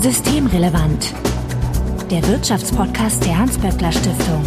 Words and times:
Systemrelevant. 0.00 1.12
Der 2.08 2.22
Wirtschaftspodcast 2.28 3.24
der 3.24 3.36
Hans-Böckler 3.36 3.90
Stiftung. 3.90 4.44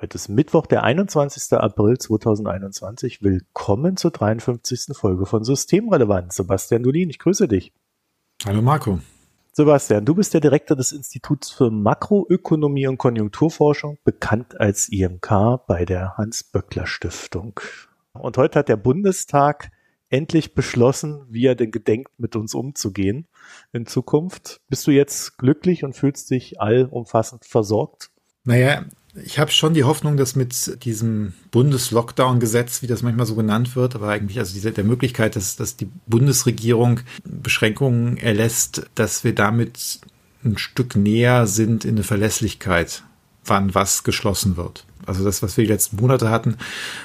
Heute 0.00 0.14
ist 0.14 0.28
Mittwoch, 0.30 0.64
der 0.64 0.82
21. 0.82 1.52
April 1.52 1.98
2021. 1.98 3.22
Willkommen 3.22 3.98
zur 3.98 4.12
53. 4.12 4.96
Folge 4.96 5.26
von 5.26 5.44
Systemrelevant. 5.44 6.32
Sebastian 6.32 6.82
Dolin, 6.82 7.10
ich 7.10 7.18
grüße 7.18 7.48
dich. 7.48 7.74
Hallo 8.46 8.62
Marco. 8.62 8.98
Sebastian, 9.56 10.04
du 10.04 10.16
bist 10.16 10.34
der 10.34 10.40
Direktor 10.40 10.76
des 10.76 10.90
Instituts 10.90 11.48
für 11.52 11.70
Makroökonomie 11.70 12.88
und 12.88 12.98
Konjunkturforschung, 12.98 13.98
bekannt 14.02 14.58
als 14.58 14.88
IMK 14.88 15.60
bei 15.68 15.84
der 15.84 16.16
Hans-Böckler 16.16 16.88
Stiftung. 16.88 17.60
Und 18.14 18.36
heute 18.36 18.58
hat 18.58 18.68
der 18.68 18.76
Bundestag 18.76 19.70
endlich 20.08 20.54
beschlossen, 20.54 21.24
wie 21.28 21.46
er 21.46 21.54
denn 21.54 21.70
gedenkt, 21.70 22.18
mit 22.18 22.34
uns 22.34 22.52
umzugehen 22.52 23.28
in 23.72 23.86
Zukunft. 23.86 24.60
Bist 24.68 24.88
du 24.88 24.90
jetzt 24.90 25.38
glücklich 25.38 25.84
und 25.84 25.92
fühlst 25.92 26.32
dich 26.32 26.60
allumfassend 26.60 27.44
versorgt? 27.44 28.10
Naja, 28.42 28.84
ich 29.22 29.38
habe 29.38 29.50
schon 29.50 29.74
die 29.74 29.84
Hoffnung, 29.84 30.16
dass 30.16 30.34
mit 30.34 30.84
diesem 30.84 31.34
Bundeslockdown-Gesetz, 31.52 32.82
wie 32.82 32.86
das 32.86 33.02
manchmal 33.02 33.26
so 33.26 33.36
genannt 33.36 33.76
wird, 33.76 33.94
aber 33.94 34.08
eigentlich 34.08 34.38
also 34.38 34.52
diese, 34.54 34.72
der 34.72 34.84
Möglichkeit, 34.84 35.36
dass, 35.36 35.56
dass 35.56 35.76
die 35.76 35.88
Bundesregierung 36.06 37.00
Beschränkungen 37.24 38.16
erlässt, 38.16 38.86
dass 38.94 39.22
wir 39.22 39.34
damit 39.34 40.00
ein 40.44 40.58
Stück 40.58 40.96
näher 40.96 41.46
sind 41.46 41.84
in 41.84 41.94
eine 41.94 42.02
Verlässlichkeit, 42.02 43.04
wann 43.44 43.74
was 43.74 44.02
geschlossen 44.02 44.56
wird. 44.56 44.84
Also 45.06 45.24
das, 45.24 45.42
was 45.42 45.56
wir 45.56 45.64
die 45.64 45.72
letzten 45.72 45.96
Monate 45.96 46.30
hatten, 46.30 46.56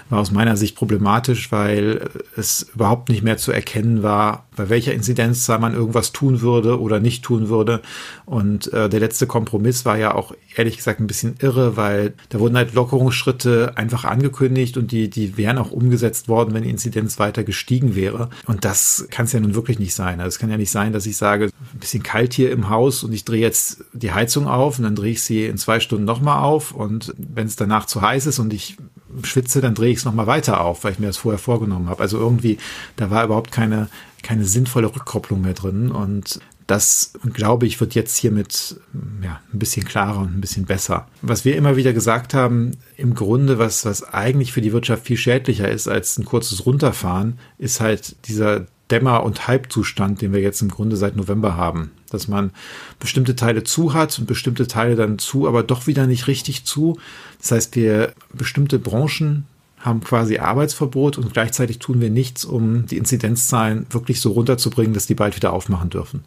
war 0.09 0.20
aus 0.20 0.31
meiner 0.31 0.57
Sicht 0.57 0.76
problematisch, 0.76 1.52
weil 1.52 2.10
es 2.35 2.68
überhaupt 2.74 3.10
nicht 3.10 3.24
mehr 3.24 3.37
zu 3.37 3.51
erkennen 3.51 4.04
war, 4.04 4.46
bei 4.55 4.70
welcher 4.70 4.93
Inzidenzzahl 4.93 5.60
man 5.60 5.74
irgendwas 5.74 6.12
tun 6.12 6.41
würde 6.41 6.79
oder 6.79 6.99
nicht 6.99 7.24
tun 7.24 7.49
würde. 7.49 7.82
Und 8.26 8.71
äh, 8.74 8.90
der 8.90 8.99
letzte 8.99 9.27
Kompromiss 9.27 9.85
war 9.85 9.98
ja 9.98 10.13
auch 10.13 10.34
ehrlich 10.55 10.77
gesagt 10.77 10.99
ein 10.99 11.07
bisschen 11.07 11.35
irre, 11.40 11.77
weil 11.77 12.13
da 12.29 12.40
wurden 12.40 12.57
halt 12.57 12.74
Lockerungsschritte 12.74 13.74
einfach 13.76 14.04
angekündigt 14.04 14.77
und 14.77 14.91
die, 14.91 15.09
die 15.09 15.37
wären 15.37 15.57
auch 15.57 15.71
umgesetzt 15.71 16.27
worden, 16.27 16.54
wenn 16.54 16.63
die 16.63 16.70
Inzidenz 16.70 17.20
weiter 17.20 17.43
gestiegen 17.43 17.96
wäre. 17.96 18.29
Und 18.46 18.65
das 18.65 19.07
kann 19.09 19.26
es 19.26 19.34
ja 19.34 19.40
nun 19.40 19.55
wirklich 19.55 19.79
nicht 19.79 19.93
sein. 19.93 20.20
Also 20.20 20.29
es 20.29 20.40
kann 20.40 20.49
ja 20.49 20.57
nicht 20.57 20.71
sein, 20.71 20.91
dass 20.91 21.05
ich 21.05 21.18
sage, 21.18 21.46
ein 21.46 21.79
bisschen 21.79 22.04
kalt 22.04 22.34
hier 22.34 22.52
im 22.52 22.70
Haus 22.70 23.04
und 23.04 23.13
ich 23.13 23.26
drehe 23.26 23.41
jetzt 23.41 23.84
die 23.93 24.12
Heizung 24.12 24.48
auf 24.48 24.77
und 24.77 24.84
dann 24.84 24.96
drehe 24.96 25.12
ich 25.12 25.24
sie 25.24 25.46
in 25.46 25.57
zwei 25.57 25.79
Stunden 25.79 26.05
nochmal 26.05 26.43
auf 26.43 26.71
und 26.71 27.13
wenn 27.18 27.48
es 27.48 27.55
danach 27.55 27.85
zu 27.90 28.01
heiß 28.01 28.27
ist 28.27 28.40
und 28.40 28.54
ich 28.54 28.77
schwitze, 29.23 29.62
dann 29.62 29.76
drehe 29.76 29.91
ich 29.91 29.99
es 29.99 30.05
nochmal 30.05 30.27
weiter 30.27 30.62
auf, 30.62 30.84
weil 30.84 30.93
ich 30.93 30.99
mir 30.99 31.07
das 31.07 31.18
vorher 31.18 31.40
vorgenommen 31.40 31.90
habe. 31.90 32.01
Also 32.01 32.18
irgendwie, 32.18 32.57
da 32.96 33.09
war 33.09 33.26
überhaupt 33.26 33.51
keine, 33.51 33.90
keine 34.21 34.46
sinnvolle 34.46 34.87
Rückkopplung 34.87 35.41
mehr 35.41 35.54
drin. 35.54 35.91
Und 35.91 36.40
das, 36.68 37.13
glaube 37.34 37.65
ich, 37.65 37.79
wird 37.79 37.96
jetzt 37.96 38.15
hiermit 38.18 38.79
ja, 39.23 39.40
ein 39.51 39.59
bisschen 39.59 39.85
klarer 39.85 40.20
und 40.20 40.37
ein 40.37 40.41
bisschen 40.41 40.65
besser. 40.65 41.07
Was 41.23 41.43
wir 41.43 41.55
immer 41.55 41.76
wieder 41.76 41.93
gesagt 41.93 42.35
haben, 42.35 42.71
im 42.96 43.15
Grunde, 43.15 43.57
was, 43.57 43.85
was 43.85 44.03
eigentlich 44.03 44.53
für 44.53 44.62
die 44.62 44.74
Wirtschaft 44.74 45.05
viel 45.05 45.18
schädlicher 45.18 45.68
ist 45.68 45.87
als 45.87 46.18
ein 46.18 46.26
kurzes 46.26 46.65
Runterfahren, 46.65 47.40
ist 47.57 47.79
halt 47.79 48.27
dieser 48.27 48.68
Dämmer- 48.91 49.23
und 49.23 49.48
Halbzustand, 49.48 50.21
den 50.21 50.34
wir 50.34 50.41
jetzt 50.41 50.62
im 50.62 50.70
Grunde 50.70 50.98
seit 50.98 51.15
November 51.15 51.55
haben. 51.55 51.91
Dass 52.09 52.27
man 52.27 52.51
bestimmte 52.99 53.35
Teile 53.35 53.63
zu 53.63 53.93
hat 53.93 54.18
und 54.20 54.26
bestimmte 54.26 54.68
Teile 54.68 54.96
dann 54.96 55.20
zu, 55.20 55.48
aber 55.48 55.63
doch 55.63 55.87
wieder 55.87 56.07
nicht 56.07 56.27
richtig 56.27 56.65
zu. 56.65 56.98
Das 57.40 57.51
heißt, 57.51 57.76
wir 57.76 58.13
bestimmte 58.34 58.79
Branchen 58.79 59.46
haben 59.79 60.01
quasi 60.01 60.40
Arbeitsverbot 60.40 61.18
und 61.18 61.34
gleichzeitig 61.34 61.79
tun 61.79 62.01
wir 62.01 62.09
nichts, 62.09 62.43
um 62.43 62.85
die 62.85 62.98
Inzidenzzahlen 62.98 63.85
wirklich 63.91 64.19
so 64.19 64.31
runterzubringen, 64.31 64.94
dass 64.94 65.07
die 65.07 65.16
bald 65.16 65.35
wieder 65.35 65.53
aufmachen 65.53 65.90
dürfen. 65.90 66.25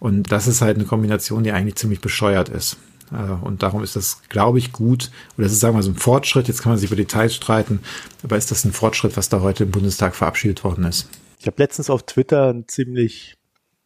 Und 0.00 0.30
das 0.30 0.46
ist 0.46 0.60
halt 0.60 0.76
eine 0.76 0.86
Kombination, 0.86 1.44
die 1.44 1.52
eigentlich 1.52 1.76
ziemlich 1.76 2.00
bescheuert 2.00 2.50
ist. 2.50 2.76
Äh, 3.10 3.44
und 3.44 3.62
darum 3.62 3.82
ist 3.82 3.96
das, 3.96 4.20
glaube 4.28 4.58
ich, 4.58 4.72
gut. 4.72 5.10
Oder 5.38 5.46
es 5.46 5.52
ist, 5.52 5.60
sagen 5.60 5.74
wir 5.74 5.78
mal, 5.78 5.82
so 5.82 5.90
ein 5.90 5.96
Fortschritt. 5.96 6.48
Jetzt 6.48 6.62
kann 6.62 6.72
man 6.72 6.78
sich 6.78 6.90
über 6.90 6.96
Details 6.96 7.34
streiten. 7.34 7.80
Aber 8.22 8.36
ist 8.36 8.50
das 8.50 8.64
ein 8.64 8.72
Fortschritt, 8.72 9.16
was 9.16 9.28
da 9.28 9.40
heute 9.40 9.64
im 9.64 9.70
Bundestag 9.70 10.14
verabschiedet 10.14 10.64
worden 10.64 10.84
ist? 10.84 11.08
Ich 11.44 11.46
habe 11.46 11.62
letztens 11.62 11.90
auf 11.90 12.04
Twitter 12.04 12.48
einen 12.48 12.68
ziemlich 12.68 13.36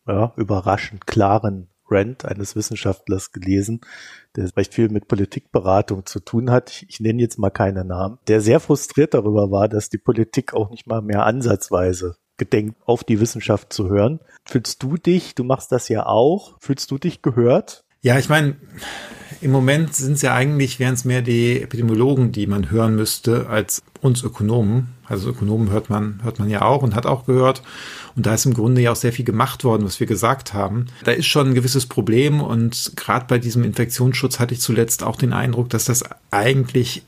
ja, 0.07 0.33
überraschend 0.37 1.09
klaren 1.09 1.67
Rant 1.91 2.25
eines 2.25 2.55
Wissenschaftlers 2.55 3.33
gelesen, 3.33 3.81
der 4.37 4.57
recht 4.57 4.75
viel 4.75 4.91
mit 4.91 5.09
Politikberatung 5.09 6.07
zu 6.07 6.21
tun 6.21 6.53
hat. 6.53 6.71
Ich, 6.71 6.87
ich 6.89 7.01
nenne 7.01 7.21
jetzt 7.21 7.37
mal 7.37 7.51
keine 7.51 7.85
Namen, 7.85 8.19
der 8.29 8.41
sehr 8.41 8.61
frustriert 8.61 9.13
darüber 9.13 9.51
war, 9.51 9.69
dass 9.69 9.91
die 9.91 9.99
Politik 9.99 10.55
auch 10.55 10.71
nicht 10.71 10.87
mal 10.87 11.03
mehr 11.03 11.27
ansatzweise 11.27 12.15
gedenkt, 12.37 12.81
auf 12.87 13.03
die 13.03 13.19
Wissenschaft 13.19 13.73
zu 13.73 13.89
hören. 13.89 14.21
Fühlst 14.45 14.81
du 14.85 14.97
dich, 14.97 15.35
du 15.35 15.43
machst 15.43 15.73
das 15.73 15.89
ja 15.89 16.07
auch, 16.07 16.59
fühlst 16.61 16.93
du 16.93 16.99
dich 16.99 17.23
gehört? 17.23 17.83
Ja, 18.03 18.21
ich 18.21 18.29
meine, 18.29 18.55
im 19.41 19.51
Moment 19.51 19.95
sind 19.95 20.15
es 20.15 20.23
ja 20.23 20.35
eigentlich, 20.35 20.79
wären 20.79 20.95
es 20.95 21.05
mehr 21.05 21.23
die 21.23 21.63
Epidemiologen, 21.63 22.33
die 22.33 22.47
man 22.47 22.71
hören 22.71 22.97
müsste, 22.97 23.49
als 23.49 23.83
uns 24.01 24.23
Ökonomen. 24.23 24.89
Also 25.07 25.31
Ökonomen 25.31 25.71
hört 25.71 25.91
man, 25.91 26.21
hört 26.23 26.39
man 26.39 26.51
ja 26.51 26.63
auch 26.63 26.83
und 26.83 26.95
hat 26.95 27.07
auch 27.07 27.27
gehört. 27.27 27.63
Und 28.17 28.27
da 28.27 28.35
ist 28.35 28.47
im 28.47 28.55
Grunde 28.55 28.81
ja 28.81 28.93
auch 28.93 28.97
sehr 28.97 29.13
viel 29.13 29.25
gemacht 29.25 29.65
worden, 29.65 29.85
was 29.85 30.01
wir 30.01 30.07
gesagt 30.07 30.55
haben. 30.55 30.87
Da 31.05 31.13
ist 31.13 31.27
schon 31.27 31.49
ein 31.49 31.55
gewisses 31.55 31.87
Problem 31.87 32.41
und 32.41 32.93
gerade 32.97 33.27
bei 33.29 33.39
diesem 33.39 33.65
Infektionsschutz 33.65 34.39
hatte 34.39 34.55
ich 34.55 34.61
zuletzt 34.61 35.03
auch 35.03 35.17
den 35.17 35.33
Eindruck, 35.33 35.71
dass 35.71 35.87
das 35.87 36.05
eigentlich, 36.31 37.03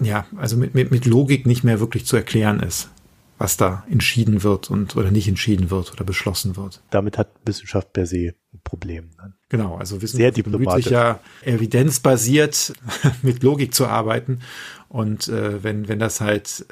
ja, 0.00 0.26
also 0.36 0.56
mit, 0.56 0.74
mit, 0.74 0.90
mit 0.90 1.06
Logik 1.06 1.46
nicht 1.46 1.62
mehr 1.62 1.80
wirklich 1.80 2.06
zu 2.06 2.16
erklären 2.16 2.60
ist 2.60 2.88
was 3.40 3.56
da 3.56 3.84
entschieden 3.90 4.42
wird 4.42 4.70
und 4.70 4.96
oder 4.96 5.10
nicht 5.10 5.26
entschieden 5.26 5.70
wird 5.70 5.92
oder 5.92 6.04
beschlossen 6.04 6.56
wird. 6.58 6.82
Damit 6.90 7.16
hat 7.16 7.30
Wissenschaft 7.46 7.94
per 7.94 8.04
se 8.04 8.34
ein 8.52 8.60
Problem. 8.64 9.08
Genau, 9.48 9.76
also 9.76 10.02
Wissenschaft 10.02 10.44
bemüht 10.44 10.90
ja 10.90 11.20
evidenzbasiert 11.42 12.74
mit 13.22 13.42
Logik 13.42 13.74
zu 13.74 13.86
arbeiten 13.86 14.40
und 14.90 15.28
äh, 15.28 15.64
wenn 15.64 15.88
wenn 15.88 15.98
das 15.98 16.20
halt 16.20 16.66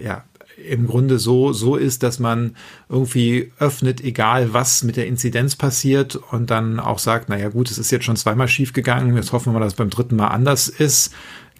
ja 0.00 0.24
im 0.64 0.86
Grunde 0.86 1.18
so, 1.18 1.52
so 1.52 1.74
ist, 1.74 2.04
dass 2.04 2.20
man 2.20 2.54
irgendwie 2.88 3.50
öffnet, 3.58 4.00
egal 4.00 4.52
was 4.52 4.84
mit 4.84 4.96
der 4.96 5.08
Inzidenz 5.08 5.56
passiert 5.56 6.14
und 6.14 6.50
dann 6.50 6.78
auch 6.78 7.00
sagt, 7.00 7.30
naja 7.30 7.48
gut, 7.48 7.68
es 7.68 7.78
ist 7.78 7.90
jetzt 7.90 8.04
schon 8.04 8.16
zweimal 8.16 8.46
schief 8.46 8.72
gegangen, 8.72 9.16
jetzt 9.16 9.32
hoffen 9.32 9.46
wir 9.46 9.58
mal, 9.58 9.64
dass 9.64 9.72
es 9.72 9.76
beim 9.76 9.90
dritten 9.90 10.14
Mal 10.14 10.28
anders 10.28 10.68
ist, 10.68 11.12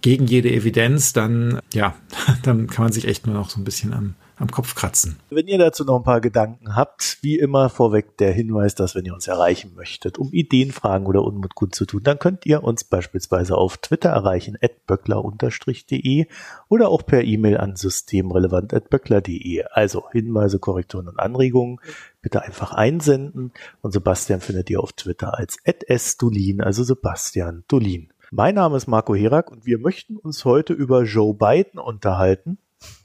gegen 0.02 0.26
jede 0.26 0.52
Evidenz, 0.52 1.12
dann, 1.12 1.58
ja, 1.72 1.96
dann 2.42 2.68
kann 2.68 2.84
man 2.84 2.92
sich 2.92 3.08
echt 3.08 3.26
nur 3.26 3.34
noch 3.34 3.50
so 3.50 3.60
ein 3.60 3.64
bisschen 3.64 3.92
am, 3.92 4.14
am 4.36 4.50
Kopf 4.50 4.74
kratzen. 4.74 5.18
Wenn 5.30 5.46
ihr 5.46 5.58
dazu 5.58 5.84
noch 5.84 5.96
ein 5.96 6.02
paar 6.02 6.20
Gedanken 6.20 6.74
habt, 6.74 7.18
wie 7.22 7.38
immer 7.38 7.68
vorweg 7.68 8.16
der 8.18 8.32
Hinweis, 8.32 8.74
dass 8.74 8.94
wenn 8.94 9.04
ihr 9.04 9.14
uns 9.14 9.28
erreichen 9.28 9.74
möchtet, 9.74 10.18
um 10.18 10.32
Ideen, 10.32 10.72
Fragen 10.72 11.06
oder 11.06 11.22
Unmut 11.22 11.54
gut 11.54 11.74
zu 11.74 11.86
tun, 11.86 12.02
dann 12.02 12.18
könnt 12.18 12.46
ihr 12.46 12.64
uns 12.64 12.84
beispielsweise 12.84 13.56
auf 13.56 13.78
Twitter 13.78 14.10
erreichen, 14.10 14.56
at 14.60 14.86
böckler-de 14.86 16.26
oder 16.68 16.88
auch 16.88 17.06
per 17.06 17.22
E-Mail 17.22 17.58
an 17.58 17.76
systemrelevant.böckler.de. 17.76 19.64
Also 19.70 20.04
Hinweise, 20.10 20.58
Korrekturen 20.58 21.08
und 21.08 21.18
Anregungen 21.18 21.78
bitte 22.20 22.42
einfach 22.42 22.72
einsenden 22.72 23.52
und 23.80 23.92
Sebastian 23.92 24.40
findet 24.40 24.70
ihr 24.70 24.80
auf 24.80 24.92
Twitter 24.92 25.38
als 25.38 25.58
at 25.66 25.84
@sdolin, 25.88 26.60
also 26.60 26.84
Sebastian 26.84 27.64
Dolin. 27.68 28.12
Mein 28.30 28.54
Name 28.54 28.78
ist 28.78 28.86
Marco 28.86 29.14
Herak 29.14 29.50
und 29.50 29.66
wir 29.66 29.78
möchten 29.78 30.16
uns 30.16 30.46
heute 30.46 30.72
über 30.72 31.02
Joe 31.02 31.34
Biden 31.34 31.78
unterhalten. 31.78 32.56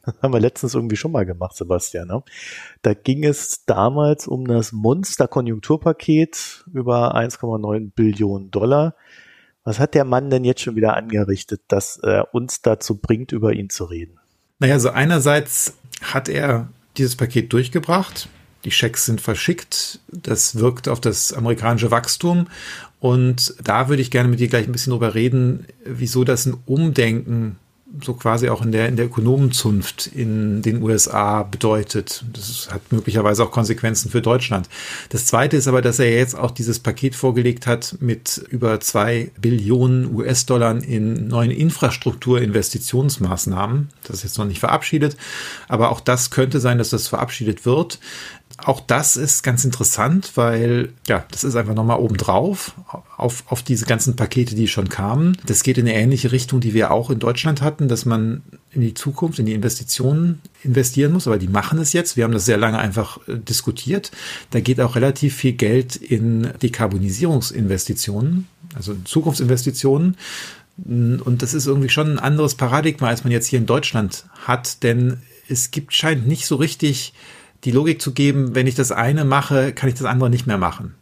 Haben 0.22 0.34
wir 0.34 0.40
letztens 0.40 0.74
irgendwie 0.74 0.96
schon 0.96 1.12
mal 1.12 1.26
gemacht, 1.26 1.56
Sebastian. 1.56 2.08
Ne? 2.08 2.24
Da 2.82 2.94
ging 2.94 3.24
es 3.24 3.66
damals 3.66 4.28
um 4.28 4.48
das 4.48 4.72
Monster-Konjunkturpaket 4.72 6.66
über 6.74 7.16
1,9 7.16 7.92
Billionen 7.96 8.52
Dollar. 8.52 8.96
Was 9.64 9.80
hat 9.80 9.96
der 9.96 10.06
Mann 10.06 10.30
denn 10.30 10.46
jetzt 10.46 10.62
schon 10.62 10.76
wieder 10.76 10.96
angerichtet, 10.96 11.62
dass 11.68 11.98
er 11.98 12.34
uns 12.34 12.62
dazu 12.62 12.98
bringt, 12.98 13.32
über 13.32 13.54
ihn 13.54 13.70
zu 13.70 13.86
reden? 13.86 14.18
Naja, 14.60 14.76
also 14.76 14.90
einerseits 14.90 15.78
hat 16.02 16.30
er 16.30 16.70
dieses 16.98 17.16
Paket 17.16 17.52
durchgebracht. 17.52 18.30
Die 18.64 18.72
Schecks 18.72 19.06
sind 19.06 19.22
verschickt. 19.22 20.00
Das 20.08 20.58
wirkt 20.58 20.88
auf 20.88 21.00
das 21.00 21.34
amerikanische 21.34 21.92
Wachstum. 21.92 22.48
Und 23.00 23.56
da 23.64 23.90
würde 23.90 24.02
ich 24.02 24.10
gerne 24.10 24.30
mit 24.30 24.40
dir 24.40 24.48
gleich 24.48 24.68
ein 24.68 24.72
bisschen 24.72 24.92
drüber 24.92 25.14
reden, 25.14 25.68
wieso 25.86 26.24
das 26.24 26.46
ein 26.46 26.58
Umdenken 26.66 27.58
so 28.04 28.14
quasi 28.14 28.50
auch 28.50 28.62
in 28.62 28.72
der, 28.72 28.88
in 28.88 28.96
der 28.96 29.06
Ökonomenzunft 29.06 30.06
in 30.08 30.62
den 30.62 30.84
USA 30.84 31.42
bedeutet. 31.44 32.24
Das 32.34 32.70
hat 32.72 32.92
möglicherweise 32.92 33.44
auch 33.44 33.52
Konsequenzen 33.52 34.10
für 34.12 34.22
Deutschland. 34.22 34.70
Das 35.10 35.26
zweite 35.26 35.58
ist 35.58 35.68
aber, 35.68 35.82
dass 35.82 35.98
er 36.00 36.12
jetzt 36.12 36.38
auch 36.38 36.52
dieses 36.52 36.78
Paket 36.80 37.16
vorgelegt 37.16 37.66
hat 37.66 37.96
mit 38.00 38.38
über 38.50 38.80
zwei 38.80 39.32
Billionen 39.40 40.14
US-Dollar 40.14 40.84
in 40.84 41.28
neuen 41.28 41.50
Infrastrukturinvestitionsmaßnahmen. 41.52 43.90
Das 44.04 44.18
ist 44.18 44.24
jetzt 44.24 44.38
noch 44.38 44.46
nicht 44.46 44.60
verabschiedet, 44.60 45.18
aber 45.68 45.90
auch 45.92 46.02
das 46.02 46.30
könnte 46.30 46.60
sein, 46.60 46.78
dass 46.78 46.90
das 46.90 47.08
verabschiedet 47.08 47.66
wird 47.66 48.00
auch 48.58 48.80
das 48.80 49.18
ist 49.18 49.44
ganz 49.44 49.64
interessant, 49.66 50.32
weil 50.36 50.90
ja, 51.08 51.26
das 51.30 51.44
ist 51.44 51.56
einfach 51.56 51.76
nochmal 51.76 52.00
obendrauf 52.00 52.74
auf, 53.16 53.44
auf 53.48 53.62
diese 53.62 53.86
ganzen 53.86 54.16
Pakete, 54.16 54.56
die 54.56 54.68
schon 54.68 54.90
kamen. 54.90 55.38
Das 55.46 55.62
geht 55.62 55.78
in 55.78 55.88
eine 55.88 55.96
ähnliche 55.96 56.32
Richtung, 56.32 56.60
die 56.60 56.74
wir 56.74 56.92
auch 56.92 57.12
in 57.12 57.20
Deutschland 57.20 57.62
hatten, 57.62 57.88
dass 57.88 58.06
man 58.06 58.42
in 58.72 58.82
die 58.82 58.96
Zukunft, 58.96 59.38
in 59.38 59.46
die 59.46 59.54
Investitionen 59.54 60.42
investieren 60.64 61.14
muss, 61.14 61.28
aber 61.28 61.38
die 61.38 61.48
machen 61.48 61.78
es 61.80 61.94
jetzt. 61.94 62.18
Wir 62.18 62.24
haben 62.24 62.34
das 62.34 62.46
sehr 62.46 62.58
lange 62.58 62.80
einfach 62.80 63.20
äh, 63.28 63.38
diskutiert. 63.38 64.12
Da 64.50 64.60
geht 64.60 64.82
auch 64.82 64.96
relativ 64.96 65.36
viel 65.36 65.54
Geld 65.54 65.96
in 65.96 66.50
Dekarbonisierungsinvestitionen, 66.62 68.48
also 68.76 68.96
Zukunftsinvestitionen. 69.06 70.18
Und 70.78 71.42
das 71.42 71.54
ist 71.54 71.66
irgendwie 71.66 71.90
schon 71.90 72.12
ein 72.12 72.20
anderes 72.20 72.56
Paradigma, 72.56 73.08
als 73.08 73.24
man 73.24 73.32
jetzt 73.32 73.48
hier 73.48 73.58
in 73.58 73.66
Deutschland 73.66 74.26
hat, 74.46 74.84
denn 74.84 75.18
es 75.50 75.72
gibt, 75.72 75.94
scheint 75.94 76.28
nicht 76.28 76.46
so 76.46 76.56
richtig 76.56 77.14
die 77.64 77.72
Logik 77.72 78.02
zu 78.02 78.14
geben, 78.14 78.56
wenn 78.56 78.68
ich 78.68 78.76
das 78.76 78.92
eine 78.92 79.26
mache, 79.26 79.74
kann 79.74 79.90
ich 79.90 79.96
das 79.96 80.06
andere 80.06 80.30
nicht 80.30 80.48
mehr 80.48 80.58
machen. 80.58 80.96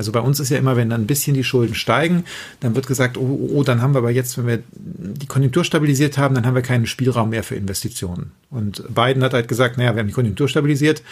Also 0.00 0.12
bei 0.12 0.20
uns 0.20 0.40
ist 0.40 0.48
ja 0.48 0.56
immer, 0.56 0.76
wenn 0.76 0.88
dann 0.88 1.02
ein 1.02 1.06
bisschen 1.06 1.34
die 1.34 1.44
Schulden 1.44 1.74
steigen, 1.74 2.24
dann 2.60 2.74
wird 2.74 2.86
gesagt, 2.86 3.18
oh, 3.18 3.20
oh, 3.20 3.50
oh, 3.56 3.62
dann 3.64 3.82
haben 3.82 3.92
wir 3.92 3.98
aber 3.98 4.10
jetzt, 4.10 4.38
wenn 4.38 4.46
wir 4.46 4.62
die 4.72 5.26
Konjunktur 5.26 5.62
stabilisiert 5.62 6.16
haben, 6.16 6.34
dann 6.34 6.46
haben 6.46 6.54
wir 6.54 6.62
keinen 6.62 6.86
Spielraum 6.86 7.28
mehr 7.28 7.42
für 7.42 7.54
Investitionen. 7.54 8.32
Und 8.48 8.82
Biden 8.94 9.22
hat 9.22 9.34
halt 9.34 9.46
gesagt, 9.46 9.76
naja, 9.76 9.94
wir 9.94 10.00
haben 10.00 10.06
die 10.06 10.14
Konjunktur 10.14 10.48
stabilisiert, 10.48 11.02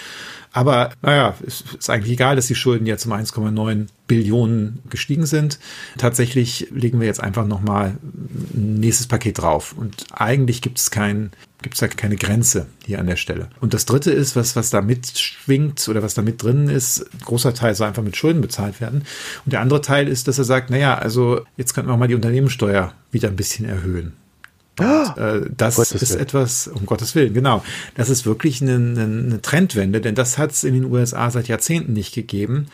aber 0.53 0.91
naja, 1.03 1.35
es 1.47 1.65
ist 1.79 1.91
eigentlich 1.91 2.13
egal, 2.13 2.37
dass 2.37 2.47
die 2.47 2.55
Schulden 2.55 2.87
jetzt 2.87 3.07
um 3.07 3.13
1,9 3.13 3.87
Billionen 4.07 4.81
gestiegen 4.89 5.27
sind. 5.27 5.59
Tatsächlich 5.99 6.69
legen 6.71 7.01
wir 7.01 7.07
jetzt 7.07 7.23
einfach 7.23 7.47
nochmal 7.47 7.97
ein 8.55 8.81
nächstes 8.81 9.07
Paket 9.07 9.39
drauf. 9.39 9.75
Und 9.77 10.07
eigentlich 10.13 10.63
gibt 10.63 10.79
es 10.79 10.91
kein 10.91 11.31
gibt 11.63 11.75
es 11.75 11.83
halt 11.83 11.97
keine 11.97 12.17
Grenze 12.17 12.67
hier 12.87 13.01
an 13.01 13.07
der 13.07 13.17
Stelle. 13.17 13.49
Und 13.61 13.75
das 13.75 13.85
dritte 13.85 14.13
ist, 14.13 14.37
was, 14.37 14.55
was 14.55 14.71
da 14.71 14.81
mitschwingt 14.81 15.89
oder 15.89 16.03
was 16.03 16.15
da 16.15 16.23
mit 16.23 16.43
drin 16.43 16.69
ist, 16.69 17.01
ein 17.13 17.21
großer 17.25 17.53
Teil 17.53 17.75
soll 17.75 17.89
einfach 17.89 18.03
mit 18.03 18.17
Schulden 18.17 18.41
bezahlt 18.41 18.81
werden. 18.81 19.05
Und 19.45 19.53
der 19.53 19.61
andere 19.61 19.81
Teil 19.81 20.07
ist, 20.07 20.29
dass 20.29 20.39
er 20.39 20.45
sagt, 20.45 20.71
naja, 20.71 20.97
also 20.97 21.41
jetzt 21.57 21.75
könnten 21.75 21.91
wir 21.91 21.97
mal 21.97 22.09
die 22.09 22.15
Unternehmenssteuer 22.15 22.93
wieder 23.11 23.29
ein 23.29 23.37
bisschen 23.37 23.65
erhöhen. 23.65 24.13
Und, 24.79 25.23
äh, 25.23 25.51
das 25.57 25.79
ist 25.79 26.11
Willen. 26.11 26.21
etwas, 26.21 26.69
um 26.69 26.87
Gottes 26.87 27.15
Willen, 27.15 27.35
genau. 27.35 27.65
Das 27.95 28.09
ist 28.11 28.27
wirklich 28.27 28.63
eine, 28.63 28.75
eine, 28.75 29.03
eine 29.03 29.43
Trendwende, 29.43 30.01
denn 30.01 30.15
das 30.15 30.39
hat 30.39 30.53
es 30.53 30.65
in 30.65 30.75
den 30.75 30.85
USA 30.85 31.31
seit 31.31 31.49
Jahrzehnten 31.49 31.93
nicht 31.93 32.15
gegeben. 32.15 32.67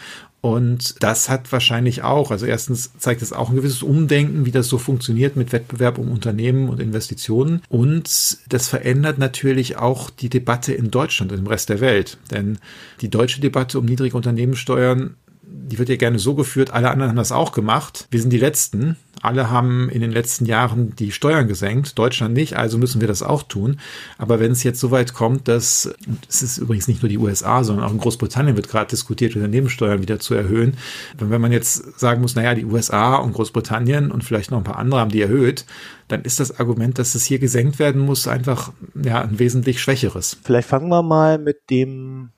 Und 0.45 1.03
das 1.03 1.31
hat 1.31 1.53
wahrscheinlich 1.53 2.03
auch, 2.03 2.31
also 2.31 2.45
erstens 2.45 2.91
zeigt 2.99 3.23
es 3.23 3.33
auch 3.33 3.49
ein 3.49 3.57
gewisses 3.57 3.83
Umdenken, 3.83 4.45
wie 4.45 4.51
das 4.51 4.69
so 4.69 4.77
funktioniert 4.77 5.37
mit 5.37 5.53
Wettbewerb 5.53 5.97
um 5.97 6.13
Unternehmen 6.13 6.69
und 6.69 6.81
Investitionen. 6.81 7.63
Und 7.71 8.37
das 8.51 8.69
verändert 8.69 9.17
natürlich 9.17 9.79
auch 9.79 10.11
die 10.11 10.29
Debatte 10.29 10.75
in 10.75 10.91
Deutschland 10.91 11.33
und 11.33 11.39
im 11.39 11.47
Rest 11.47 11.71
der 11.71 11.81
Welt. 11.81 12.19
Denn 12.31 12.59
die 13.01 13.09
deutsche 13.09 13.41
Debatte 13.41 13.79
um 13.79 13.87
niedrige 13.87 14.19
Unternehmenssteuern 14.19 15.15
die 15.47 15.79
wird 15.79 15.89
ja 15.89 15.97
gerne 15.97 16.19
so 16.19 16.35
geführt, 16.35 16.73
alle 16.73 16.91
anderen 16.91 17.11
haben 17.11 17.17
das 17.17 17.33
auch 17.33 17.53
gemacht. 17.53 18.07
Wir 18.11 18.21
sind 18.21 18.31
die 18.31 18.39
Letzten. 18.39 18.97
Alle 19.23 19.51
haben 19.51 19.89
in 19.89 20.03
den 20.03 20.13
letzten 20.13 20.45
Jahren 20.45 20.95
die 20.97 21.11
Steuern 21.11 21.49
gesenkt, 21.49 21.99
Deutschland 21.99 22.35
nicht, 22.35 22.59
also 22.59 22.77
müssen 22.77 23.01
wir 23.01 23.09
das 23.09 23.23
auch 23.23 23.43
tun. 23.43 23.81
Aber 24.19 24.39
wenn 24.39 24.53
es 24.53 24.63
jetzt 24.65 24.81
so 24.81 24.91
weit 24.91 25.15
kommt, 25.15 25.49
dass, 25.49 25.95
es 26.29 26.43
ist 26.43 26.59
übrigens 26.59 26.89
nicht 26.89 27.03
nur 27.03 27.09
die 27.09 27.17
USA, 27.17 27.65
sondern 27.65 27.87
auch 27.87 27.93
in 27.93 27.99
Großbritannien 27.99 28.55
wird 28.55 28.69
gerade 28.69 28.91
diskutiert, 28.91 29.35
Unternehmenssteuern 29.35 30.03
wieder 30.03 30.19
zu 30.19 30.35
erhöhen. 30.35 30.77
Wenn 31.17 31.41
man 31.41 31.53
jetzt 31.53 31.99
sagen 31.99 32.21
muss, 32.21 32.35
naja, 32.35 32.55
die 32.55 32.67
USA 32.67 33.17
und 33.17 33.33
Großbritannien 33.33 34.11
und 34.11 34.25
vielleicht 34.25 34.51
noch 34.51 34.59
ein 34.59 34.65
paar 34.65 34.79
andere 34.79 35.01
haben 35.01 35.11
die 35.11 35.23
erhöht, 35.23 35.65
dann 36.09 36.23
ist 36.23 36.39
das 36.39 36.61
Argument, 36.61 36.99
dass 36.99 37.15
es 37.15 37.25
hier 37.25 37.39
gesenkt 37.39 37.79
werden 37.79 38.03
muss, 38.03 38.29
einfach 38.29 38.73
ja, 39.03 39.23
ein 39.23 39.39
wesentlich 39.39 39.81
schwächeres. 39.81 40.37
Vielleicht 40.45 40.69
fangen 40.69 40.91
wir 40.91 41.03
mal 41.03 41.39
mit 41.39 41.71
dem 41.71 42.31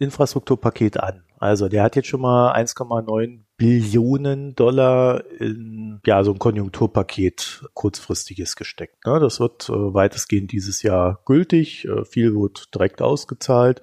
Infrastrukturpaket 0.00 0.98
an. 0.98 1.22
Also 1.42 1.68
der 1.68 1.82
hat 1.82 1.96
jetzt 1.96 2.06
schon 2.06 2.20
mal 2.20 2.54
1,9 2.54 3.40
Billionen 3.56 4.54
Dollar 4.54 5.28
in 5.40 6.00
ja 6.06 6.22
so 6.22 6.30
ein 6.30 6.38
Konjunkturpaket 6.38 7.64
kurzfristiges 7.74 8.54
gesteckt. 8.54 9.04
Ne? 9.04 9.18
Das 9.18 9.40
wird 9.40 9.68
äh, 9.68 9.72
weitestgehend 9.72 10.52
dieses 10.52 10.84
Jahr 10.84 11.18
gültig. 11.24 11.84
Äh, 11.88 12.04
viel 12.04 12.36
wird 12.36 12.72
direkt 12.72 13.02
ausgezahlt. 13.02 13.82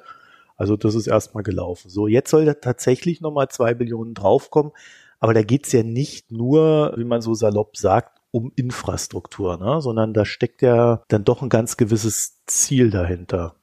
Also 0.56 0.77
das 0.77 0.95
ist 0.95 1.07
erstmal 1.07 1.44
gelaufen. 1.44 1.89
So, 1.89 2.07
jetzt 2.07 2.31
soll 2.31 2.45
da 2.45 2.53
tatsächlich 2.53 3.19
nochmal 3.19 3.50
zwei 3.50 3.73
Billionen 3.73 4.13
draufkommen. 4.13 4.71
Aber 5.19 5.33
da 5.33 5.41
geht's 5.41 5.73
ja 5.73 5.83
nicht 5.83 6.31
nur, 6.31 6.94
wie 6.95 7.03
man 7.03 7.21
so 7.21 7.33
salopp 7.33 7.75
sagt, 7.75 8.21
um 8.31 8.53
Infrastruktur, 8.56 9.57
ne? 9.57 9.81
sondern 9.81 10.13
da 10.13 10.23
steckt 10.23 10.61
ja 10.61 11.03
dann 11.09 11.25
doch 11.25 11.41
ein 11.41 11.50
ganz 11.50 11.75
gewisses 11.75 12.38
Ziel 12.45 12.89
dahinter 12.89 13.58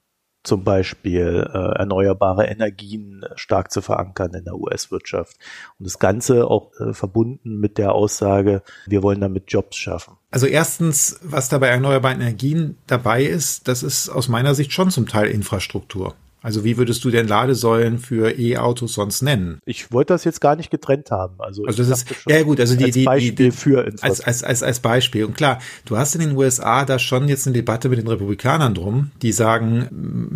zum 0.46 0.64
Beispiel 0.64 1.48
äh, 1.52 1.78
erneuerbare 1.78 2.46
Energien 2.46 3.24
stark 3.34 3.70
zu 3.70 3.82
verankern 3.82 4.34
in 4.34 4.44
der 4.44 4.54
US-Wirtschaft. 4.54 5.36
Und 5.78 5.86
das 5.86 5.98
Ganze 5.98 6.46
auch 6.48 6.72
äh, 6.80 6.92
verbunden 6.92 7.58
mit 7.58 7.78
der 7.78 7.92
Aussage, 7.92 8.62
wir 8.86 9.02
wollen 9.02 9.20
damit 9.20 9.44
Jobs 9.48 9.76
schaffen. 9.76 10.16
Also 10.30 10.46
erstens, 10.46 11.18
was 11.22 11.48
da 11.48 11.58
bei 11.58 11.68
erneuerbaren 11.68 12.20
Energien 12.20 12.78
dabei 12.86 13.24
ist, 13.24 13.68
das 13.68 13.82
ist 13.82 14.08
aus 14.08 14.28
meiner 14.28 14.54
Sicht 14.54 14.72
schon 14.72 14.90
zum 14.90 15.06
Teil 15.06 15.28
Infrastruktur. 15.28 16.14
Also 16.46 16.62
wie 16.62 16.76
würdest 16.76 17.04
du 17.04 17.10
denn 17.10 17.26
Ladesäulen 17.26 17.98
für 17.98 18.38
E-Autos 18.38 18.92
sonst 18.92 19.20
nennen? 19.20 19.58
Ich 19.66 19.90
wollte 19.90 20.14
das 20.14 20.22
jetzt 20.22 20.40
gar 20.40 20.54
nicht 20.54 20.70
getrennt 20.70 21.10
haben. 21.10 21.34
Also, 21.38 21.64
also 21.64 21.82
das 21.82 22.02
ist 22.02 22.14
ja 22.28 22.40
gut, 22.44 22.60
also 22.60 22.76
die, 22.76 22.84
als 22.84 22.94
die, 22.94 23.02
Beispiel 23.02 23.32
die, 23.32 23.50
für 23.50 23.84
als, 24.00 24.20
als, 24.20 24.44
als, 24.44 24.62
als 24.62 24.78
Beispiel. 24.78 25.24
Und 25.24 25.36
klar, 25.36 25.58
du 25.86 25.96
hast 25.98 26.14
in 26.14 26.20
den 26.20 26.36
USA 26.36 26.84
da 26.84 27.00
schon 27.00 27.26
jetzt 27.26 27.48
eine 27.48 27.54
Debatte 27.54 27.88
mit 27.88 27.98
den 27.98 28.06
Republikanern 28.06 28.74
drum, 28.74 29.10
die 29.22 29.32
sagen, 29.32 29.88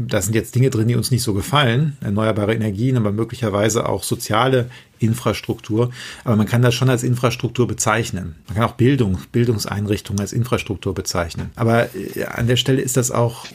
da 0.09 0.21
sind 0.21 0.35
jetzt 0.35 0.53
Dinge 0.57 0.71
drin, 0.71 0.89
die 0.89 0.97
uns 0.97 1.13
nicht 1.13 1.23
so 1.23 1.33
gefallen, 1.33 1.97
erneuerbare 2.01 2.55
Energien, 2.55 2.97
aber 2.97 3.13
möglicherweise 3.13 3.89
auch 3.89 4.03
soziale 4.03 4.69
Infrastruktur. 5.01 5.91
Aber 6.25 6.37
man 6.37 6.47
kann 6.47 6.63
das 6.63 6.75
schon 6.75 6.89
als 6.89 7.03
Infrastruktur 7.03 7.67
bezeichnen. 7.67 8.37
Man 8.47 8.57
kann 8.57 8.65
auch 8.65 8.75
Bildung, 8.75 9.19
Bildungseinrichtungen 9.33 10.21
als 10.21 10.33
Infrastruktur 10.33 10.95
bezeichnen. 10.95 11.51
Aber 11.57 11.95
äh, 11.95 12.25
an 12.25 12.47
der 12.47 12.57
Stelle 12.57 12.81
ist 12.81 12.97
das 12.97 13.11
auch, 13.11 13.47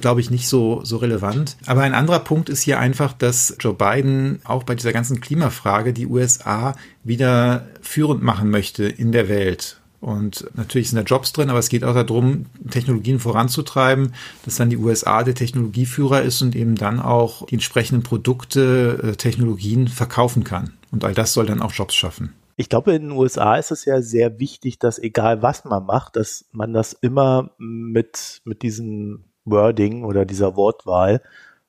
glaube 0.00 0.20
ich, 0.20 0.30
nicht 0.30 0.48
so, 0.48 0.80
so 0.84 0.96
relevant. 0.96 1.56
Aber 1.66 1.82
ein 1.82 1.94
anderer 1.94 2.20
Punkt 2.20 2.48
ist 2.48 2.62
hier 2.62 2.78
einfach, 2.78 3.12
dass 3.12 3.56
Joe 3.60 3.74
Biden 3.74 4.40
auch 4.44 4.62
bei 4.64 4.74
dieser 4.74 4.92
ganzen 4.92 5.20
Klimafrage 5.20 5.92
die 5.92 6.06
USA 6.06 6.74
wieder 7.04 7.68
führend 7.80 8.22
machen 8.22 8.50
möchte 8.50 8.84
in 8.84 9.12
der 9.12 9.28
Welt. 9.28 9.80
Und 10.04 10.44
natürlich 10.54 10.90
sind 10.90 10.98
da 10.98 11.02
Jobs 11.02 11.32
drin, 11.32 11.48
aber 11.48 11.58
es 11.58 11.70
geht 11.70 11.82
auch 11.82 11.94
darum, 11.94 12.44
Technologien 12.70 13.18
voranzutreiben, 13.18 14.12
dass 14.44 14.56
dann 14.56 14.68
die 14.68 14.76
USA 14.76 15.22
der 15.24 15.34
Technologieführer 15.34 16.20
ist 16.20 16.42
und 16.42 16.54
eben 16.54 16.74
dann 16.74 17.00
auch 17.00 17.46
die 17.46 17.54
entsprechenden 17.54 18.02
Produkte, 18.02 19.00
äh, 19.02 19.16
Technologien 19.16 19.88
verkaufen 19.88 20.44
kann. 20.44 20.74
Und 20.90 21.06
all 21.06 21.14
das 21.14 21.32
soll 21.32 21.46
dann 21.46 21.62
auch 21.62 21.72
Jobs 21.72 21.94
schaffen. 21.94 22.34
Ich 22.56 22.68
glaube, 22.68 22.92
in 22.92 23.08
den 23.08 23.10
USA 23.12 23.56
ist 23.56 23.70
es 23.70 23.86
ja 23.86 24.02
sehr 24.02 24.38
wichtig, 24.38 24.78
dass 24.78 24.98
egal 24.98 25.40
was 25.40 25.64
man 25.64 25.86
macht, 25.86 26.16
dass 26.16 26.44
man 26.52 26.74
das 26.74 26.92
immer 26.92 27.52
mit, 27.56 28.42
mit 28.44 28.60
diesem 28.60 29.24
Wording 29.46 30.04
oder 30.04 30.26
dieser 30.26 30.54
Wortwahl 30.54 31.22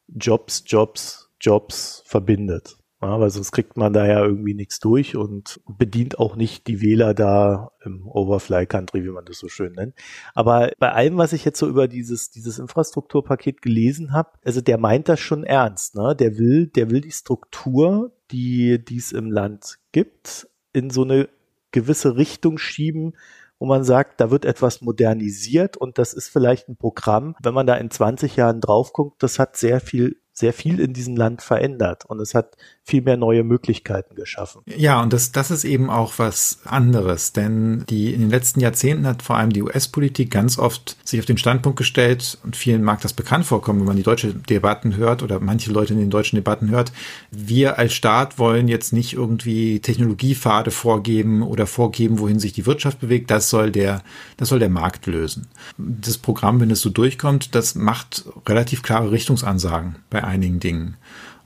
Jobs, 0.09 0.65
Jobs, 0.67 1.29
Jobs 1.39 2.03
verbindet. 2.05 2.75
Ja, 3.01 3.19
weil 3.19 3.29
sonst 3.29 3.51
kriegt 3.51 3.75
man 3.75 3.91
da 3.91 4.07
ja 4.07 4.23
irgendwie 4.23 4.53
nichts 4.53 4.79
durch 4.79 5.17
und 5.17 5.59
bedient 5.67 6.17
auch 6.17 6.37
nicht 6.37 6.65
die 6.67 6.81
Wähler 6.81 7.13
da 7.13 7.71
im 7.83 8.07
Overfly 8.07 8.65
Country, 8.67 9.03
wie 9.03 9.09
man 9.09 9.25
das 9.25 9.37
so 9.37 9.49
schön 9.49 9.73
nennt. 9.73 9.95
Aber 10.33 10.71
bei 10.79 10.93
allem, 10.93 11.17
was 11.17 11.33
ich 11.33 11.43
jetzt 11.43 11.59
so 11.59 11.67
über 11.67 11.89
dieses, 11.89 12.31
dieses 12.31 12.57
Infrastrukturpaket 12.57 13.61
gelesen 13.61 14.13
habe, 14.13 14.29
also 14.45 14.61
der 14.61 14.77
meint 14.77 15.09
das 15.09 15.19
schon 15.19 15.43
ernst, 15.43 15.95
ne? 15.95 16.15
Der 16.15 16.37
will, 16.37 16.67
der 16.67 16.89
will 16.89 17.01
die 17.01 17.11
Struktur, 17.11 18.13
die, 18.31 18.81
es 18.97 19.11
im 19.11 19.29
Land 19.29 19.77
gibt, 19.91 20.47
in 20.71 20.89
so 20.89 21.03
eine 21.03 21.27
gewisse 21.71 22.15
Richtung 22.15 22.57
schieben, 22.57 23.17
wo 23.59 23.65
man 23.65 23.83
sagt, 23.83 24.21
da 24.21 24.31
wird 24.31 24.45
etwas 24.45 24.81
modernisiert 24.81 25.75
und 25.75 25.97
das 25.97 26.13
ist 26.13 26.29
vielleicht 26.29 26.69
ein 26.69 26.77
Programm, 26.77 27.35
wenn 27.43 27.53
man 27.53 27.67
da 27.67 27.75
in 27.75 27.91
20 27.91 28.37
Jahren 28.37 28.61
drauf 28.61 28.93
guckt, 28.93 29.21
das 29.21 29.37
hat 29.37 29.57
sehr 29.57 29.81
viel 29.81 30.17
sehr 30.35 30.51
viel 30.51 30.81
in 30.81 30.93
diesem 30.93 31.15
Land 31.15 31.41
verändert 31.41 32.05
und 32.05 32.19
es 32.19 32.35
hat 32.35 32.57
viel 32.85 33.01
mehr 33.01 33.17
neue 33.17 33.43
Möglichkeiten 33.43 34.13
geschaffen. 34.13 34.61
Ja, 34.67 35.01
und 35.01 35.11
das, 35.11 35.31
das 35.31 35.49
ist 35.49 35.63
eben 35.63 35.89
auch 35.89 36.13
was 36.17 36.59
anderes, 36.65 37.33
denn 37.33 37.83
die 37.89 38.13
in 38.13 38.21
den 38.21 38.29
letzten 38.29 38.59
Jahrzehnten 38.59 39.07
hat 39.07 39.23
vor 39.23 39.37
allem 39.37 39.51
die 39.51 39.63
US-Politik 39.63 40.29
ganz 40.29 40.59
oft 40.59 40.95
sich 41.03 41.19
auf 41.19 41.25
den 41.25 41.39
Standpunkt 41.39 41.79
gestellt 41.79 42.37
und 42.43 42.55
vielen 42.55 42.83
mag 42.83 43.01
das 43.01 43.13
bekannt 43.13 43.45
vorkommen, 43.45 43.79
wenn 43.79 43.87
man 43.87 43.97
die 43.97 44.03
deutsche 44.03 44.35
Debatten 44.35 44.95
hört 44.97 45.23
oder 45.23 45.39
manche 45.39 45.71
Leute 45.71 45.93
in 45.93 45.99
den 45.99 46.11
deutschen 46.11 46.35
Debatten 46.35 46.69
hört. 46.69 46.91
Wir 47.31 47.79
als 47.79 47.95
Staat 47.95 48.37
wollen 48.37 48.67
jetzt 48.67 48.93
nicht 48.93 49.13
irgendwie 49.13 49.79
Technologiepfade 49.79 50.69
vorgeben 50.69 51.41
oder 51.41 51.65
vorgeben, 51.65 52.19
wohin 52.19 52.39
sich 52.39 52.53
die 52.53 52.67
Wirtschaft 52.67 52.99
bewegt. 52.99 53.31
Das 53.31 53.49
soll 53.49 53.71
der, 53.71 54.03
das 54.37 54.49
soll 54.49 54.59
der 54.59 54.69
Markt 54.69 55.07
lösen. 55.07 55.47
Das 55.79 56.19
Programm, 56.19 56.59
wenn 56.59 56.69
es 56.69 56.81
so 56.81 56.91
durchkommt, 56.91 57.55
das 57.55 57.73
macht 57.73 58.25
relativ 58.47 58.83
klare 58.83 59.09
Richtungsansagen 59.09 59.95
bei 60.11 60.23
einigen 60.23 60.59
Dingen 60.59 60.97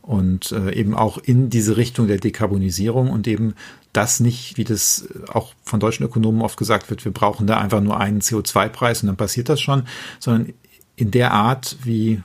und 0.09 0.51
äh, 0.53 0.73
eben 0.73 0.95
auch 0.95 1.19
in 1.19 1.51
diese 1.51 1.77
Richtung 1.77 2.07
der 2.07 2.17
Dekarbonisierung 2.17 3.11
und 3.11 3.27
eben 3.27 3.53
das 3.93 4.19
nicht, 4.19 4.57
wie 4.57 4.63
das 4.63 5.07
auch 5.27 5.53
von 5.63 5.79
deutschen 5.79 6.03
Ökonomen 6.03 6.41
oft 6.41 6.57
gesagt 6.57 6.89
wird, 6.89 7.05
wir 7.05 7.11
brauchen 7.11 7.45
da 7.45 7.57
einfach 7.57 7.79
nur 7.79 7.99
einen 7.99 8.19
CO2-Preis 8.19 9.03
und 9.03 9.07
dann 9.07 9.17
passiert 9.17 9.49
das 9.49 9.61
schon, 9.61 9.83
sondern 10.19 10.53
in 10.95 11.11
der 11.11 11.31
Art, 11.31 11.77
wie 11.83 12.23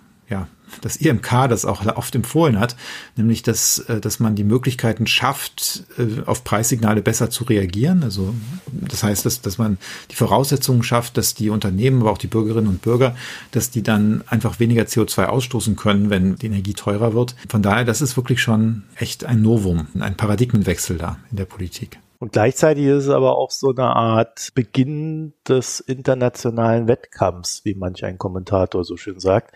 das 0.81 0.97
IMK 0.97 1.49
das 1.49 1.65
auch 1.65 1.85
oft 1.97 2.15
empfohlen 2.15 2.59
hat, 2.59 2.77
nämlich 3.17 3.43
dass, 3.43 3.79
äh, 3.81 4.01
dass 4.01 4.21
man 4.21 4.35
die 4.35 4.45
Möglichkeiten 4.45 5.07
schafft, 5.07 5.85
äh, 5.99 6.23
auf 6.27 6.45
Preissignale 6.45 7.03
besser 7.03 7.31
zu 7.31 7.45
reagieren. 7.45 8.03
Also 8.03 8.35
das 8.73 9.03
heißt, 9.03 9.25
dass, 9.27 9.41
dass 9.41 9.59
man 9.59 9.79
die 10.11 10.17
Voraussetzungen 10.17 10.83
schafft, 10.83 11.17
dass 11.17 11.35
die 11.35 11.51
Unternehmen, 11.51 12.03
aber 12.03 12.13
auch 12.13 12.19
die 12.19 12.27
Bürgerinnen 12.27 12.69
und 12.69 12.83
Bürger, 12.83 13.17
dass 13.51 13.71
die 13.71 13.83
dann 13.83 14.25
einfach 14.27 14.61
weniger 14.61 14.85
CO2 14.85 15.27
ausstoßen 15.27 15.77
können, 15.77 16.11
wenn 16.11 16.37
die 16.37 16.47
Energie 16.47 16.75
teurer 16.75 17.15
wird. 17.15 17.35
Von 17.49 17.63
daher, 17.63 17.85
das 17.85 18.01
ist 18.01 18.17
wirklich 18.17 18.41
schon 18.43 18.85
echt 18.97 19.25
ein 19.25 19.43
Novum, 19.43 19.87
ein 19.99 20.17
Paradigmenwechsel 20.17 20.99
da 20.99 21.19
in 21.31 21.37
der 21.37 21.47
Politik. 21.47 21.99
Und 22.25 22.33
gleichzeitig 22.33 22.87
ist 22.87 23.05
es 23.05 23.11
aber 23.11 23.37
auch 23.37 23.51
so 23.51 23.71
eine 23.71 23.85
Art 23.85 24.53
Beginn 24.55 25.35
des 25.47 25.81
internationalen 25.81 26.89
Wettkampfs, 26.89 27.67
wie 27.67 27.75
manch 27.75 28.03
ein 28.03 28.17
Kommentator 28.17 28.83
so 28.83 28.97
schön 28.97 29.21
sagt. 29.21 29.55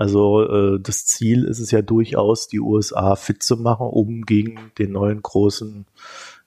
Also 0.00 0.48
äh, 0.48 0.80
das 0.80 1.04
Ziel 1.04 1.44
ist 1.44 1.58
es 1.58 1.72
ja 1.72 1.82
durchaus, 1.82 2.48
die 2.48 2.58
USA 2.58 3.16
fit 3.16 3.42
zu 3.42 3.58
machen, 3.58 3.86
um 3.86 4.22
gegen 4.22 4.72
den 4.78 4.92
neuen 4.92 5.20
großen 5.20 5.84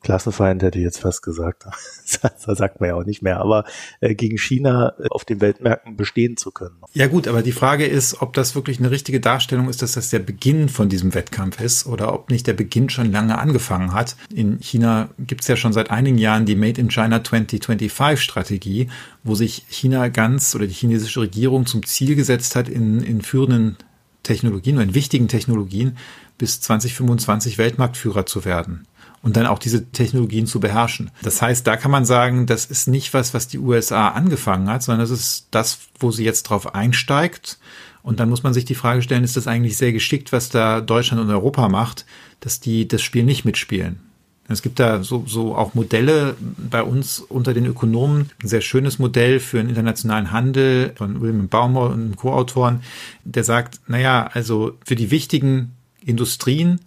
Klassenfeind 0.03 0.61
hätte 0.61 0.77
ich 0.77 0.83
jetzt 0.83 0.99
fast 0.99 1.23
gesagt. 1.23 1.63
das 2.21 2.57
sagt 2.57 2.79
man 2.79 2.89
ja 2.89 2.95
auch 2.95 3.05
nicht 3.05 3.21
mehr, 3.21 3.39
aber 3.39 3.63
äh, 4.01 4.13
gegen 4.13 4.37
China 4.37 4.93
äh, 4.99 5.07
auf 5.09 5.25
den 5.25 5.41
Weltmärkten 5.41 5.95
bestehen 5.95 6.37
zu 6.37 6.51
können. 6.51 6.75
Ja 6.93 7.07
gut, 7.07 7.27
aber 7.27 7.41
die 7.41 7.53
Frage 7.53 7.85
ist, 7.85 8.21
ob 8.21 8.33
das 8.33 8.53
wirklich 8.53 8.79
eine 8.79 8.91
richtige 8.91 9.19
Darstellung 9.19 9.69
ist, 9.69 9.81
dass 9.81 9.93
das 9.93 10.09
der 10.09 10.19
Beginn 10.19 10.69
von 10.69 10.89
diesem 10.89 11.13
Wettkampf 11.13 11.59
ist 11.61 11.87
oder 11.87 12.13
ob 12.13 12.29
nicht 12.29 12.45
der 12.45 12.53
Beginn 12.53 12.89
schon 12.89 13.11
lange 13.11 13.37
angefangen 13.37 13.93
hat. 13.93 14.15
In 14.33 14.59
China 14.59 15.09
gibt 15.17 15.41
es 15.41 15.47
ja 15.47 15.55
schon 15.55 15.73
seit 15.73 15.89
einigen 15.89 16.17
Jahren 16.17 16.45
die 16.45 16.55
Made 16.55 16.79
in 16.79 16.89
China 16.89 17.23
2025 17.23 18.21
Strategie, 18.21 18.89
wo 19.23 19.35
sich 19.35 19.65
China 19.69 20.09
ganz 20.09 20.53
oder 20.53 20.67
die 20.67 20.73
chinesische 20.73 21.21
Regierung 21.21 21.65
zum 21.65 21.85
Ziel 21.85 22.15
gesetzt 22.15 22.55
hat, 22.55 22.67
in, 22.67 23.01
in 23.01 23.21
führenden 23.21 23.77
Technologien 24.21 24.75
oder 24.75 24.85
in 24.85 24.95
wichtigen 24.95 25.27
Technologien 25.29 25.97
bis 26.37 26.59
2025 26.61 27.57
Weltmarktführer 27.57 28.25
zu 28.25 28.43
werden 28.43 28.85
und 29.23 29.37
dann 29.37 29.47
auch 29.47 29.57
diese 29.57 29.89
Technologien 29.89 30.45
zu 30.45 30.59
beherrschen. 30.59 31.09
Das 31.23 31.41
heißt, 31.41 31.65
da 31.65 31.77
kann 31.77 31.89
man 31.89 32.05
sagen, 32.05 32.45
das 32.45 32.65
ist 32.65 32.87
nicht 32.87 33.13
was, 33.13 33.33
was 33.33 33.47
die 33.47 33.57
USA 33.57 34.09
angefangen 34.09 34.69
hat, 34.69 34.83
sondern 34.83 34.99
das 34.99 35.11
ist 35.11 35.47
das, 35.49 35.79
wo 35.97 36.11
sie 36.11 36.25
jetzt 36.25 36.43
drauf 36.43 36.75
einsteigt. 36.75 37.57
Und 38.03 38.19
dann 38.19 38.29
muss 38.29 38.43
man 38.43 38.53
sich 38.53 38.65
die 38.65 38.75
Frage 38.75 39.01
stellen, 39.01 39.23
ist 39.23 39.37
das 39.37 39.47
eigentlich 39.47 39.77
sehr 39.77 39.93
geschickt, 39.93 40.33
was 40.33 40.49
da 40.49 40.81
Deutschland 40.81 41.23
und 41.23 41.31
Europa 41.31 41.69
macht, 41.69 42.05
dass 42.41 42.59
die 42.59 42.85
das 42.85 43.01
Spiel 43.01 43.23
nicht 43.23 43.45
mitspielen? 43.45 44.01
Es 44.49 44.61
gibt 44.61 44.77
da 44.81 45.03
so, 45.03 45.23
so 45.25 45.55
auch 45.55 45.73
Modelle 45.73 46.35
bei 46.69 46.83
uns 46.83 47.19
unter 47.19 47.53
den 47.53 47.65
Ökonomen, 47.65 48.29
ein 48.43 48.47
sehr 48.49 48.59
schönes 48.59 48.99
Modell 48.99 49.39
für 49.39 49.61
einen 49.61 49.69
internationalen 49.69 50.31
Handel 50.31 50.91
von 50.97 51.21
William 51.21 51.47
Baumol 51.47 51.91
und 51.91 52.17
Co-Autoren, 52.17 52.81
der 53.23 53.45
sagt, 53.45 53.79
naja, 53.87 54.29
also 54.33 54.77
für 54.85 54.97
die 54.97 55.11
wichtigen 55.11 55.71
Industrien 56.05 56.81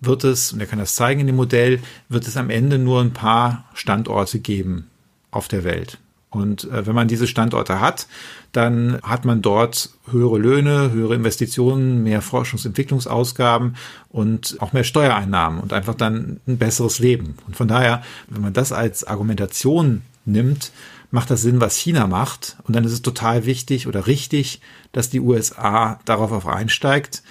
wird 0.00 0.24
es, 0.24 0.52
und 0.52 0.60
er 0.60 0.66
kann 0.66 0.78
das 0.78 0.94
zeigen 0.94 1.20
in 1.20 1.26
dem 1.26 1.36
Modell, 1.36 1.80
wird 2.08 2.26
es 2.26 2.36
am 2.36 2.50
Ende 2.50 2.78
nur 2.78 3.00
ein 3.00 3.12
paar 3.12 3.64
Standorte 3.74 4.38
geben 4.38 4.90
auf 5.30 5.48
der 5.48 5.64
Welt. 5.64 5.98
Und 6.34 6.64
äh, 6.64 6.86
wenn 6.86 6.94
man 6.94 7.08
diese 7.08 7.26
Standorte 7.26 7.80
hat, 7.80 8.08
dann 8.52 8.98
hat 9.02 9.24
man 9.24 9.40
dort 9.40 9.90
höhere 10.10 10.38
Löhne, 10.38 10.90
höhere 10.90 11.14
Investitionen, 11.14 12.02
mehr 12.02 12.22
Forschungsentwicklungsausgaben 12.22 13.76
und 14.10 14.56
auch 14.60 14.72
mehr 14.72 14.84
Steuereinnahmen 14.84 15.60
und 15.60 15.72
einfach 15.72 15.94
dann 15.94 16.40
ein 16.46 16.58
besseres 16.58 16.98
Leben. 16.98 17.36
Und 17.46 17.56
von 17.56 17.68
daher, 17.68 18.02
wenn 18.28 18.42
man 18.42 18.52
das 18.52 18.72
als 18.72 19.04
Argumentation 19.04 20.02
nimmt, 20.24 20.72
macht 21.10 21.30
das 21.30 21.42
Sinn, 21.42 21.60
was 21.60 21.76
China 21.76 22.08
macht. 22.08 22.56
Und 22.64 22.74
dann 22.74 22.84
ist 22.84 22.92
es 22.92 23.02
total 23.02 23.46
wichtig 23.46 23.86
oder 23.86 24.08
richtig, 24.08 24.60
dass 24.90 25.10
die 25.10 25.20
USA 25.20 26.00
darauf 26.04 26.32
auf 26.32 26.48
einsteigt 26.48 27.22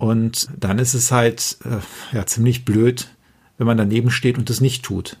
und 0.00 0.48
dann 0.58 0.78
ist 0.78 0.94
es 0.94 1.12
halt 1.12 1.58
äh, 1.64 2.16
ja 2.16 2.24
ziemlich 2.24 2.64
blöd, 2.64 3.14
wenn 3.58 3.66
man 3.66 3.76
daneben 3.76 4.10
steht 4.10 4.38
und 4.38 4.48
das 4.48 4.62
nicht 4.62 4.82
tut. 4.82 5.18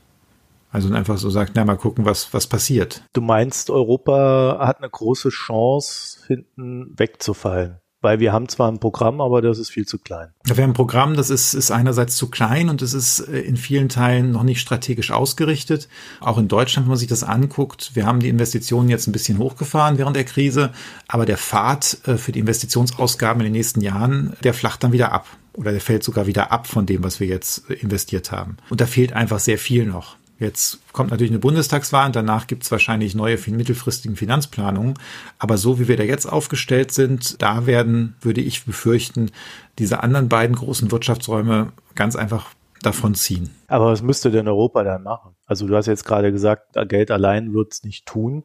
Also 0.72 0.92
einfach 0.94 1.18
so 1.18 1.28
sagt, 1.28 1.52
na 1.54 1.66
mal 1.66 1.76
gucken, 1.76 2.06
was, 2.06 2.32
was 2.32 2.46
passiert. 2.46 3.04
Du 3.12 3.20
meinst, 3.20 3.68
Europa 3.68 4.58
hat 4.60 4.78
eine 4.78 4.88
große 4.88 5.28
Chance, 5.28 6.20
hinten 6.26 6.94
wegzufallen? 6.96 7.76
Weil 8.00 8.20
wir 8.20 8.32
haben 8.32 8.48
zwar 8.48 8.70
ein 8.70 8.78
Programm, 8.78 9.20
aber 9.20 9.42
das 9.42 9.58
ist 9.58 9.70
viel 9.70 9.86
zu 9.86 9.98
klein. 9.98 10.28
Wir 10.44 10.56
haben 10.62 10.70
ein 10.70 10.74
Programm, 10.74 11.16
das 11.16 11.30
ist, 11.30 11.54
ist 11.54 11.70
einerseits 11.70 12.16
zu 12.16 12.28
klein 12.28 12.68
und 12.68 12.82
es 12.82 12.94
ist 12.94 13.20
äh, 13.20 13.40
in 13.40 13.56
vielen 13.56 13.88
Teilen 13.88 14.32
noch 14.32 14.42
nicht 14.42 14.60
strategisch 14.60 15.10
ausgerichtet. 15.10 15.88
Auch 16.20 16.38
in 16.38 16.48
Deutschland, 16.48 16.86
wenn 16.86 16.90
man 16.90 16.98
sich 16.98 17.08
das 17.08 17.24
anguckt, 17.24 17.92
wir 17.94 18.06
haben 18.06 18.20
die 18.20 18.28
Investitionen 18.28 18.88
jetzt 18.88 19.06
ein 19.06 19.12
bisschen 19.12 19.38
hochgefahren 19.38 19.98
während 19.98 20.16
der 20.16 20.24
Krise, 20.24 20.70
aber 21.08 21.26
der 21.26 21.38
Pfad 21.38 21.98
äh, 22.06 22.16
für 22.16 22.32
die 22.32 22.40
Investitionsausgaben 22.40 23.40
in 23.40 23.46
den 23.46 23.52
nächsten 23.52 23.80
Jahren, 23.80 24.34
der 24.44 24.54
flacht 24.54 24.82
dann 24.82 24.92
wieder 24.92 25.12
ab 25.12 25.26
oder 25.52 25.72
der 25.72 25.80
fällt 25.80 26.02
sogar 26.02 26.26
wieder 26.26 26.52
ab 26.52 26.66
von 26.66 26.86
dem, 26.86 27.04
was 27.04 27.20
wir 27.20 27.26
jetzt 27.26 27.68
äh, 27.70 27.74
investiert 27.74 28.32
haben. 28.32 28.56
Und 28.70 28.80
da 28.80 28.86
fehlt 28.86 29.12
einfach 29.12 29.38
sehr 29.40 29.58
viel 29.58 29.84
noch. 29.84 30.16
Jetzt 30.40 30.78
kommt 30.92 31.10
natürlich 31.10 31.30
eine 31.30 31.38
Bundestagswahl 31.38 32.06
und 32.06 32.16
danach 32.16 32.46
gibt 32.46 32.64
es 32.64 32.72
wahrscheinlich 32.72 33.14
neue 33.14 33.38
mittelfristigen 33.48 34.16
Finanzplanungen. 34.16 34.94
Aber 35.38 35.58
so 35.58 35.78
wie 35.78 35.86
wir 35.86 35.98
da 35.98 36.02
jetzt 36.02 36.24
aufgestellt 36.24 36.92
sind, 36.92 37.40
da 37.42 37.66
werden, 37.66 38.16
würde 38.22 38.40
ich 38.40 38.64
befürchten, 38.64 39.30
diese 39.78 40.02
anderen 40.02 40.30
beiden 40.30 40.56
großen 40.56 40.90
Wirtschaftsräume 40.90 41.72
ganz 41.94 42.16
einfach 42.16 42.46
davon 42.82 43.14
ziehen. 43.14 43.50
Aber 43.68 43.92
was 43.92 44.00
müsste 44.00 44.30
denn 44.30 44.48
Europa 44.48 44.82
dann 44.82 45.02
machen? 45.02 45.36
Also 45.44 45.66
du 45.66 45.76
hast 45.76 45.86
jetzt 45.86 46.06
gerade 46.06 46.32
gesagt, 46.32 46.74
Geld 46.88 47.10
allein 47.10 47.52
wird 47.52 47.74
es 47.74 47.84
nicht 47.84 48.06
tun. 48.06 48.44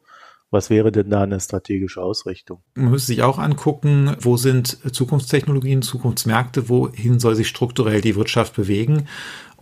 Was 0.51 0.69
wäre 0.69 0.91
denn 0.91 1.09
da 1.09 1.23
eine 1.23 1.39
strategische 1.39 2.01
Ausrichtung? 2.01 2.61
Man 2.75 2.91
müsste 2.91 3.07
sich 3.07 3.23
auch 3.23 3.39
angucken, 3.39 4.15
wo 4.19 4.37
sind 4.37 4.77
Zukunftstechnologien, 4.93 5.81
Zukunftsmärkte, 5.81 6.69
wohin 6.69 7.19
soll 7.19 7.35
sich 7.35 7.47
strukturell 7.47 8.01
die 8.01 8.15
Wirtschaft 8.15 8.55
bewegen. 8.55 9.07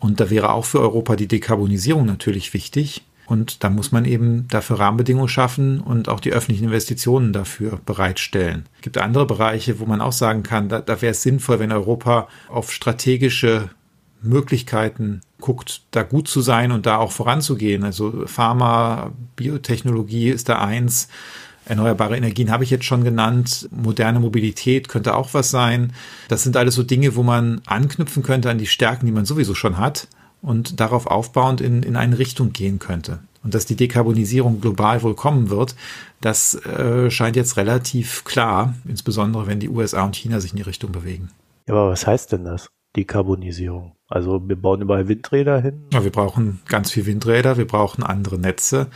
Und 0.03 0.19
da 0.19 0.29
wäre 0.29 0.51
auch 0.51 0.65
für 0.65 0.81
Europa 0.81 1.15
die 1.15 1.29
Dekarbonisierung 1.29 2.05
natürlich 2.05 2.53
wichtig. 2.53 3.03
Und 3.25 3.63
da 3.63 3.69
muss 3.69 3.93
man 3.93 4.03
eben 4.03 4.49
dafür 4.49 4.77
Rahmenbedingungen 4.79 5.29
schaffen 5.29 5.79
und 5.79 6.09
auch 6.09 6.19
die 6.19 6.33
öffentlichen 6.33 6.65
Investitionen 6.65 7.31
dafür 7.31 7.79
bereitstellen. 7.85 8.65
Es 8.75 8.81
gibt 8.81 8.97
andere 8.97 9.25
Bereiche, 9.25 9.79
wo 9.79 9.85
man 9.85 10.01
auch 10.01 10.11
sagen 10.11 10.43
kann, 10.43 10.67
da, 10.67 10.81
da 10.81 11.01
wäre 11.01 11.11
es 11.11 11.21
sinnvoll, 11.21 11.59
wenn 11.59 11.71
Europa 11.71 12.27
auf 12.49 12.73
strategische 12.73 13.69
Möglichkeiten 14.21 15.21
guckt, 15.39 15.83
da 15.91 16.03
gut 16.03 16.27
zu 16.27 16.41
sein 16.41 16.73
und 16.73 16.85
da 16.85 16.97
auch 16.97 17.13
voranzugehen. 17.13 17.85
Also 17.85 18.25
Pharma, 18.25 19.13
Biotechnologie 19.37 20.31
ist 20.31 20.49
da 20.49 20.59
eins. 20.59 21.07
Erneuerbare 21.65 22.17
Energien 22.17 22.51
habe 22.51 22.63
ich 22.63 22.69
jetzt 22.69 22.85
schon 22.85 23.03
genannt. 23.03 23.69
Moderne 23.71 24.19
Mobilität 24.19 24.89
könnte 24.89 25.15
auch 25.15 25.33
was 25.33 25.49
sein. 25.51 25.93
Das 26.27 26.43
sind 26.43 26.57
alles 26.57 26.75
so 26.75 26.83
Dinge, 26.83 27.15
wo 27.15 27.23
man 27.23 27.61
anknüpfen 27.65 28.23
könnte 28.23 28.49
an 28.49 28.57
die 28.57 28.67
Stärken, 28.67 29.05
die 29.05 29.11
man 29.11 29.25
sowieso 29.25 29.55
schon 29.55 29.77
hat 29.77 30.07
und 30.41 30.79
darauf 30.79 31.07
aufbauend 31.07 31.61
in, 31.61 31.83
in 31.83 31.95
eine 31.95 32.19
Richtung 32.19 32.53
gehen 32.53 32.79
könnte. 32.79 33.19
Und 33.43 33.53
dass 33.53 33.65
die 33.65 33.75
Dekarbonisierung 33.75 34.61
global 34.61 35.03
wohl 35.03 35.15
kommen 35.15 35.49
wird, 35.49 35.75
das 36.21 36.55
äh, 36.65 37.11
scheint 37.11 37.35
jetzt 37.35 37.57
relativ 37.57 38.23
klar, 38.23 38.73
insbesondere 38.87 39.47
wenn 39.47 39.59
die 39.59 39.69
USA 39.69 40.03
und 40.03 40.15
China 40.15 40.39
sich 40.39 40.51
in 40.51 40.57
die 40.57 40.63
Richtung 40.63 40.91
bewegen. 40.91 41.29
Ja, 41.67 41.73
aber 41.73 41.89
was 41.89 42.07
heißt 42.07 42.31
denn 42.31 42.45
das? 42.45 42.69
Dekarbonisierung. 42.95 43.93
Also 44.07 44.47
wir 44.47 44.55
bauen 44.55 44.81
überall 44.81 45.07
Windräder 45.07 45.59
hin. 45.59 45.85
Ja, 45.91 46.03
wir 46.03 46.11
brauchen 46.11 46.61
ganz 46.67 46.91
viel 46.91 47.05
Windräder, 47.05 47.57
wir 47.57 47.65
brauchen 47.65 48.03
andere 48.03 48.37
Netze, 48.37 48.87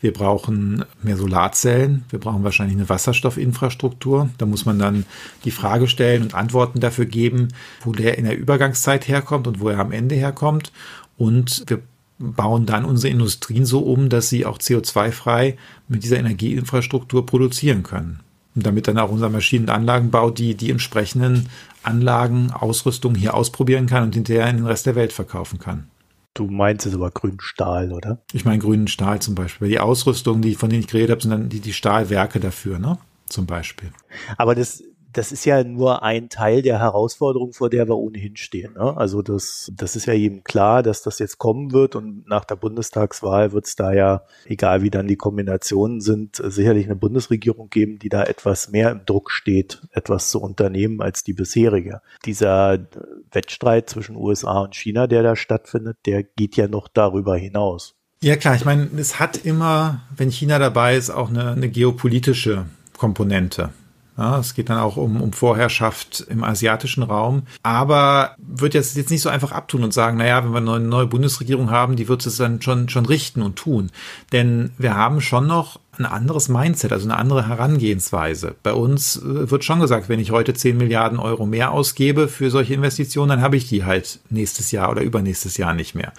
wir 0.00 0.12
brauchen 0.12 0.84
mehr 1.02 1.16
Solarzellen. 1.16 2.04
Wir 2.08 2.18
brauchen 2.18 2.42
wahrscheinlich 2.42 2.76
eine 2.76 2.88
Wasserstoffinfrastruktur. 2.88 4.30
Da 4.38 4.46
muss 4.46 4.64
man 4.64 4.78
dann 4.78 5.04
die 5.44 5.50
Frage 5.50 5.88
stellen 5.88 6.22
und 6.22 6.34
Antworten 6.34 6.80
dafür 6.80 7.04
geben, 7.04 7.48
wo 7.84 7.92
der 7.92 8.16
in 8.16 8.24
der 8.24 8.38
Übergangszeit 8.38 9.08
herkommt 9.08 9.46
und 9.46 9.60
wo 9.60 9.68
er 9.68 9.78
am 9.78 9.92
Ende 9.92 10.14
herkommt. 10.14 10.72
Und 11.18 11.64
wir 11.66 11.82
bauen 12.18 12.64
dann 12.64 12.86
unsere 12.86 13.12
Industrien 13.12 13.66
so 13.66 13.80
um, 13.80 14.08
dass 14.08 14.30
sie 14.30 14.46
auch 14.46 14.58
CO2-frei 14.58 15.58
mit 15.88 16.02
dieser 16.02 16.18
Energieinfrastruktur 16.18 17.26
produzieren 17.26 17.82
können. 17.82 18.20
Und 18.54 18.66
damit 18.66 18.88
dann 18.88 18.98
auch 18.98 19.10
unser 19.10 19.28
Maschinen- 19.28 19.64
und 19.64 19.70
Anlagenbau 19.70 20.30
die, 20.30 20.54
die 20.54 20.70
entsprechenden 20.70 21.50
Anlagen, 21.82 22.50
Ausrüstung 22.52 23.14
hier 23.14 23.34
ausprobieren 23.34 23.86
kann 23.86 24.02
und 24.02 24.14
hinterher 24.14 24.48
in 24.48 24.56
den 24.56 24.66
Rest 24.66 24.86
der 24.86 24.96
Welt 24.96 25.12
verkaufen 25.12 25.58
kann. 25.58 25.89
Du 26.34 26.46
meinst 26.46 26.86
es 26.86 26.94
aber 26.94 27.10
grünen 27.10 27.40
Stahl, 27.40 27.92
oder? 27.92 28.22
Ich 28.32 28.44
meine 28.44 28.58
grünen 28.58 28.88
Stahl 28.88 29.20
zum 29.20 29.34
Beispiel. 29.34 29.68
Die 29.68 29.80
Ausrüstung, 29.80 30.42
die, 30.42 30.54
von 30.54 30.70
denen 30.70 30.82
ich 30.82 30.88
geredet 30.88 31.10
habe, 31.10 31.22
sind 31.22 31.30
dann 31.30 31.48
die, 31.48 31.60
die 31.60 31.72
Stahlwerke 31.72 32.38
dafür, 32.38 32.78
ne? 32.78 32.98
Zum 33.26 33.46
Beispiel. 33.46 33.92
Aber 34.36 34.54
das, 34.54 34.82
das 35.12 35.32
ist 35.32 35.44
ja 35.44 35.64
nur 35.64 36.02
ein 36.02 36.28
Teil 36.28 36.62
der 36.62 36.78
Herausforderung, 36.78 37.52
vor 37.52 37.70
der 37.70 37.88
wir 37.88 37.96
ohnehin 37.96 38.36
stehen. 38.36 38.74
Ne? 38.74 38.96
Also 38.96 39.22
das, 39.22 39.70
das 39.74 39.96
ist 39.96 40.06
ja 40.06 40.12
jedem 40.12 40.44
klar, 40.44 40.82
dass 40.82 41.02
das 41.02 41.18
jetzt 41.18 41.38
kommen 41.38 41.72
wird 41.72 41.96
und 41.96 42.28
nach 42.28 42.44
der 42.44 42.56
Bundestagswahl 42.56 43.52
wird 43.52 43.66
es 43.66 43.76
da 43.76 43.92
ja, 43.92 44.22
egal 44.44 44.82
wie 44.82 44.90
dann 44.90 45.08
die 45.08 45.16
Kombinationen 45.16 46.00
sind, 46.00 46.40
sicherlich 46.42 46.86
eine 46.86 46.96
Bundesregierung 46.96 47.70
geben, 47.70 47.98
die 47.98 48.08
da 48.08 48.24
etwas 48.24 48.70
mehr 48.70 48.90
im 48.90 49.04
Druck 49.04 49.30
steht, 49.30 49.82
etwas 49.92 50.30
zu 50.30 50.40
unternehmen 50.40 51.00
als 51.00 51.24
die 51.24 51.32
bisherige. 51.32 52.02
Dieser 52.24 52.78
Wettstreit 53.32 53.90
zwischen 53.90 54.16
USA 54.16 54.60
und 54.60 54.74
China, 54.74 55.06
der 55.06 55.22
da 55.22 55.36
stattfindet, 55.36 55.98
der 56.06 56.22
geht 56.22 56.56
ja 56.56 56.68
noch 56.68 56.88
darüber 56.88 57.36
hinaus. 57.36 57.96
Ja 58.22 58.36
klar, 58.36 58.54
ich 58.54 58.66
meine, 58.66 58.88
es 58.98 59.18
hat 59.18 59.44
immer, 59.46 60.02
wenn 60.14 60.30
China 60.30 60.58
dabei 60.58 60.96
ist, 60.96 61.08
auch 61.08 61.30
eine, 61.30 61.52
eine 61.52 61.70
geopolitische 61.70 62.66
Komponente. 62.98 63.70
Ja, 64.20 64.38
es 64.38 64.52
geht 64.52 64.68
dann 64.68 64.76
auch 64.76 64.98
um, 64.98 65.22
um 65.22 65.32
Vorherrschaft 65.32 66.26
im 66.28 66.44
asiatischen 66.44 67.02
Raum. 67.02 67.44
Aber 67.62 68.36
wird 68.36 68.74
jetzt, 68.74 68.94
jetzt 68.94 69.10
nicht 69.10 69.22
so 69.22 69.30
einfach 69.30 69.50
abtun 69.50 69.82
und 69.82 69.94
sagen, 69.94 70.18
naja, 70.18 70.44
wenn 70.44 70.52
wir 70.52 70.74
eine 70.74 70.86
neue 70.86 71.06
Bundesregierung 71.06 71.70
haben, 71.70 71.96
die 71.96 72.06
wird 72.06 72.26
es 72.26 72.36
dann 72.36 72.60
schon, 72.60 72.90
schon 72.90 73.06
richten 73.06 73.40
und 73.40 73.56
tun. 73.56 73.90
Denn 74.30 74.72
wir 74.76 74.94
haben 74.94 75.22
schon 75.22 75.46
noch 75.46 75.80
ein 75.98 76.04
anderes 76.04 76.50
Mindset, 76.50 76.92
also 76.92 77.06
eine 77.06 77.16
andere 77.16 77.48
Herangehensweise. 77.48 78.54
Bei 78.62 78.74
uns 78.74 79.16
äh, 79.16 79.50
wird 79.50 79.64
schon 79.64 79.80
gesagt, 79.80 80.10
wenn 80.10 80.20
ich 80.20 80.32
heute 80.32 80.52
10 80.52 80.76
Milliarden 80.76 81.18
Euro 81.18 81.46
mehr 81.46 81.70
ausgebe 81.70 82.28
für 82.28 82.50
solche 82.50 82.74
Investitionen, 82.74 83.30
dann 83.30 83.42
habe 83.42 83.56
ich 83.56 83.68
die 83.68 83.86
halt 83.86 84.20
nächstes 84.28 84.70
Jahr 84.70 84.90
oder 84.90 85.00
übernächstes 85.00 85.56
Jahr 85.56 85.72
nicht 85.72 85.94
mehr. 85.94 86.12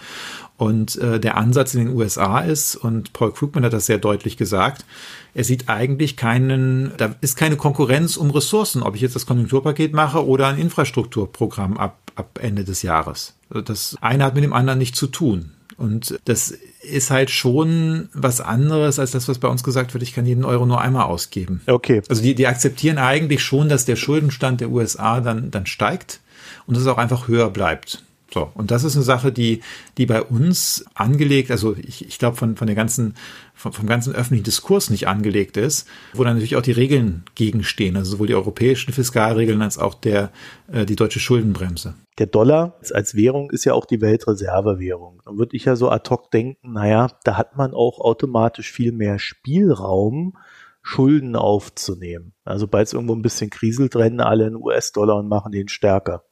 Und 0.58 0.96
äh, 0.98 1.20
der 1.20 1.38
Ansatz 1.38 1.74
in 1.74 1.86
den 1.86 1.96
USA 1.96 2.39
ist, 2.39 2.75
und 2.75 3.13
Paul 3.13 3.31
Krugman 3.31 3.65
hat 3.65 3.74
das 3.74 3.88
sehr 3.88 3.98
deutlich 3.98 4.38
gesagt, 4.38 4.86
er 5.33 5.43
sieht 5.43 5.69
eigentlich 5.69 6.17
keinen, 6.17 6.91
da 6.97 7.15
ist 7.21 7.35
keine 7.38 7.55
Konkurrenz 7.55 8.17
um 8.17 8.31
Ressourcen, 8.31 8.83
ob 8.83 8.95
ich 8.95 9.01
jetzt 9.01 9.15
das 9.15 9.25
Konjunkturpaket 9.25 9.93
mache 9.93 10.25
oder 10.25 10.47
ein 10.47 10.57
Infrastrukturprogramm 10.57 11.77
ab, 11.77 11.97
ab 12.15 12.39
Ende 12.41 12.63
des 12.63 12.81
Jahres. 12.81 13.35
Also 13.50 13.61
das 13.61 13.97
eine 14.01 14.25
hat 14.25 14.35
mit 14.35 14.43
dem 14.43 14.53
anderen 14.53 14.79
nichts 14.79 15.00
zu 15.00 15.07
tun. 15.07 15.51
Und 15.77 16.19
das 16.25 16.53
ist 16.83 17.09
halt 17.09 17.31
schon 17.31 18.09
was 18.13 18.39
anderes 18.39 19.00
als 19.00 19.11
das, 19.11 19.27
was 19.27 19.39
bei 19.39 19.47
uns 19.47 19.63
gesagt 19.63 19.93
wird, 19.93 20.03
ich 20.03 20.13
kann 20.13 20.27
jeden 20.27 20.45
Euro 20.45 20.65
nur 20.65 20.79
einmal 20.79 21.05
ausgeben. 21.05 21.61
Okay. 21.65 22.03
Also 22.07 22.21
die, 22.21 22.35
die 22.35 22.45
akzeptieren 22.45 23.00
eigentlich 23.00 23.43
schon, 23.43 23.67
dass 23.67 23.85
der 23.85 23.95
Schuldenstand 23.95 24.61
der 24.61 24.69
USA 24.69 25.21
dann, 25.21 25.50
dann 25.50 25.65
steigt 25.65 26.19
und 26.67 26.75
dass 26.75 26.83
es 26.83 26.88
auch 26.88 27.00
einfach 27.00 27.27
höher 27.27 27.50
bleibt. 27.50 28.03
So, 28.33 28.50
und 28.53 28.71
das 28.71 28.85
ist 28.85 28.95
eine 28.95 29.03
Sache, 29.03 29.33
die, 29.33 29.61
die 29.97 30.05
bei 30.05 30.21
uns 30.23 30.85
angelegt, 30.93 31.51
also 31.51 31.75
ich, 31.75 32.07
ich 32.07 32.17
glaube 32.17 32.38
von, 32.38 32.55
von 32.55 32.65
der 32.65 32.77
ganzen, 32.77 33.15
vom, 33.53 33.73
vom 33.73 33.88
ganzen 33.88 34.15
öffentlichen 34.15 34.45
Diskurs 34.45 34.89
nicht 34.89 35.09
angelegt 35.09 35.57
ist, 35.57 35.85
wo 36.13 36.23
dann 36.23 36.35
natürlich 36.35 36.55
auch 36.55 36.61
die 36.61 36.71
Regeln 36.71 37.25
gegenstehen, 37.35 37.97
also 37.97 38.11
sowohl 38.11 38.27
die 38.27 38.35
europäischen 38.35 38.93
Fiskalregeln 38.93 39.61
als 39.61 39.77
auch 39.77 39.95
der, 39.95 40.31
äh, 40.71 40.85
die 40.85 40.95
deutsche 40.95 41.19
Schuldenbremse. 41.19 41.95
Der 42.19 42.27
Dollar 42.27 42.79
als 42.93 43.15
Währung 43.15 43.51
ist 43.51 43.65
ja 43.65 43.73
auch 43.73 43.85
die 43.85 44.00
Weltreservewährung. 44.00 45.21
Dann 45.25 45.38
würde 45.38 45.57
ich 45.57 45.65
ja 45.65 45.75
so 45.75 45.89
ad 45.89 46.09
hoc 46.09 46.31
denken, 46.31 46.71
naja, 46.71 47.09
da 47.25 47.35
hat 47.35 47.57
man 47.57 47.73
auch 47.73 48.00
automatisch 48.00 48.71
viel 48.71 48.93
mehr 48.93 49.19
Spielraum, 49.19 50.38
Schulden 50.83 51.35
aufzunehmen. 51.35 52.33
Also 52.45 52.61
sobald 52.61 52.88
es 52.88 52.93
irgendwo 52.93 53.13
ein 53.13 53.21
bisschen 53.21 53.50
kriselt, 53.50 53.95
rennen 53.95 54.21
alle 54.21 54.47
in 54.47 54.55
US-Dollar 54.55 55.17
und 55.17 55.27
machen 55.27 55.51
den 55.51 55.67
stärker 55.67 56.23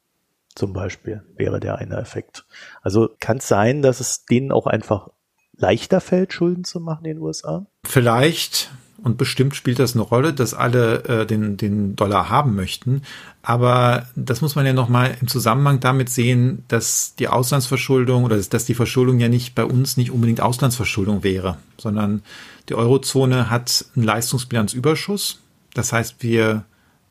zum 0.60 0.74
Beispiel, 0.74 1.24
wäre 1.38 1.60
der 1.60 1.78
eine 1.78 1.98
Effekt. 1.98 2.46
Also 2.82 3.10
kann 3.20 3.38
es 3.38 3.48
sein, 3.48 3.82
dass 3.82 4.01
es 4.01 4.25
denen 4.25 4.51
auch 4.51 4.68
einfach 4.68 5.08
leichter 5.56 6.01
fällt, 6.01 6.34
Schulden 6.34 6.66
zu 6.66 6.82
machen 6.82 7.06
in 7.06 7.16
den 7.16 7.24
USA? 7.24 7.66
Vielleicht 7.86 8.70
und 9.01 9.18
bestimmt 9.18 9.56
spielt 9.56 9.80
das 9.80 9.94
eine 9.94 10.04
Rolle, 10.04 10.34
dass 10.34 10.54
alle 10.54 11.04
äh, 11.06 11.25
den, 11.25 11.56
den 11.56 11.96
Dollar 11.96 12.30
haben 12.30 12.56
möchten. 12.56 13.04
Aber 13.42 14.08
das 14.18 14.42
muss 14.42 14.56
man 14.56 14.66
ja 14.66 14.74
nochmal 14.74 15.16
im 15.22 15.30
Zusammenhang 15.30 15.80
damit 15.80 16.10
sehen, 16.10 16.66
dass 16.68 17.16
die 17.16 17.30
Auslandsverschuldung 17.30 18.25
oder 18.25 18.38
dass 18.38 18.66
die 18.66 18.74
Verschuldung 18.74 19.20
ja 19.20 19.30
nicht 19.30 19.56
bei 19.56 19.63
uns 19.63 19.96
nicht 19.96 20.12
unbedingt 20.12 20.42
Auslandsverschuldung 20.42 21.24
wäre, 21.24 21.58
sondern 21.78 22.22
die 22.68 22.75
Eurozone 22.75 23.50
hat 23.50 23.86
einen 23.96 24.04
Leistungsbilanzüberschuss. 24.04 25.39
Das 25.74 25.94
heißt, 25.94 26.22
wir 26.22 26.66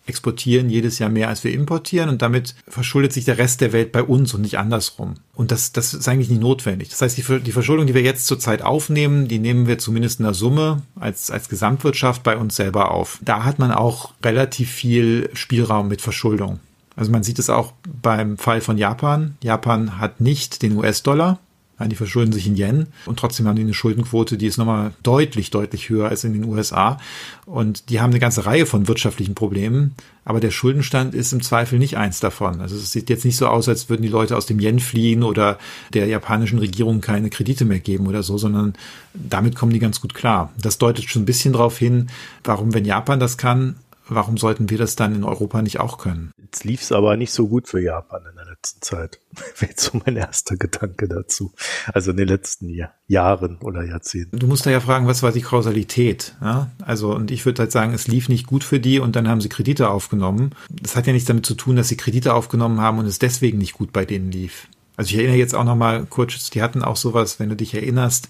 exportieren 0.08 0.70
jedes 0.70 0.98
Jahr 0.98 1.10
mehr, 1.10 1.28
als 1.28 1.44
wir 1.44 1.52
importieren 1.52 2.08
und 2.08 2.22
damit 2.22 2.54
verschuldet 2.66 3.12
sich 3.12 3.24
der 3.24 3.38
Rest 3.38 3.60
der 3.60 3.72
Welt 3.72 3.92
bei 3.92 4.02
uns 4.02 4.34
und 4.34 4.40
nicht 4.40 4.58
andersrum. 4.58 5.14
Und 5.34 5.50
das, 5.50 5.72
das 5.72 5.94
ist 5.94 6.08
eigentlich 6.08 6.30
nicht 6.30 6.40
notwendig. 6.40 6.88
Das 6.88 7.02
heißt, 7.02 7.18
die, 7.18 7.40
die 7.40 7.52
Verschuldung, 7.52 7.86
die 7.86 7.94
wir 7.94 8.02
jetzt 8.02 8.26
zurzeit 8.26 8.62
aufnehmen, 8.62 9.28
die 9.28 9.38
nehmen 9.38 9.66
wir 9.66 9.78
zumindest 9.78 10.20
in 10.20 10.24
der 10.24 10.34
Summe 10.34 10.82
als, 10.98 11.30
als 11.30 11.48
Gesamtwirtschaft 11.48 12.22
bei 12.22 12.36
uns 12.36 12.56
selber 12.56 12.90
auf. 12.90 13.18
Da 13.22 13.44
hat 13.44 13.58
man 13.58 13.70
auch 13.70 14.12
relativ 14.24 14.70
viel 14.70 15.30
Spielraum 15.34 15.88
mit 15.88 16.00
Verschuldung. 16.00 16.60
Also 16.96 17.12
man 17.12 17.22
sieht 17.22 17.38
es 17.38 17.48
auch 17.48 17.74
beim 18.02 18.38
Fall 18.38 18.60
von 18.60 18.76
Japan. 18.76 19.36
Japan 19.42 20.00
hat 20.00 20.20
nicht 20.20 20.62
den 20.62 20.76
US-Dollar, 20.76 21.38
die 21.86 21.96
verschulden 21.96 22.32
sich 22.32 22.46
in 22.46 22.56
Yen 22.56 22.86
und 23.06 23.18
trotzdem 23.18 23.46
haben 23.46 23.56
die 23.56 23.62
eine 23.62 23.74
Schuldenquote, 23.74 24.36
die 24.36 24.46
ist 24.46 24.58
nochmal 24.58 24.92
deutlich, 25.02 25.50
deutlich 25.50 25.88
höher 25.88 26.08
als 26.08 26.24
in 26.24 26.32
den 26.32 26.44
USA. 26.44 26.98
Und 27.46 27.90
die 27.90 28.00
haben 28.00 28.10
eine 28.10 28.18
ganze 28.18 28.46
Reihe 28.46 28.66
von 28.66 28.88
wirtschaftlichen 28.88 29.34
Problemen, 29.34 29.94
aber 30.24 30.40
der 30.40 30.50
Schuldenstand 30.50 31.14
ist 31.14 31.32
im 31.32 31.42
Zweifel 31.42 31.78
nicht 31.78 31.96
eins 31.96 32.20
davon. 32.20 32.60
Also 32.60 32.76
es 32.76 32.90
sieht 32.90 33.08
jetzt 33.08 33.24
nicht 33.24 33.36
so 33.36 33.46
aus, 33.46 33.68
als 33.68 33.88
würden 33.88 34.02
die 34.02 34.08
Leute 34.08 34.36
aus 34.36 34.46
dem 34.46 34.58
Yen 34.58 34.80
fliehen 34.80 35.22
oder 35.22 35.58
der 35.94 36.06
japanischen 36.06 36.58
Regierung 36.58 37.00
keine 37.00 37.30
Kredite 37.30 37.64
mehr 37.64 37.80
geben 37.80 38.06
oder 38.06 38.22
so, 38.22 38.38
sondern 38.38 38.74
damit 39.14 39.54
kommen 39.54 39.72
die 39.72 39.78
ganz 39.78 40.00
gut 40.00 40.14
klar. 40.14 40.52
Das 40.60 40.78
deutet 40.78 41.08
schon 41.08 41.22
ein 41.22 41.26
bisschen 41.26 41.52
darauf 41.52 41.78
hin, 41.78 42.08
warum, 42.44 42.74
wenn 42.74 42.84
Japan 42.84 43.20
das 43.20 43.38
kann, 43.38 43.76
warum 44.08 44.36
sollten 44.36 44.70
wir 44.70 44.78
das 44.78 44.96
dann 44.96 45.14
in 45.14 45.24
Europa 45.24 45.62
nicht 45.62 45.80
auch 45.80 45.98
können? 45.98 46.32
Jetzt 46.42 46.64
lief 46.64 46.82
es 46.82 46.92
aber 46.92 47.16
nicht 47.16 47.32
so 47.32 47.46
gut 47.48 47.68
für 47.68 47.80
Japan 47.80 48.22
in 48.28 48.36
der 48.36 48.47
letzten 48.58 48.82
Zeit. 48.82 49.20
Wäre 49.58 49.72
so 49.76 50.00
mein 50.04 50.16
erster 50.16 50.56
Gedanke 50.56 51.08
dazu. 51.08 51.52
Also 51.92 52.10
in 52.10 52.16
den 52.16 52.28
letzten 52.28 52.68
Jahr, 52.68 52.92
Jahren 53.06 53.58
oder 53.58 53.84
Jahrzehnten. 53.84 54.38
Du 54.38 54.46
musst 54.46 54.66
da 54.66 54.70
ja 54.70 54.80
fragen, 54.80 55.06
was 55.06 55.22
war 55.22 55.32
die 55.32 55.42
Kausalität? 55.42 56.36
Ja? 56.40 56.70
Also, 56.82 57.14
und 57.14 57.30
ich 57.30 57.46
würde 57.46 57.62
halt 57.62 57.72
sagen, 57.72 57.94
es 57.94 58.08
lief 58.08 58.28
nicht 58.28 58.46
gut 58.46 58.64
für 58.64 58.80
die 58.80 58.98
und 58.98 59.16
dann 59.16 59.28
haben 59.28 59.40
sie 59.40 59.48
Kredite 59.48 59.90
aufgenommen. 59.90 60.50
Das 60.70 60.96
hat 60.96 61.06
ja 61.06 61.12
nichts 61.12 61.28
damit 61.28 61.46
zu 61.46 61.54
tun, 61.54 61.76
dass 61.76 61.88
sie 61.88 61.96
Kredite 61.96 62.34
aufgenommen 62.34 62.80
haben 62.80 62.98
und 62.98 63.06
es 63.06 63.18
deswegen 63.18 63.58
nicht 63.58 63.74
gut 63.74 63.92
bei 63.92 64.04
denen 64.04 64.32
lief. 64.32 64.66
Also 64.96 65.10
ich 65.10 65.18
erinnere 65.18 65.36
jetzt 65.36 65.54
auch 65.54 65.64
noch 65.64 65.76
mal 65.76 66.06
kurz, 66.06 66.50
die 66.50 66.60
hatten 66.60 66.82
auch 66.82 66.96
sowas, 66.96 67.38
wenn 67.38 67.48
du 67.48 67.54
dich 67.54 67.72
erinnerst, 67.72 68.28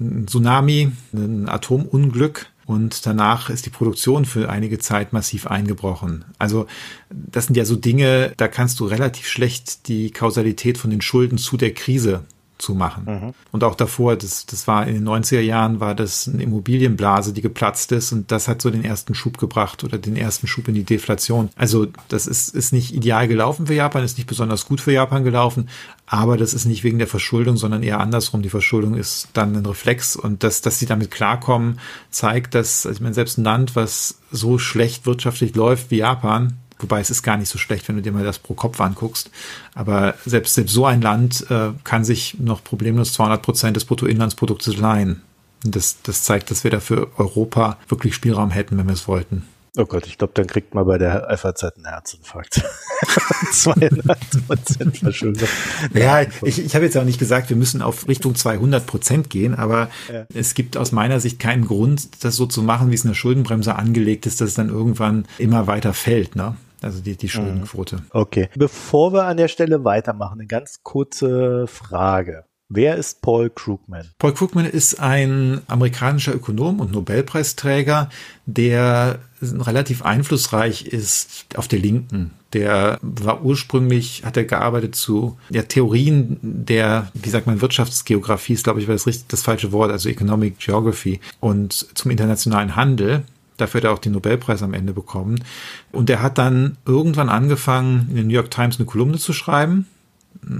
ein 0.00 0.26
Tsunami, 0.26 0.90
ein 1.12 1.50
Atomunglück 1.50 2.46
und 2.68 3.06
danach 3.06 3.48
ist 3.48 3.64
die 3.64 3.70
Produktion 3.70 4.26
für 4.26 4.50
einige 4.50 4.78
Zeit 4.78 5.14
massiv 5.14 5.46
eingebrochen. 5.46 6.26
Also 6.38 6.66
das 7.08 7.46
sind 7.46 7.56
ja 7.56 7.64
so 7.64 7.76
Dinge, 7.76 8.34
da 8.36 8.46
kannst 8.46 8.78
du 8.78 8.84
relativ 8.84 9.26
schlecht 9.26 9.88
die 9.88 10.10
Kausalität 10.10 10.76
von 10.76 10.90
den 10.90 11.00
Schulden 11.00 11.38
zu 11.38 11.56
der 11.56 11.72
Krise 11.72 12.24
zu 12.58 12.74
machen. 12.74 13.04
Mhm. 13.06 13.34
Und 13.52 13.64
auch 13.64 13.74
davor, 13.74 14.16
das, 14.16 14.46
das 14.46 14.66
war 14.66 14.86
in 14.86 14.94
den 14.94 15.08
90er 15.08 15.40
Jahren, 15.40 15.80
war 15.80 15.94
das 15.94 16.28
eine 16.28 16.42
Immobilienblase, 16.42 17.32
die 17.32 17.40
geplatzt 17.40 17.92
ist 17.92 18.12
und 18.12 18.30
das 18.32 18.48
hat 18.48 18.60
so 18.60 18.70
den 18.70 18.84
ersten 18.84 19.14
Schub 19.14 19.38
gebracht 19.38 19.84
oder 19.84 19.96
den 19.98 20.16
ersten 20.16 20.46
Schub 20.46 20.68
in 20.68 20.74
die 20.74 20.84
Deflation. 20.84 21.50
Also 21.56 21.86
das 22.08 22.26
ist, 22.26 22.54
ist 22.54 22.72
nicht 22.72 22.94
ideal 22.94 23.28
gelaufen 23.28 23.66
für 23.66 23.74
Japan, 23.74 24.02
ist 24.02 24.18
nicht 24.18 24.26
besonders 24.28 24.66
gut 24.66 24.80
für 24.80 24.92
Japan 24.92 25.24
gelaufen, 25.24 25.68
aber 26.06 26.36
das 26.36 26.52
ist 26.52 26.64
nicht 26.64 26.84
wegen 26.84 26.98
der 26.98 27.06
Verschuldung, 27.06 27.56
sondern 27.56 27.82
eher 27.82 28.00
andersrum. 28.00 28.42
Die 28.42 28.48
Verschuldung 28.48 28.94
ist 28.94 29.28
dann 29.34 29.54
ein 29.54 29.66
Reflex 29.66 30.16
und 30.16 30.42
dass, 30.42 30.60
dass 30.60 30.78
sie 30.78 30.86
damit 30.86 31.10
klarkommen, 31.10 31.78
zeigt, 32.10 32.54
dass, 32.54 32.86
also 32.86 32.96
ich 32.96 33.00
meine, 33.00 33.14
selbst 33.14 33.38
ein 33.38 33.44
Land, 33.44 33.76
was 33.76 34.18
so 34.32 34.58
schlecht 34.58 35.06
wirtschaftlich 35.06 35.54
läuft 35.54 35.90
wie 35.90 35.98
Japan, 35.98 36.58
Wobei 36.80 37.00
es 37.00 37.10
ist 37.10 37.22
gar 37.22 37.36
nicht 37.36 37.48
so 37.48 37.58
schlecht, 37.58 37.88
wenn 37.88 37.96
du 37.96 38.02
dir 38.02 38.12
mal 38.12 38.24
das 38.24 38.38
pro 38.38 38.54
Kopf 38.54 38.80
anguckst. 38.80 39.30
Aber 39.74 40.14
selbst, 40.24 40.54
selbst 40.54 40.72
so 40.72 40.86
ein 40.86 41.00
Land 41.00 41.46
äh, 41.50 41.70
kann 41.84 42.04
sich 42.04 42.38
noch 42.38 42.62
problemlos 42.62 43.12
200 43.14 43.42
Prozent 43.42 43.76
des 43.76 43.84
Bruttoinlandsproduktes 43.84 44.76
leihen. 44.76 45.22
Und 45.64 45.74
das, 45.74 46.02
das 46.02 46.22
zeigt, 46.22 46.50
dass 46.50 46.64
wir 46.64 46.70
dafür 46.70 47.10
Europa 47.16 47.78
wirklich 47.88 48.14
Spielraum 48.14 48.50
hätten, 48.50 48.78
wenn 48.78 48.86
wir 48.86 48.94
es 48.94 49.08
wollten. 49.08 49.46
Oh 49.76 49.84
Gott, 49.84 50.06
ich 50.06 50.18
glaube, 50.18 50.32
dann 50.34 50.48
kriegt 50.48 50.74
man 50.74 50.86
bei 50.86 50.98
der 50.98 51.28
FAZ 51.38 51.62
einen 51.62 51.86
Herzinfarkt. 51.86 52.62
200 53.52 54.18
Prozent 54.48 54.98
Verschuldung. 54.98 55.48
Ja, 55.94 56.22
ich, 56.42 56.58
ich 56.58 56.74
habe 56.74 56.84
jetzt 56.84 56.96
auch 56.96 57.04
nicht 57.04 57.20
gesagt, 57.20 57.48
wir 57.48 57.56
müssen 57.56 57.80
auf 57.80 58.08
Richtung 58.08 58.34
200 58.34 58.86
Prozent 58.86 59.30
gehen, 59.30 59.54
aber 59.54 59.88
ja. 60.12 60.26
es 60.34 60.54
gibt 60.54 60.76
aus 60.76 60.90
meiner 60.90 61.20
Sicht 61.20 61.38
keinen 61.38 61.64
Grund, 61.64 62.24
das 62.24 62.34
so 62.34 62.46
zu 62.46 62.62
machen, 62.62 62.90
wie 62.90 62.94
es 62.94 63.04
in 63.04 63.10
der 63.10 63.14
Schuldenbremse 63.14 63.76
angelegt 63.76 64.26
ist, 64.26 64.40
dass 64.40 64.48
es 64.48 64.54
dann 64.54 64.68
irgendwann 64.68 65.26
immer 65.38 65.68
weiter 65.68 65.92
fällt. 65.92 66.34
Ne? 66.34 66.56
Also 66.82 67.00
die, 67.00 67.16
die 67.16 67.28
Schuldenquote. 67.28 67.96
Mhm. 67.96 68.02
Okay. 68.10 68.48
Bevor 68.56 69.12
wir 69.12 69.24
an 69.24 69.36
der 69.36 69.48
Stelle 69.48 69.84
weitermachen, 69.84 70.40
eine 70.40 70.46
ganz 70.46 70.80
kurze 70.82 71.66
Frage. 71.66 72.44
Wer 72.70 72.96
ist 72.96 73.22
Paul 73.22 73.48
Krugman? 73.48 74.10
Paul 74.18 74.34
Krugman 74.34 74.66
ist 74.66 75.00
ein 75.00 75.62
amerikanischer 75.68 76.34
Ökonom 76.34 76.80
und 76.80 76.92
Nobelpreisträger, 76.92 78.10
der 78.44 79.20
relativ 79.40 80.02
einflussreich 80.02 80.84
ist 80.84 81.46
auf 81.54 81.66
der 81.66 81.78
Linken. 81.78 82.32
Der 82.52 82.98
war 83.00 83.42
ursprünglich, 83.42 84.24
hat 84.24 84.36
er 84.36 84.44
gearbeitet 84.44 84.96
zu 84.96 85.38
ja, 85.48 85.62
Theorien 85.62 86.38
der, 86.42 87.10
wie 87.14 87.30
sagt 87.30 87.46
man, 87.46 87.62
Wirtschaftsgeografie 87.62 88.52
ist, 88.52 88.64
glaube 88.64 88.80
ich, 88.80 88.88
war 88.88 88.94
das 88.94 89.06
richtig 89.06 89.28
das 89.28 89.42
falsche 89.42 89.72
Wort, 89.72 89.90
also 89.90 90.10
Economic 90.10 90.58
Geography 90.58 91.20
und 91.40 91.72
zum 91.72 92.10
internationalen 92.10 92.76
Handel. 92.76 93.22
Dafür 93.58 93.80
hat 93.80 93.84
er 93.84 93.92
auch 93.92 93.98
den 93.98 94.12
Nobelpreis 94.12 94.62
am 94.62 94.72
Ende 94.72 94.94
bekommen. 94.94 95.44
Und 95.92 96.08
er 96.08 96.22
hat 96.22 96.38
dann 96.38 96.78
irgendwann 96.86 97.28
angefangen, 97.28 98.06
in 98.08 98.16
den 98.16 98.26
New 98.28 98.34
York 98.34 98.50
Times 98.50 98.78
eine 98.78 98.86
Kolumne 98.86 99.18
zu 99.18 99.32
schreiben. 99.32 99.86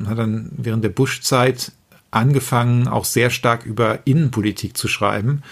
Hat 0.07 0.19
dann 0.19 0.51
während 0.57 0.85
der 0.85 0.91
Bush-Zeit 0.91 1.73
angefangen, 2.11 2.89
auch 2.89 3.05
sehr 3.05 3.31
stark 3.31 3.65
über 3.65 4.01
Innenpolitik 4.05 4.77
zu 4.77 4.89
schreiben. 4.89 5.43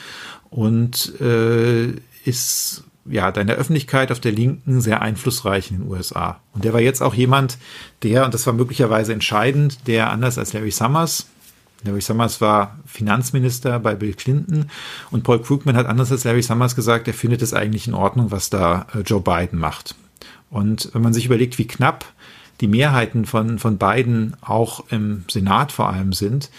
Und 0.50 1.18
äh, 1.20 1.92
ist 2.24 2.84
ja, 3.08 3.28
in 3.28 3.46
der 3.46 3.56
Öffentlichkeit 3.56 4.10
auf 4.10 4.20
der 4.20 4.32
Linken 4.32 4.80
sehr 4.80 5.02
einflussreich 5.02 5.70
in 5.70 5.78
den 5.78 5.88
USA. 5.88 6.40
Und 6.52 6.64
der 6.64 6.72
war 6.72 6.80
jetzt 6.80 7.02
auch 7.02 7.14
jemand, 7.14 7.58
der, 8.02 8.24
und 8.24 8.34
das 8.34 8.46
war 8.46 8.54
möglicherweise 8.54 9.12
entscheidend, 9.12 9.86
der 9.86 10.10
anders 10.10 10.38
als 10.38 10.52
Larry 10.52 10.70
Summers, 10.70 11.26
Larry 11.84 12.00
Summers 12.00 12.40
war 12.40 12.78
Finanzminister 12.86 13.78
bei 13.78 13.94
Bill 13.94 14.14
Clinton 14.14 14.70
und 15.10 15.22
Paul 15.22 15.40
Krugman 15.40 15.76
hat 15.76 15.86
anders 15.86 16.10
als 16.10 16.24
Larry 16.24 16.42
Summers 16.42 16.74
gesagt, 16.74 17.06
er 17.06 17.14
findet 17.14 17.42
es 17.42 17.54
eigentlich 17.54 17.86
in 17.86 17.94
Ordnung, 17.94 18.30
was 18.30 18.50
da 18.50 18.86
äh, 18.94 19.00
Joe 19.00 19.20
Biden 19.20 19.58
macht. 19.58 19.94
Und 20.50 20.90
wenn 20.92 21.02
man 21.02 21.12
sich 21.12 21.26
überlegt, 21.26 21.58
wie 21.58 21.66
knapp 21.66 22.04
die 22.60 22.68
Mehrheiten 22.68 23.26
von, 23.26 23.58
von 23.58 23.78
Biden 23.78 24.36
auch 24.40 24.84
im 24.90 25.24
Senat 25.30 25.72
vor 25.72 25.90
allem 25.90 26.12
sind, 26.12 26.50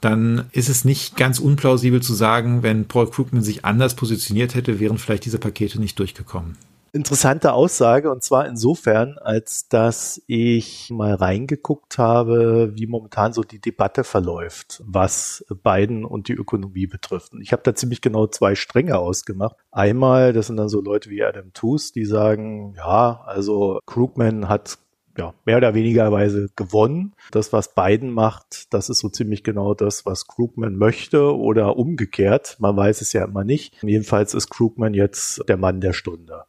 dann 0.00 0.46
ist 0.50 0.68
es 0.68 0.84
nicht 0.84 1.16
ganz 1.16 1.38
unplausibel 1.38 2.02
zu 2.02 2.14
sagen, 2.14 2.62
wenn 2.62 2.86
Paul 2.86 3.08
Krugman 3.08 3.42
sich 3.42 3.64
anders 3.64 3.94
positioniert 3.94 4.54
hätte, 4.54 4.80
wären 4.80 4.98
vielleicht 4.98 5.26
diese 5.26 5.38
Pakete 5.38 5.80
nicht 5.80 5.98
durchgekommen 5.98 6.56
interessante 6.92 7.52
Aussage 7.52 8.10
und 8.10 8.22
zwar 8.22 8.46
insofern, 8.46 9.16
als 9.18 9.68
dass 9.68 10.22
ich 10.26 10.90
mal 10.90 11.14
reingeguckt 11.14 11.98
habe, 11.98 12.72
wie 12.74 12.86
momentan 12.86 13.32
so 13.32 13.42
die 13.42 13.60
Debatte 13.60 14.04
verläuft, 14.04 14.82
was 14.84 15.44
Biden 15.62 16.04
und 16.04 16.28
die 16.28 16.34
Ökonomie 16.34 16.86
betrifft. 16.86 17.32
Und 17.32 17.40
ich 17.40 17.52
habe 17.52 17.62
da 17.62 17.74
ziemlich 17.74 18.02
genau 18.02 18.26
zwei 18.26 18.54
Stränge 18.54 18.98
ausgemacht. 18.98 19.56
Einmal, 19.70 20.32
das 20.32 20.48
sind 20.48 20.58
dann 20.58 20.68
so 20.68 20.82
Leute 20.82 21.08
wie 21.08 21.24
Adam 21.24 21.52
Tooze, 21.54 21.92
die 21.94 22.04
sagen, 22.04 22.74
ja, 22.76 23.22
also 23.24 23.80
Krugman 23.86 24.48
hat 24.48 24.78
ja, 25.18 25.34
mehr 25.44 25.58
oder 25.58 25.74
weniger 25.74 26.10
Weise 26.10 26.48
gewonnen. 26.56 27.12
Das, 27.32 27.52
was 27.52 27.74
Biden 27.74 28.10
macht, 28.10 28.72
das 28.72 28.88
ist 28.88 29.00
so 29.00 29.08
ziemlich 29.08 29.44
genau 29.44 29.74
das, 29.74 30.06
was 30.06 30.26
Krugman 30.26 30.76
möchte 30.76 31.36
oder 31.36 31.76
umgekehrt. 31.76 32.56
Man 32.60 32.76
weiß 32.76 33.00
es 33.02 33.12
ja 33.12 33.24
immer 33.24 33.44
nicht. 33.44 33.82
Jedenfalls 33.82 34.34
ist 34.34 34.48
Krugman 34.48 34.94
jetzt 34.94 35.46
der 35.48 35.56
Mann 35.56 35.80
der 35.80 35.92
Stunde. 35.92 36.44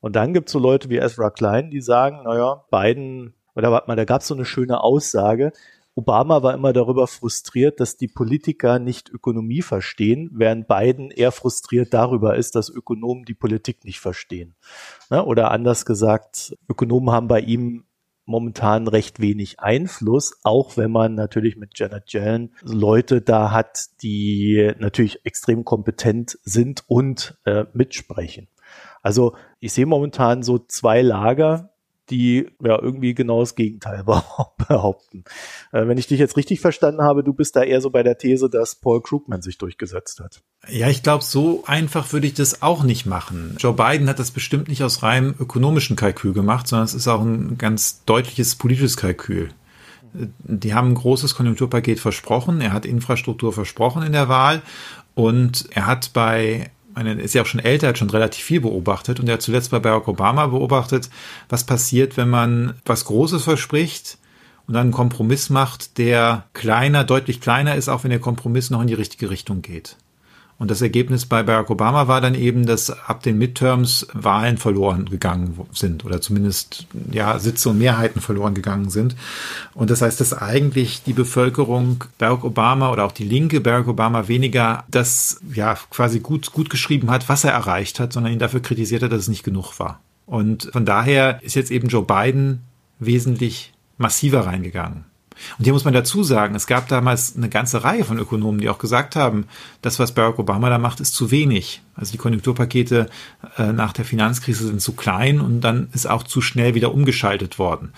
Und 0.00 0.16
dann 0.16 0.34
gibt 0.34 0.48
es 0.48 0.52
so 0.52 0.58
Leute 0.58 0.88
wie 0.88 0.98
Ezra 0.98 1.30
Klein, 1.30 1.70
die 1.70 1.80
sagen, 1.80 2.22
naja, 2.24 2.64
Biden, 2.70 3.34
oder 3.54 3.72
warte 3.72 3.88
mal, 3.88 3.96
da 3.96 4.04
gab 4.04 4.20
es 4.20 4.28
so 4.28 4.34
eine 4.34 4.44
schöne 4.44 4.82
Aussage, 4.82 5.52
Obama 5.98 6.42
war 6.42 6.52
immer 6.52 6.74
darüber 6.74 7.06
frustriert, 7.06 7.80
dass 7.80 7.96
die 7.96 8.06
Politiker 8.06 8.78
nicht 8.78 9.08
Ökonomie 9.08 9.62
verstehen, 9.62 10.30
während 10.34 10.68
Biden 10.68 11.10
eher 11.10 11.32
frustriert 11.32 11.94
darüber 11.94 12.36
ist, 12.36 12.54
dass 12.54 12.68
Ökonomen 12.68 13.24
die 13.24 13.34
Politik 13.34 13.82
nicht 13.86 13.98
verstehen. 13.98 14.54
Ne? 15.08 15.24
Oder 15.24 15.50
anders 15.50 15.86
gesagt, 15.86 16.54
Ökonomen 16.68 17.10
haben 17.12 17.28
bei 17.28 17.40
ihm 17.40 17.84
momentan 18.26 18.88
recht 18.88 19.20
wenig 19.20 19.60
Einfluss, 19.60 20.38
auch 20.42 20.76
wenn 20.76 20.90
man 20.90 21.14
natürlich 21.14 21.56
mit 21.56 21.78
Janet 21.78 22.12
Yellen 22.12 22.52
Leute 22.62 23.22
da 23.22 23.50
hat, 23.50 23.86
die 24.02 24.72
natürlich 24.78 25.24
extrem 25.24 25.64
kompetent 25.64 26.38
sind 26.42 26.84
und 26.88 27.38
äh, 27.46 27.64
mitsprechen. 27.72 28.48
Also 29.06 29.36
ich 29.60 29.72
sehe 29.72 29.86
momentan 29.86 30.42
so 30.42 30.58
zwei 30.58 31.00
Lager, 31.00 31.70
die 32.10 32.48
ja 32.60 32.76
irgendwie 32.82 33.14
genau 33.14 33.38
das 33.38 33.54
Gegenteil 33.54 34.02
behaupten. 34.58 35.22
Äh, 35.70 35.86
wenn 35.86 35.96
ich 35.96 36.08
dich 36.08 36.18
jetzt 36.18 36.36
richtig 36.36 36.58
verstanden 36.58 37.02
habe, 37.02 37.22
du 37.22 37.32
bist 37.32 37.54
da 37.54 37.62
eher 37.62 37.80
so 37.80 37.90
bei 37.90 38.02
der 38.02 38.18
These, 38.18 38.50
dass 38.50 38.74
Paul 38.74 39.00
Krugman 39.00 39.42
sich 39.42 39.58
durchgesetzt 39.58 40.18
hat. 40.18 40.42
Ja, 40.68 40.88
ich 40.88 41.04
glaube, 41.04 41.22
so 41.22 41.62
einfach 41.66 42.12
würde 42.12 42.26
ich 42.26 42.34
das 42.34 42.62
auch 42.62 42.82
nicht 42.82 43.06
machen. 43.06 43.54
Joe 43.60 43.74
Biden 43.74 44.08
hat 44.08 44.18
das 44.18 44.32
bestimmt 44.32 44.66
nicht 44.66 44.82
aus 44.82 45.04
reinem 45.04 45.36
ökonomischen 45.38 45.94
Kalkül 45.94 46.32
gemacht, 46.32 46.66
sondern 46.66 46.86
es 46.86 46.94
ist 46.94 47.06
auch 47.06 47.22
ein 47.22 47.58
ganz 47.58 48.04
deutliches 48.06 48.56
politisches 48.56 48.96
Kalkül. 48.96 49.50
Die 50.14 50.74
haben 50.74 50.88
ein 50.88 50.94
großes 50.94 51.36
Konjunkturpaket 51.36 52.00
versprochen, 52.00 52.60
er 52.60 52.72
hat 52.72 52.84
Infrastruktur 52.84 53.52
versprochen 53.52 54.02
in 54.02 54.12
der 54.12 54.28
Wahl 54.28 54.62
und 55.14 55.68
er 55.70 55.86
hat 55.86 56.12
bei 56.12 56.70
meine, 56.96 57.20
ist 57.20 57.34
ja 57.34 57.42
auch 57.42 57.46
schon 57.46 57.60
älter, 57.60 57.88
hat 57.88 57.98
schon 57.98 58.10
relativ 58.10 58.42
viel 58.42 58.60
beobachtet 58.60 59.20
und 59.20 59.28
er 59.28 59.34
hat 59.34 59.42
zuletzt 59.42 59.70
bei 59.70 59.78
Barack 59.78 60.08
Obama 60.08 60.46
beobachtet, 60.46 61.10
was 61.48 61.64
passiert, 61.64 62.16
wenn 62.16 62.30
man 62.30 62.74
was 62.84 63.04
Großes 63.04 63.44
verspricht 63.44 64.18
und 64.66 64.74
dann 64.74 64.84
einen 64.84 64.92
Kompromiss 64.92 65.50
macht, 65.50 65.98
der 65.98 66.46
kleiner, 66.54 67.04
deutlich 67.04 67.40
kleiner 67.40 67.76
ist, 67.76 67.88
auch 67.88 68.04
wenn 68.04 68.10
der 68.10 68.20
Kompromiss 68.20 68.70
noch 68.70 68.80
in 68.80 68.88
die 68.88 68.94
richtige 68.94 69.30
Richtung 69.30 69.62
geht. 69.62 69.96
Und 70.58 70.70
das 70.70 70.80
Ergebnis 70.80 71.26
bei 71.26 71.42
Barack 71.42 71.68
Obama 71.68 72.08
war 72.08 72.22
dann 72.22 72.34
eben, 72.34 72.64
dass 72.64 72.88
ab 72.90 73.22
den 73.22 73.36
Midterms 73.36 74.06
Wahlen 74.14 74.56
verloren 74.56 75.04
gegangen 75.04 75.58
sind 75.72 76.04
oder 76.06 76.22
zumindest 76.22 76.86
ja 77.12 77.38
Sitze 77.38 77.68
und 77.68 77.78
Mehrheiten 77.78 78.22
verloren 78.22 78.54
gegangen 78.54 78.88
sind. 78.88 79.16
Und 79.74 79.90
das 79.90 80.00
heißt, 80.00 80.18
dass 80.18 80.32
eigentlich 80.32 81.02
die 81.02 81.12
Bevölkerung 81.12 82.04
Barack 82.18 82.44
Obama 82.44 82.90
oder 82.90 83.04
auch 83.04 83.12
die 83.12 83.24
Linke 83.24 83.60
Barack 83.60 83.86
Obama 83.86 84.28
weniger 84.28 84.84
das 84.88 85.40
ja 85.52 85.76
quasi 85.90 86.20
gut 86.20 86.52
gut 86.52 86.70
geschrieben 86.70 87.10
hat, 87.10 87.28
was 87.28 87.44
er 87.44 87.52
erreicht 87.52 88.00
hat, 88.00 88.14
sondern 88.14 88.32
ihn 88.32 88.38
dafür 88.38 88.60
kritisiert 88.60 89.02
hat, 89.02 89.12
dass 89.12 89.22
es 89.22 89.28
nicht 89.28 89.44
genug 89.44 89.78
war. 89.78 90.00
Und 90.24 90.70
von 90.72 90.86
daher 90.86 91.42
ist 91.42 91.54
jetzt 91.54 91.70
eben 91.70 91.88
Joe 91.88 92.02
Biden 92.02 92.62
wesentlich 92.98 93.72
massiver 93.98 94.46
reingegangen. 94.46 95.04
Und 95.58 95.64
hier 95.64 95.72
muss 95.72 95.84
man 95.84 95.94
dazu 95.94 96.22
sagen, 96.22 96.54
es 96.54 96.66
gab 96.66 96.88
damals 96.88 97.36
eine 97.36 97.48
ganze 97.48 97.84
Reihe 97.84 98.04
von 98.04 98.18
Ökonomen, 98.18 98.60
die 98.60 98.68
auch 98.68 98.78
gesagt 98.78 99.16
haben, 99.16 99.46
das, 99.82 99.98
was 99.98 100.12
Barack 100.12 100.38
Obama 100.38 100.70
da 100.70 100.78
macht, 100.78 101.00
ist 101.00 101.14
zu 101.14 101.30
wenig. 101.30 101.82
Also 101.94 102.12
die 102.12 102.18
Konjunkturpakete 102.18 103.08
äh, 103.58 103.72
nach 103.72 103.92
der 103.92 104.04
Finanzkrise 104.04 104.66
sind 104.66 104.80
zu 104.80 104.92
klein 104.92 105.40
und 105.40 105.60
dann 105.60 105.88
ist 105.92 106.08
auch 106.08 106.22
zu 106.22 106.40
schnell 106.40 106.74
wieder 106.74 106.92
umgeschaltet 106.92 107.58
worden. 107.58 107.92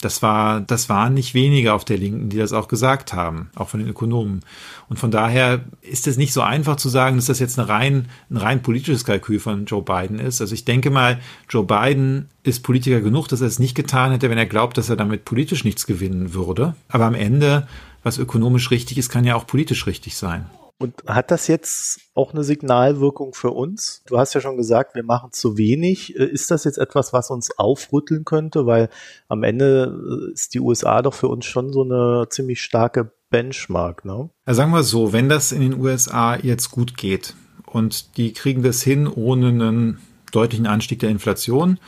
Das 0.00 0.22
war, 0.22 0.60
das 0.62 0.88
waren 0.88 1.12
nicht 1.12 1.34
wenige 1.34 1.74
auf 1.74 1.84
der 1.84 1.98
Linken, 1.98 2.30
die 2.30 2.38
das 2.38 2.54
auch 2.54 2.68
gesagt 2.68 3.12
haben, 3.12 3.50
auch 3.54 3.68
von 3.68 3.80
den 3.80 3.88
Ökonomen. 3.88 4.40
Und 4.88 4.98
von 4.98 5.10
daher 5.10 5.64
ist 5.82 6.06
es 6.06 6.16
nicht 6.16 6.32
so 6.32 6.40
einfach 6.40 6.76
zu 6.76 6.88
sagen, 6.88 7.16
dass 7.16 7.26
das 7.26 7.38
jetzt 7.38 7.58
eine 7.58 7.68
rein, 7.68 8.08
ein 8.30 8.38
rein 8.38 8.62
politisches 8.62 9.04
Kalkül 9.04 9.40
von 9.40 9.66
Joe 9.66 9.82
Biden 9.82 10.18
ist. 10.18 10.40
Also 10.40 10.54
ich 10.54 10.64
denke 10.64 10.90
mal, 10.90 11.20
Joe 11.50 11.64
Biden 11.64 12.28
ist 12.42 12.62
Politiker 12.62 13.00
genug, 13.00 13.28
dass 13.28 13.42
er 13.42 13.46
es 13.46 13.58
nicht 13.58 13.74
getan 13.74 14.12
hätte, 14.12 14.30
wenn 14.30 14.38
er 14.38 14.46
glaubt, 14.46 14.78
dass 14.78 14.88
er 14.88 14.96
damit 14.96 15.26
politisch 15.26 15.64
nichts 15.64 15.86
gewinnen 15.86 16.32
würde. 16.32 16.74
Aber 16.88 17.04
am 17.04 17.14
Ende, 17.14 17.68
was 18.02 18.18
ökonomisch 18.18 18.70
richtig 18.70 18.96
ist, 18.96 19.10
kann 19.10 19.24
ja 19.24 19.34
auch 19.34 19.46
politisch 19.46 19.86
richtig 19.86 20.16
sein. 20.16 20.46
Und 20.80 21.04
hat 21.06 21.30
das 21.30 21.46
jetzt 21.46 22.00
auch 22.14 22.32
eine 22.32 22.42
Signalwirkung 22.42 23.34
für 23.34 23.50
uns? 23.50 24.02
Du 24.06 24.18
hast 24.18 24.32
ja 24.32 24.40
schon 24.40 24.56
gesagt, 24.56 24.94
wir 24.94 25.04
machen 25.04 25.30
zu 25.30 25.58
wenig. 25.58 26.18
Äh, 26.18 26.24
ist 26.24 26.50
das 26.50 26.64
jetzt 26.64 26.78
etwas, 26.78 27.12
was 27.12 27.30
uns 27.30 27.50
aufrütteln 27.58 28.24
könnte? 28.24 28.64
Weil 28.64 28.88
am 29.28 29.42
Ende 29.42 30.30
äh, 30.30 30.32
ist 30.32 30.54
die 30.54 30.60
USA 30.60 31.02
doch 31.02 31.12
für 31.12 31.28
uns 31.28 31.44
schon 31.44 31.70
so 31.70 31.82
eine 31.82 32.28
ziemlich 32.30 32.62
starke 32.62 33.12
Benchmark, 33.28 34.06
ne? 34.06 34.30
Ja, 34.46 34.54
sagen 34.54 34.72
wir 34.72 34.82
so, 34.82 35.12
wenn 35.12 35.28
das 35.28 35.52
in 35.52 35.60
den 35.60 35.78
USA 35.78 36.36
jetzt 36.36 36.70
gut 36.70 36.96
geht 36.96 37.34
und 37.66 38.16
die 38.16 38.32
kriegen 38.32 38.62
das 38.62 38.82
hin 38.82 39.06
ohne 39.06 39.48
einen 39.48 39.98
deutlichen 40.32 40.66
Anstieg 40.66 41.00
der 41.00 41.10
Inflation 41.10 41.78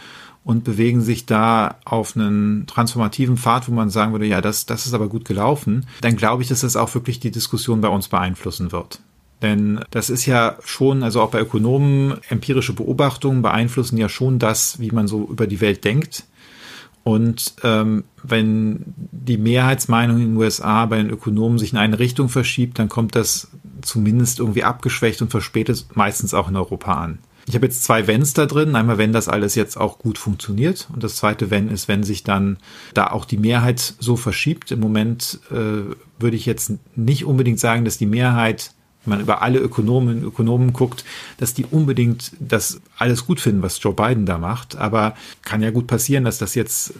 und 0.45 0.65
bewegen 0.65 1.03
sich 1.03 1.25
da 1.27 1.77
auf 1.85 2.17
einen 2.17 2.67
transformativen 2.67 3.37
Pfad, 3.37 3.69
wo 3.69 3.73
man 3.73 3.91
sagen 3.91 4.13
würde, 4.13 4.27
ja, 4.27 4.41
das, 4.41 4.67
das 4.67 4.87
ist 4.87 4.95
aber 4.95 5.09
gut 5.09 5.25
gelaufen, 5.25 5.87
dann 6.01 6.17
glaube 6.17 6.43
ich, 6.43 6.49
dass 6.49 6.63
das 6.63 6.77
auch 6.77 6.93
wirklich 6.95 7.21
die 7.21 7.31
Diskussion 7.31 7.81
bei 7.81 7.89
uns 7.89 8.09
beeinflussen 8.09 8.73
wird. 8.73 9.01
Denn 9.41 9.81
das 9.91 10.09
ist 10.09 10.27
ja 10.27 10.57
schon, 10.65 11.03
also 11.03 11.21
auch 11.21 11.31
bei 11.31 11.41
Ökonomen, 11.41 12.15
empirische 12.29 12.73
Beobachtungen 12.73 13.43
beeinflussen 13.43 13.99
ja 13.99 14.09
schon 14.09 14.39
das, 14.39 14.79
wie 14.79 14.93
man 14.93 15.09
so 15.09 15.27
über 15.29 15.47
die 15.47 15.61
Welt 15.61 15.85
denkt. 15.85 16.25
Und 17.05 17.55
ähm, 17.65 18.05
wenn 18.23 18.85
die 19.11 19.39
Mehrheitsmeinung 19.39 20.19
in 20.19 20.29
den 20.31 20.37
USA 20.37 20.87
bei 20.87 20.99
den 20.99 21.11
Ökonomen 21.11 21.59
sich 21.59 21.73
in 21.73 21.79
eine 21.79 21.99
Richtung 21.99 22.29
verschiebt, 22.29 22.79
dann 22.79 22.89
kommt 22.89 23.17
das 23.17 23.49
zumindest 23.83 24.39
irgendwie 24.39 24.63
abgeschwächt 24.63 25.21
und 25.23 25.31
verspätet 25.33 25.87
meistens 25.95 26.35
auch 26.35 26.49
in 26.49 26.55
Europa 26.55 26.95
an. 26.95 27.19
Ich 27.47 27.55
habe 27.55 27.67
jetzt 27.67 27.85
zwei 27.85 28.07
Wenns 28.07 28.35
da 28.35 28.47
drin. 28.47 28.77
Einmal, 28.77 28.99
wenn 28.99 29.13
das 29.13 29.29
alles 29.29 29.55
jetzt 29.55 29.77
auch 29.77 29.99
gut 29.99 30.19
funktioniert. 30.19 30.89
Und 30.93 31.03
das 31.03 31.17
zweite 31.17 31.51
Wenn 31.51 31.69
ist, 31.69 31.89
wenn 31.89 32.05
sich 32.05 32.23
dann 32.23 32.59
da 32.95 33.09
auch 33.09 33.25
die 33.25 33.39
Mehrheit 33.39 33.95
so 33.99 34.17
verschiebt. 34.17 34.71
Im 34.71 34.81
Moment 34.81 35.41
äh, 35.51 35.95
würde 36.19 36.37
ich 36.37 36.47
jetzt 36.47 36.73
nicht 36.95 37.25
unbedingt 37.25 37.59
sagen, 37.59 37.85
dass 37.85 37.99
die 37.99 38.07
Mehrheit, 38.07 38.73
wenn 39.05 39.17
man 39.17 39.21
über 39.21 39.43
alle 39.43 39.59
Ökonomen 39.59 40.23
Ökonomen 40.23 40.73
guckt, 40.73 41.05
dass 41.39 41.55
die 41.55 41.65
unbedingt 41.65 42.33
das 42.39 42.81
alles 42.97 43.27
gut 43.27 43.41
finden, 43.41 43.63
was 43.63 43.83
Joe 43.83 43.95
Biden 43.95 44.25
da 44.25 44.39
macht. 44.39 44.77
Aber 44.77 45.17
kann 45.43 45.63
ja 45.63 45.71
gut 45.71 45.89
passieren, 45.89 46.25
dass 46.25 46.39
das 46.39 46.55
jetzt 46.55 46.95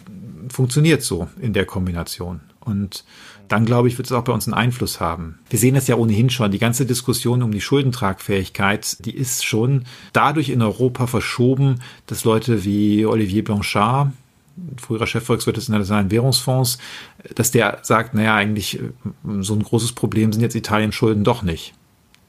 funktioniert 0.49 1.03
so 1.03 1.29
in 1.39 1.53
der 1.53 1.65
Kombination. 1.65 2.41
Und 2.59 3.05
dann 3.47 3.65
glaube 3.65 3.87
ich, 3.87 3.97
wird 3.97 4.07
es 4.07 4.11
auch 4.11 4.23
bei 4.23 4.33
uns 4.33 4.47
einen 4.47 4.53
Einfluss 4.53 4.99
haben. 4.99 5.39
Wir 5.49 5.59
sehen 5.59 5.75
das 5.75 5.87
ja 5.87 5.95
ohnehin 5.95 6.29
schon. 6.29 6.51
Die 6.51 6.59
ganze 6.59 6.85
Diskussion 6.85 7.43
um 7.43 7.51
die 7.51 7.61
Schuldentragfähigkeit, 7.61 9.05
die 9.05 9.15
ist 9.15 9.45
schon 9.45 9.85
dadurch 10.11 10.49
in 10.49 10.61
Europa 10.61 11.07
verschoben, 11.07 11.81
dass 12.07 12.23
Leute 12.23 12.63
wie 12.63 13.05
Olivier 13.05 13.43
Blanchard, 13.43 14.11
früherer 14.77 15.07
Chefvolkswirt 15.07 15.57
des 15.57 15.67
Internationalen 15.67 16.11
Währungsfonds, 16.11 16.77
dass 17.35 17.51
der 17.51 17.79
sagt, 17.81 18.13
naja, 18.13 18.35
eigentlich 18.35 18.79
äh, 18.79 18.91
so 19.39 19.55
ein 19.55 19.63
großes 19.63 19.93
Problem 19.93 20.31
sind 20.31 20.41
jetzt 20.41 20.55
Italiens 20.55 20.95
Schulden 20.95 21.23
doch 21.23 21.41
nicht. 21.41 21.73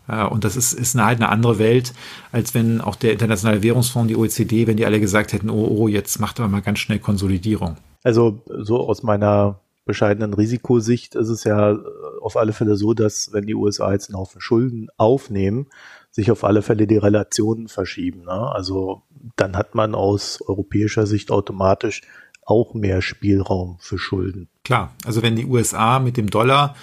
Und 0.06 0.44
das 0.44 0.54
ist, 0.54 0.74
ist 0.74 0.94
eine, 0.94 1.06
halt 1.06 1.18
eine 1.18 1.30
andere 1.30 1.58
Welt, 1.58 1.94
als 2.30 2.52
wenn 2.52 2.82
auch 2.82 2.94
der 2.94 3.12
Internationale 3.12 3.62
Währungsfonds, 3.62 4.08
die 4.08 4.16
OECD, 4.16 4.66
wenn 4.66 4.76
die 4.76 4.84
alle 4.84 5.00
gesagt 5.00 5.32
hätten, 5.32 5.48
oh, 5.48 5.66
oh, 5.66 5.88
jetzt 5.88 6.20
macht 6.20 6.38
aber 6.40 6.48
mal 6.50 6.60
ganz 6.60 6.80
schnell 6.80 6.98
Konsolidierung. 6.98 7.78
Also 8.02 8.42
so 8.46 8.86
aus 8.86 9.02
meiner 9.02 9.60
bescheidenen 9.84 10.34
Risikosicht 10.34 11.14
ist 11.14 11.28
es 11.28 11.44
ja 11.44 11.72
äh, 11.72 11.78
auf 12.20 12.36
alle 12.36 12.52
Fälle 12.52 12.76
so, 12.76 12.94
dass 12.94 13.32
wenn 13.32 13.46
die 13.46 13.54
USA 13.54 13.92
jetzt 13.92 14.08
einen 14.08 14.18
Haufen 14.18 14.40
Schulden 14.40 14.88
aufnehmen, 14.96 15.66
sich 16.10 16.30
auf 16.30 16.44
alle 16.44 16.62
Fälle 16.62 16.86
die 16.86 16.96
Relationen 16.96 17.68
verschieben. 17.68 18.24
Ne? 18.24 18.52
Also 18.52 19.02
dann 19.36 19.56
hat 19.56 19.74
man 19.74 19.94
aus 19.94 20.40
europäischer 20.46 21.06
Sicht 21.06 21.30
automatisch 21.30 22.02
auch 22.46 22.74
mehr 22.74 23.02
Spielraum 23.02 23.76
für 23.80 23.98
Schulden. 23.98 24.48
Klar, 24.64 24.94
also 25.04 25.22
wenn 25.22 25.36
die 25.36 25.46
USA 25.46 25.98
mit 25.98 26.16
dem 26.16 26.30
Dollar 26.30 26.76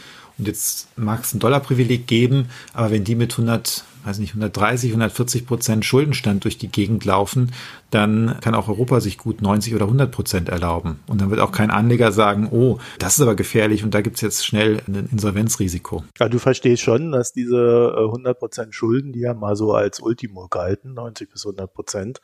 jetzt 0.47 0.87
mag 0.97 1.23
es 1.23 1.33
ein 1.33 1.39
Dollarprivileg 1.39 2.07
geben, 2.07 2.49
aber 2.73 2.91
wenn 2.91 3.03
die 3.03 3.15
mit 3.15 3.33
100, 3.33 3.83
weiß 4.03 4.19
nicht, 4.19 4.31
130, 4.31 4.91
140 4.91 5.45
Prozent 5.45 5.85
Schuldenstand 5.85 6.43
durch 6.43 6.57
die 6.57 6.67
Gegend 6.67 7.05
laufen, 7.05 7.51
dann 7.89 8.37
kann 8.41 8.55
auch 8.55 8.67
Europa 8.67 8.99
sich 8.99 9.17
gut 9.17 9.41
90 9.41 9.75
oder 9.75 9.85
100 9.85 10.11
Prozent 10.11 10.49
erlauben. 10.49 10.99
Und 11.07 11.21
dann 11.21 11.29
wird 11.29 11.39
auch 11.39 11.51
kein 11.51 11.71
Anleger 11.71 12.11
sagen, 12.11 12.47
oh, 12.51 12.79
das 12.99 13.15
ist 13.15 13.21
aber 13.21 13.35
gefährlich 13.35 13.83
und 13.83 13.93
da 13.93 14.01
gibt 14.01 14.17
es 14.17 14.21
jetzt 14.21 14.45
schnell 14.45 14.81
ein 14.87 15.09
Insolvenzrisiko. 15.11 16.03
Ja, 16.19 16.29
du 16.29 16.39
verstehst 16.39 16.81
schon, 16.81 17.11
dass 17.11 17.33
diese 17.33 17.95
100 17.97 18.35
äh, 18.35 18.39
Prozent 18.39 18.75
Schulden, 18.75 19.13
die 19.13 19.21
ja 19.21 19.33
mal 19.33 19.55
so 19.55 19.73
als 19.73 19.99
Ultimo 19.99 20.47
galten, 20.47 20.93
90 20.93 21.29
bis 21.29 21.45
100 21.45 21.73
Prozent, 21.73 22.21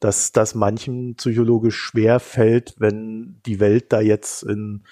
dass 0.00 0.32
das 0.32 0.54
manchen 0.54 1.16
psychologisch 1.16 1.76
schwer 1.76 2.20
fällt, 2.20 2.74
wenn 2.78 3.40
die 3.46 3.60
Welt 3.60 3.92
da 3.92 4.00
jetzt 4.00 4.42
in 4.42 4.84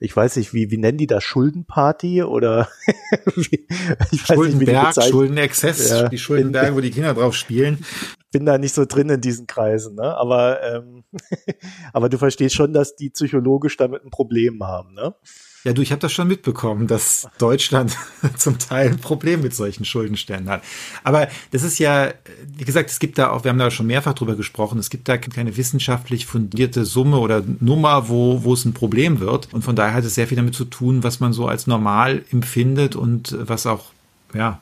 ich 0.00 0.16
weiß 0.16 0.36
nicht, 0.36 0.54
wie, 0.54 0.70
wie 0.70 0.78
nennen 0.78 0.96
die 0.96 1.06
das, 1.06 1.22
Schuldenparty 1.22 2.22
oder 2.22 2.68
ich 3.36 4.28
weiß 4.28 4.34
Schuldenberg, 4.34 4.96
nicht, 4.96 5.08
Schuldenexzess, 5.10 5.90
ja, 5.90 6.08
die 6.08 6.18
Schuldenberge, 6.18 6.74
wo 6.74 6.80
die 6.80 6.90
Kinder 6.90 7.12
drauf 7.12 7.34
spielen. 7.36 7.84
Bin 8.32 8.46
da 8.46 8.58
nicht 8.58 8.74
so 8.74 8.84
drin 8.84 9.08
in 9.08 9.20
diesen 9.20 9.46
Kreisen, 9.46 9.96
ne? 9.96 10.16
Aber, 10.16 10.62
ähm, 10.62 11.04
aber 11.92 12.08
du 12.08 12.18
verstehst 12.18 12.54
schon, 12.54 12.72
dass 12.72 12.96
die 12.96 13.10
psychologisch 13.10 13.76
damit 13.76 14.04
ein 14.04 14.10
Problem 14.10 14.62
haben, 14.62 14.94
ne? 14.94 15.14
Ja, 15.62 15.74
du, 15.74 15.82
ich 15.82 15.92
habe 15.92 16.00
das 16.00 16.12
schon 16.12 16.28
mitbekommen, 16.28 16.86
dass 16.86 17.28
Deutschland 17.36 17.94
zum 18.36 18.58
Teil 18.58 18.88
ein 18.88 18.98
Problem 18.98 19.42
mit 19.42 19.54
solchen 19.54 19.84
Schuldenständen 19.84 20.48
hat. 20.48 20.62
Aber 21.04 21.28
das 21.50 21.62
ist 21.62 21.78
ja, 21.78 22.14
wie 22.46 22.64
gesagt, 22.64 22.90
es 22.90 22.98
gibt 22.98 23.18
da 23.18 23.30
auch, 23.30 23.44
wir 23.44 23.50
haben 23.50 23.58
da 23.58 23.70
schon 23.70 23.86
mehrfach 23.86 24.14
drüber 24.14 24.36
gesprochen, 24.36 24.78
es 24.78 24.88
gibt 24.88 25.08
da 25.08 25.18
keine 25.18 25.58
wissenschaftlich 25.58 26.24
fundierte 26.24 26.86
Summe 26.86 27.18
oder 27.18 27.42
Nummer, 27.60 28.08
wo, 28.08 28.42
wo 28.42 28.54
es 28.54 28.64
ein 28.64 28.72
Problem 28.72 29.20
wird. 29.20 29.52
Und 29.52 29.62
von 29.62 29.76
daher 29.76 29.94
hat 29.94 30.04
es 30.04 30.14
sehr 30.14 30.26
viel 30.26 30.36
damit 30.36 30.54
zu 30.54 30.64
tun, 30.64 31.02
was 31.04 31.20
man 31.20 31.34
so 31.34 31.46
als 31.46 31.66
normal 31.66 32.24
empfindet 32.30 32.96
und 32.96 33.36
was 33.38 33.66
auch, 33.66 33.92
ja, 34.32 34.60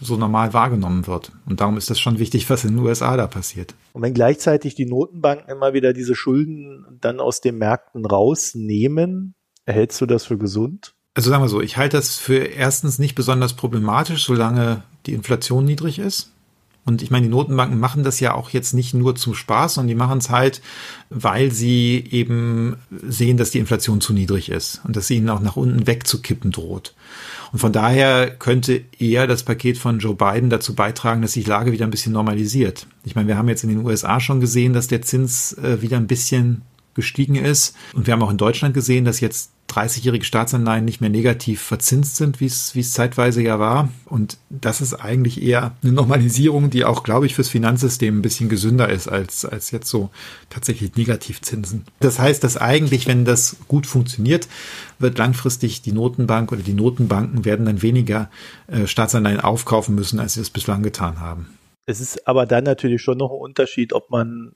so 0.00 0.16
normal 0.16 0.52
wahrgenommen 0.52 1.06
wird. 1.06 1.32
Und 1.46 1.60
darum 1.60 1.76
ist 1.76 1.90
das 1.90 1.98
schon 2.00 2.18
wichtig, 2.18 2.48
was 2.48 2.64
in 2.64 2.76
den 2.76 2.84
USA 2.84 3.16
da 3.16 3.26
passiert. 3.26 3.74
Und 3.92 4.02
wenn 4.02 4.14
gleichzeitig 4.14 4.74
die 4.74 4.86
Notenbanken 4.86 5.50
immer 5.50 5.72
wieder 5.72 5.92
diese 5.92 6.14
Schulden 6.14 6.86
dann 7.00 7.20
aus 7.20 7.40
den 7.40 7.58
Märkten 7.58 8.06
rausnehmen, 8.06 9.34
Hältst 9.72 10.00
du 10.00 10.06
das 10.06 10.24
für 10.24 10.38
gesund? 10.38 10.94
Also 11.14 11.30
sagen 11.30 11.42
wir 11.42 11.48
so, 11.48 11.60
ich 11.60 11.76
halte 11.76 11.96
das 11.96 12.16
für 12.16 12.38
erstens 12.38 12.98
nicht 12.98 13.14
besonders 13.14 13.54
problematisch, 13.54 14.24
solange 14.24 14.82
die 15.06 15.14
Inflation 15.14 15.64
niedrig 15.64 15.98
ist. 15.98 16.30
Und 16.86 17.02
ich 17.02 17.10
meine, 17.10 17.26
die 17.26 17.30
Notenbanken 17.30 17.78
machen 17.78 18.04
das 18.04 18.20
ja 18.20 18.34
auch 18.34 18.50
jetzt 18.50 18.72
nicht 18.72 18.94
nur 18.94 19.14
zum 19.14 19.34
Spaß, 19.34 19.74
sondern 19.74 19.88
die 19.88 19.94
machen 19.94 20.18
es 20.18 20.30
halt, 20.30 20.62
weil 21.10 21.50
sie 21.52 22.04
eben 22.10 22.76
sehen, 22.90 23.36
dass 23.36 23.50
die 23.50 23.58
Inflation 23.58 24.00
zu 24.00 24.12
niedrig 24.12 24.48
ist 24.50 24.80
und 24.84 24.96
dass 24.96 25.06
sie 25.06 25.16
ihnen 25.16 25.28
auch 25.28 25.40
nach 25.40 25.56
unten 25.56 25.86
wegzukippen 25.86 26.52
droht. 26.52 26.94
Und 27.52 27.58
von 27.58 27.72
daher 27.72 28.30
könnte 28.30 28.82
eher 28.98 29.26
das 29.26 29.42
Paket 29.42 29.78
von 29.78 29.98
Joe 29.98 30.14
Biden 30.14 30.50
dazu 30.50 30.74
beitragen, 30.74 31.22
dass 31.22 31.32
sich 31.32 31.44
die 31.44 31.50
Lage 31.50 31.72
wieder 31.72 31.84
ein 31.84 31.90
bisschen 31.90 32.12
normalisiert. 32.12 32.86
Ich 33.04 33.14
meine, 33.14 33.28
wir 33.28 33.36
haben 33.36 33.48
jetzt 33.48 33.64
in 33.64 33.70
den 33.70 33.84
USA 33.84 34.20
schon 34.20 34.40
gesehen, 34.40 34.72
dass 34.72 34.86
der 34.86 35.02
Zins 35.02 35.52
äh, 35.54 35.82
wieder 35.82 35.96
ein 35.96 36.06
bisschen 36.06 36.62
gestiegen 36.94 37.36
ist. 37.36 37.76
Und 37.94 38.06
wir 38.06 38.12
haben 38.12 38.22
auch 38.22 38.30
in 38.30 38.36
Deutschland 38.36 38.74
gesehen, 38.74 39.04
dass 39.04 39.20
jetzt 39.20 39.50
30-jährige 39.70 40.24
Staatsanleihen 40.24 40.84
nicht 40.84 41.00
mehr 41.00 41.10
negativ 41.10 41.62
verzinst 41.62 42.16
sind, 42.16 42.40
wie 42.40 42.46
es, 42.46 42.74
wie 42.74 42.80
es 42.80 42.92
zeitweise 42.92 43.42
ja 43.42 43.58
war. 43.58 43.88
Und 44.06 44.38
das 44.50 44.80
ist 44.80 44.94
eigentlich 44.94 45.42
eher 45.42 45.76
eine 45.82 45.92
Normalisierung, 45.92 46.70
die 46.70 46.84
auch, 46.84 47.02
glaube 47.02 47.26
ich, 47.26 47.34
fürs 47.34 47.48
Finanzsystem 47.48 48.18
ein 48.18 48.22
bisschen 48.22 48.48
gesünder 48.48 48.88
ist 48.88 49.08
als, 49.08 49.44
als 49.44 49.70
jetzt 49.70 49.88
so 49.88 50.10
tatsächlich 50.50 50.96
Negativzinsen. 50.96 51.84
Das 52.00 52.18
heißt, 52.18 52.42
dass 52.42 52.56
eigentlich, 52.56 53.06
wenn 53.06 53.24
das 53.24 53.56
gut 53.68 53.86
funktioniert, 53.86 54.48
wird 54.98 55.18
langfristig 55.18 55.82
die 55.82 55.92
Notenbank 55.92 56.52
oder 56.52 56.62
die 56.62 56.74
Notenbanken 56.74 57.44
werden 57.44 57.66
dann 57.66 57.82
weniger 57.82 58.30
äh, 58.66 58.86
Staatsanleihen 58.86 59.40
aufkaufen 59.40 59.94
müssen, 59.94 60.20
als 60.20 60.34
sie 60.34 60.40
es 60.40 60.50
bislang 60.50 60.82
getan 60.82 61.20
haben. 61.20 61.48
Es 61.86 62.00
ist 62.00 62.28
aber 62.28 62.46
dann 62.46 62.64
natürlich 62.64 63.02
schon 63.02 63.18
noch 63.18 63.30
ein 63.30 63.40
Unterschied, 63.40 63.92
ob 63.92 64.10
man 64.10 64.52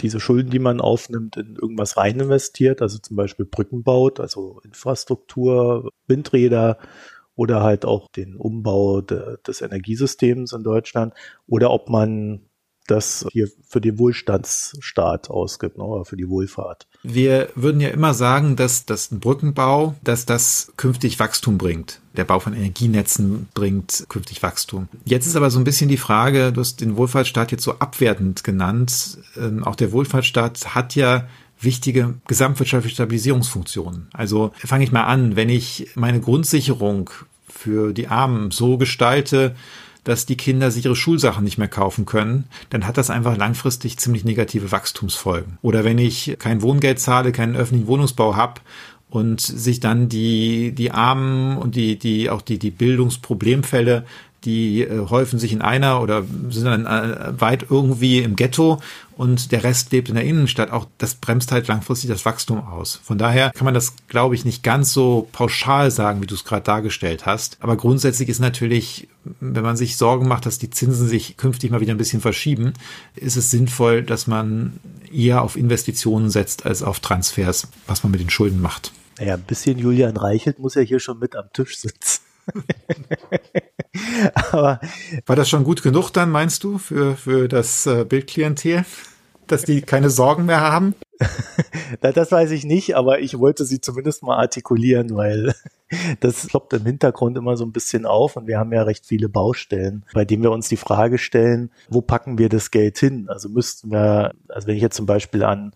diese 0.00 0.20
Schulden, 0.20 0.50
die 0.50 0.58
man 0.58 0.80
aufnimmt, 0.80 1.36
in 1.36 1.56
irgendwas 1.56 1.96
rein 1.96 2.20
investiert, 2.20 2.82
also 2.82 2.98
zum 2.98 3.16
Beispiel 3.16 3.46
Brücken 3.46 3.84
baut, 3.84 4.20
also 4.20 4.60
Infrastruktur, 4.64 5.90
Windräder 6.06 6.78
oder 7.36 7.62
halt 7.62 7.84
auch 7.84 8.10
den 8.10 8.36
Umbau 8.36 9.00
de, 9.00 9.36
des 9.46 9.60
Energiesystems 9.60 10.52
in 10.52 10.62
Deutschland. 10.62 11.14
Oder 11.46 11.70
ob 11.70 11.88
man 11.88 12.42
das 12.86 13.26
hier 13.32 13.48
für 13.66 13.80
den 13.80 13.98
Wohlstandsstaat 13.98 15.30
ausgibt, 15.30 15.78
ne, 15.78 16.04
für 16.04 16.16
die 16.16 16.28
Wohlfahrt. 16.28 16.86
Wir 17.02 17.48
würden 17.54 17.80
ja 17.80 17.88
immer 17.88 18.14
sagen, 18.14 18.56
dass 18.56 18.86
das 18.86 19.08
Brückenbau, 19.10 19.94
dass 20.02 20.26
das 20.26 20.72
künftig 20.76 21.18
Wachstum 21.18 21.58
bringt. 21.58 22.00
Der 22.16 22.24
Bau 22.24 22.40
von 22.40 22.54
Energienetzen 22.54 23.48
bringt 23.54 24.06
künftig 24.08 24.42
Wachstum. 24.42 24.88
Jetzt 25.04 25.26
ist 25.26 25.36
aber 25.36 25.50
so 25.50 25.58
ein 25.58 25.64
bisschen 25.64 25.88
die 25.88 25.96
Frage, 25.96 26.52
du 26.52 26.60
hast 26.60 26.80
den 26.80 26.96
Wohlfahrtsstaat 26.96 27.52
jetzt 27.52 27.64
so 27.64 27.72
abwertend 27.78 28.44
genannt. 28.44 29.18
Ähm, 29.36 29.64
auch 29.64 29.76
der 29.76 29.92
Wohlfahrtsstaat 29.92 30.74
hat 30.74 30.94
ja 30.94 31.26
wichtige 31.60 32.14
gesamtwirtschaftliche 32.26 32.94
Stabilisierungsfunktionen. 32.94 34.08
Also 34.12 34.52
fange 34.56 34.84
ich 34.84 34.92
mal 34.92 35.04
an, 35.04 35.36
wenn 35.36 35.48
ich 35.48 35.90
meine 35.94 36.20
Grundsicherung 36.20 37.10
für 37.48 37.92
die 37.92 38.08
Armen 38.08 38.50
so 38.50 38.76
gestalte, 38.78 39.54
dass 40.04 40.26
die 40.26 40.36
Kinder 40.36 40.70
sich 40.70 40.84
ihre 40.84 40.96
Schulsachen 40.96 41.44
nicht 41.44 41.58
mehr 41.58 41.68
kaufen 41.68 42.04
können, 42.06 42.44
dann 42.70 42.86
hat 42.86 42.98
das 42.98 43.10
einfach 43.10 43.36
langfristig 43.36 43.98
ziemlich 43.98 44.24
negative 44.24 44.70
Wachstumsfolgen. 44.70 45.58
Oder 45.62 45.84
wenn 45.84 45.98
ich 45.98 46.36
kein 46.38 46.62
Wohngeld 46.62 47.00
zahle, 47.00 47.32
keinen 47.32 47.56
öffentlichen 47.56 47.88
Wohnungsbau 47.88 48.36
habe 48.36 48.60
und 49.08 49.40
sich 49.40 49.80
dann 49.80 50.08
die, 50.08 50.72
die 50.72 50.90
Armen 50.90 51.56
und 51.56 51.74
die, 51.74 51.98
die, 51.98 52.30
auch 52.30 52.42
die, 52.42 52.58
die 52.58 52.70
Bildungsproblemfälle 52.70 54.04
die 54.44 54.82
äh, 54.82 55.08
häufen 55.08 55.38
sich 55.38 55.52
in 55.52 55.62
einer 55.62 56.02
oder 56.02 56.24
sind 56.50 56.64
dann 56.64 56.86
äh, 56.86 57.40
weit 57.40 57.66
irgendwie 57.70 58.18
im 58.18 58.36
Ghetto 58.36 58.80
und 59.16 59.52
der 59.52 59.64
Rest 59.64 59.92
lebt 59.92 60.08
in 60.08 60.14
der 60.14 60.24
Innenstadt. 60.24 60.70
Auch 60.70 60.86
das 60.98 61.14
bremst 61.14 61.52
halt 61.52 61.68
langfristig 61.68 62.10
das 62.10 62.24
Wachstum 62.24 62.58
aus. 62.60 63.00
Von 63.02 63.18
daher 63.18 63.50
kann 63.50 63.64
man 63.64 63.74
das, 63.74 63.94
glaube 64.08 64.34
ich, 64.34 64.44
nicht 64.44 64.62
ganz 64.62 64.92
so 64.92 65.28
pauschal 65.32 65.90
sagen, 65.90 66.20
wie 66.20 66.26
du 66.26 66.34
es 66.34 66.44
gerade 66.44 66.62
dargestellt 66.62 67.26
hast. 67.26 67.58
Aber 67.60 67.76
grundsätzlich 67.76 68.28
ist 68.28 68.40
natürlich, 68.40 69.08
wenn 69.40 69.62
man 69.62 69.76
sich 69.76 69.96
Sorgen 69.96 70.28
macht, 70.28 70.46
dass 70.46 70.58
die 70.58 70.70
Zinsen 70.70 71.08
sich 71.08 71.36
künftig 71.36 71.70
mal 71.70 71.80
wieder 71.80 71.94
ein 71.94 71.98
bisschen 71.98 72.20
verschieben, 72.20 72.74
ist 73.14 73.36
es 73.36 73.50
sinnvoll, 73.50 74.02
dass 74.02 74.26
man 74.26 74.74
eher 75.12 75.42
auf 75.42 75.56
Investitionen 75.56 76.30
setzt 76.30 76.66
als 76.66 76.82
auf 76.82 77.00
Transfers, 77.00 77.68
was 77.86 78.02
man 78.02 78.10
mit 78.10 78.20
den 78.20 78.30
Schulden 78.30 78.60
macht. 78.60 78.92
Naja, 79.18 79.34
ein 79.34 79.42
bisschen 79.42 79.78
Julian 79.78 80.16
Reichelt 80.16 80.58
muss 80.58 80.74
ja 80.74 80.82
hier 80.82 80.98
schon 80.98 81.20
mit 81.20 81.36
am 81.36 81.46
Tisch 81.52 81.78
sitzen. 81.78 82.23
Aber 84.34 84.80
war 85.26 85.36
das 85.36 85.48
schon 85.48 85.64
gut 85.64 85.82
genug 85.82 86.10
dann, 86.10 86.30
meinst 86.30 86.64
du, 86.64 86.78
für, 86.78 87.16
für 87.16 87.48
das 87.48 87.86
äh, 87.86 88.04
Bildklientel? 88.04 88.84
Dass 89.46 89.62
die 89.62 89.82
keine 89.82 90.08
Sorgen 90.08 90.46
mehr 90.46 90.62
haben? 90.62 90.94
das 92.00 92.32
weiß 92.32 92.50
ich 92.52 92.64
nicht, 92.64 92.96
aber 92.96 93.20
ich 93.20 93.38
wollte 93.38 93.66
sie 93.66 93.78
zumindest 93.78 94.22
mal 94.22 94.38
artikulieren, 94.38 95.14
weil 95.14 95.54
das 96.20 96.46
ploppt 96.46 96.72
im 96.72 96.86
Hintergrund 96.86 97.36
immer 97.36 97.56
so 97.56 97.64
ein 97.64 97.72
bisschen 97.72 98.06
auf 98.06 98.36
und 98.36 98.46
wir 98.46 98.58
haben 98.58 98.72
ja 98.72 98.82
recht 98.82 99.06
viele 99.06 99.28
Baustellen, 99.28 100.04
bei 100.12 100.24
denen 100.24 100.42
wir 100.42 100.50
uns 100.50 100.68
die 100.68 100.76
Frage 100.76 101.18
stellen, 101.18 101.70
wo 101.88 102.00
packen 102.00 102.38
wir 102.38 102.48
das 102.48 102.70
Geld 102.70 102.98
hin? 102.98 103.26
Also 103.28 103.48
müssten 103.48 103.90
wir, 103.90 104.32
also 104.48 104.66
wenn 104.66 104.76
ich 104.76 104.82
jetzt 104.82 104.96
zum 104.96 105.06
Beispiel 105.06 105.44
an 105.44 105.72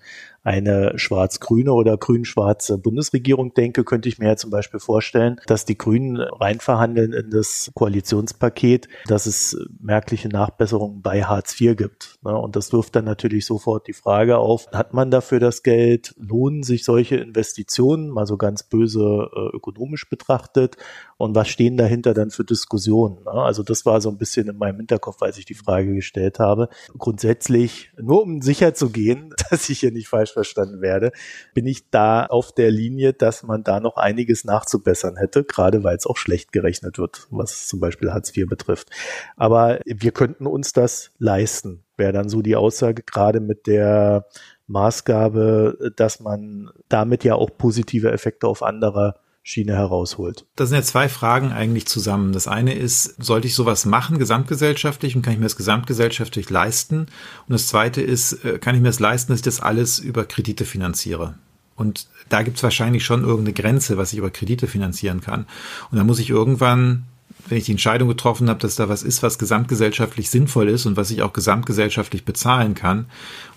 eine 0.48 0.98
schwarz-grüne 0.98 1.74
oder 1.74 1.98
grün-schwarze 1.98 2.78
Bundesregierung 2.78 3.52
denke, 3.52 3.84
könnte 3.84 4.08
ich 4.08 4.18
mir 4.18 4.28
ja 4.28 4.36
zum 4.36 4.50
Beispiel 4.50 4.80
vorstellen, 4.80 5.38
dass 5.46 5.66
die 5.66 5.76
Grünen 5.76 6.16
reinverhandeln 6.16 7.12
in 7.12 7.28
das 7.28 7.70
Koalitionspaket, 7.74 8.88
dass 9.08 9.26
es 9.26 9.58
merkliche 9.78 10.30
Nachbesserungen 10.30 11.02
bei 11.02 11.22
Hartz 11.22 11.60
IV 11.60 11.76
gibt. 11.76 12.18
Ne? 12.24 12.34
Und 12.34 12.56
das 12.56 12.72
wirft 12.72 12.96
dann 12.96 13.04
natürlich 13.04 13.44
sofort 13.44 13.88
die 13.88 13.92
Frage 13.92 14.38
auf, 14.38 14.66
hat 14.72 14.94
man 14.94 15.10
dafür 15.10 15.38
das 15.38 15.62
Geld? 15.62 16.14
Lohnen 16.18 16.62
sich 16.62 16.82
solche 16.82 17.16
Investitionen, 17.16 18.08
mal 18.08 18.26
so 18.26 18.38
ganz 18.38 18.62
böse 18.62 19.28
äh, 19.30 19.54
ökonomisch 19.54 20.08
betrachtet? 20.08 20.78
Und 21.18 21.34
was 21.34 21.48
stehen 21.48 21.76
dahinter 21.76 22.14
dann 22.14 22.30
für 22.30 22.44
Diskussionen? 22.44 23.18
Ne? 23.24 23.32
Also 23.32 23.62
das 23.62 23.84
war 23.84 24.00
so 24.00 24.08
ein 24.08 24.16
bisschen 24.16 24.48
in 24.48 24.56
meinem 24.56 24.76
Hinterkopf, 24.78 25.20
als 25.20 25.36
ich 25.36 25.44
die 25.44 25.52
Frage 25.52 25.94
gestellt 25.94 26.38
habe. 26.38 26.70
Grundsätzlich, 26.96 27.90
nur 28.00 28.22
um 28.22 28.40
sicher 28.40 28.72
zu 28.72 28.88
gehen, 28.88 29.34
dass 29.50 29.68
ich 29.68 29.80
hier 29.80 29.92
nicht 29.92 30.08
falsch 30.08 30.37
verstanden 30.38 30.80
werde, 30.80 31.10
bin 31.52 31.66
ich 31.66 31.90
da 31.90 32.26
auf 32.26 32.52
der 32.52 32.70
Linie, 32.70 33.12
dass 33.12 33.42
man 33.42 33.64
da 33.64 33.80
noch 33.80 33.96
einiges 33.96 34.44
nachzubessern 34.44 35.16
hätte, 35.16 35.42
gerade 35.44 35.82
weil 35.82 35.96
es 35.96 36.06
auch 36.06 36.16
schlecht 36.16 36.52
gerechnet 36.52 36.98
wird, 36.98 37.26
was 37.30 37.66
zum 37.66 37.80
Beispiel 37.80 38.12
Hartz 38.12 38.36
IV 38.36 38.46
betrifft. 38.48 38.90
Aber 39.36 39.80
wir 39.84 40.12
könnten 40.12 40.46
uns 40.46 40.72
das 40.72 41.10
leisten, 41.18 41.84
wäre 41.96 42.12
dann 42.12 42.28
so 42.28 42.42
die 42.42 42.56
Aussage, 42.56 43.02
gerade 43.02 43.40
mit 43.40 43.66
der 43.66 44.26
Maßgabe, 44.68 45.92
dass 45.96 46.20
man 46.20 46.70
damit 46.88 47.24
ja 47.24 47.34
auch 47.34 47.50
positive 47.56 48.12
Effekte 48.12 48.46
auf 48.46 48.62
andere 48.62 49.14
Schiene 49.48 49.72
herausholt. 49.72 50.44
Das 50.56 50.68
sind 50.68 50.76
ja 50.76 50.82
zwei 50.82 51.08
Fragen 51.08 51.52
eigentlich 51.52 51.86
zusammen. 51.86 52.34
Das 52.34 52.46
eine 52.46 52.74
ist, 52.74 53.14
sollte 53.18 53.46
ich 53.46 53.54
sowas 53.54 53.86
machen, 53.86 54.18
gesamtgesellschaftlich, 54.18 55.16
und 55.16 55.22
kann 55.22 55.32
ich 55.32 55.38
mir 55.38 55.46
das 55.46 55.56
gesamtgesellschaftlich 55.56 56.50
leisten? 56.50 56.98
Und 56.98 57.08
das 57.48 57.66
zweite 57.66 58.02
ist, 58.02 58.44
äh, 58.44 58.58
kann 58.58 58.74
ich 58.74 58.82
mir 58.82 58.88
das 58.88 59.00
leisten, 59.00 59.32
dass 59.32 59.38
ich 59.38 59.44
das 59.44 59.60
alles 59.60 60.00
über 60.00 60.26
Kredite 60.26 60.66
finanziere? 60.66 61.38
Und 61.76 62.08
da 62.28 62.42
gibt 62.42 62.58
es 62.58 62.62
wahrscheinlich 62.62 63.06
schon 63.06 63.22
irgendeine 63.22 63.54
Grenze, 63.54 63.96
was 63.96 64.12
ich 64.12 64.18
über 64.18 64.28
Kredite 64.28 64.66
finanzieren 64.66 65.22
kann. 65.22 65.46
Und 65.90 65.96
da 65.96 66.04
muss 66.04 66.18
ich 66.18 66.28
irgendwann 66.28 67.04
wenn 67.46 67.58
ich 67.58 67.64
die 67.64 67.72
Entscheidung 67.72 68.08
getroffen 68.08 68.48
habe, 68.48 68.60
dass 68.60 68.76
da 68.76 68.88
was 68.88 69.02
ist, 69.02 69.22
was 69.22 69.38
gesamtgesellschaftlich 69.38 70.30
sinnvoll 70.30 70.68
ist 70.68 70.86
und 70.86 70.96
was 70.96 71.10
ich 71.10 71.22
auch 71.22 71.32
gesamtgesellschaftlich 71.32 72.24
bezahlen 72.24 72.74
kann. 72.74 73.06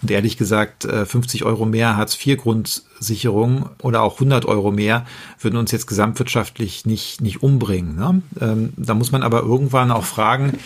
Und 0.02 0.12
ehrlich 0.12 0.38
gesagt, 0.38 0.84
50 0.84 1.42
äh, 1.42 1.44
Euro 1.46 1.66
mehr 1.66 1.98
Hartz-IV-Grundsicherung 1.98 3.70
oder 3.82 4.02
auch 4.02 4.14
100 4.14 4.46
Euro 4.46 4.72
mehr 4.72 5.06
würden 5.40 5.58
uns 5.58 5.72
jetzt 5.72 5.88
gesamtwirtschaftlich 5.88 6.86
nicht, 6.86 7.22
nicht 7.22 7.44
umbringen. 7.44 7.96
Ne? 7.96 8.22
Ähm, 8.40 8.74
da 8.78 8.94
muss 8.94 9.12
man 9.12 9.24
aber 9.24 9.42
irgendwann 9.42 9.92
auch 9.92 10.06
fragen, 10.06 10.58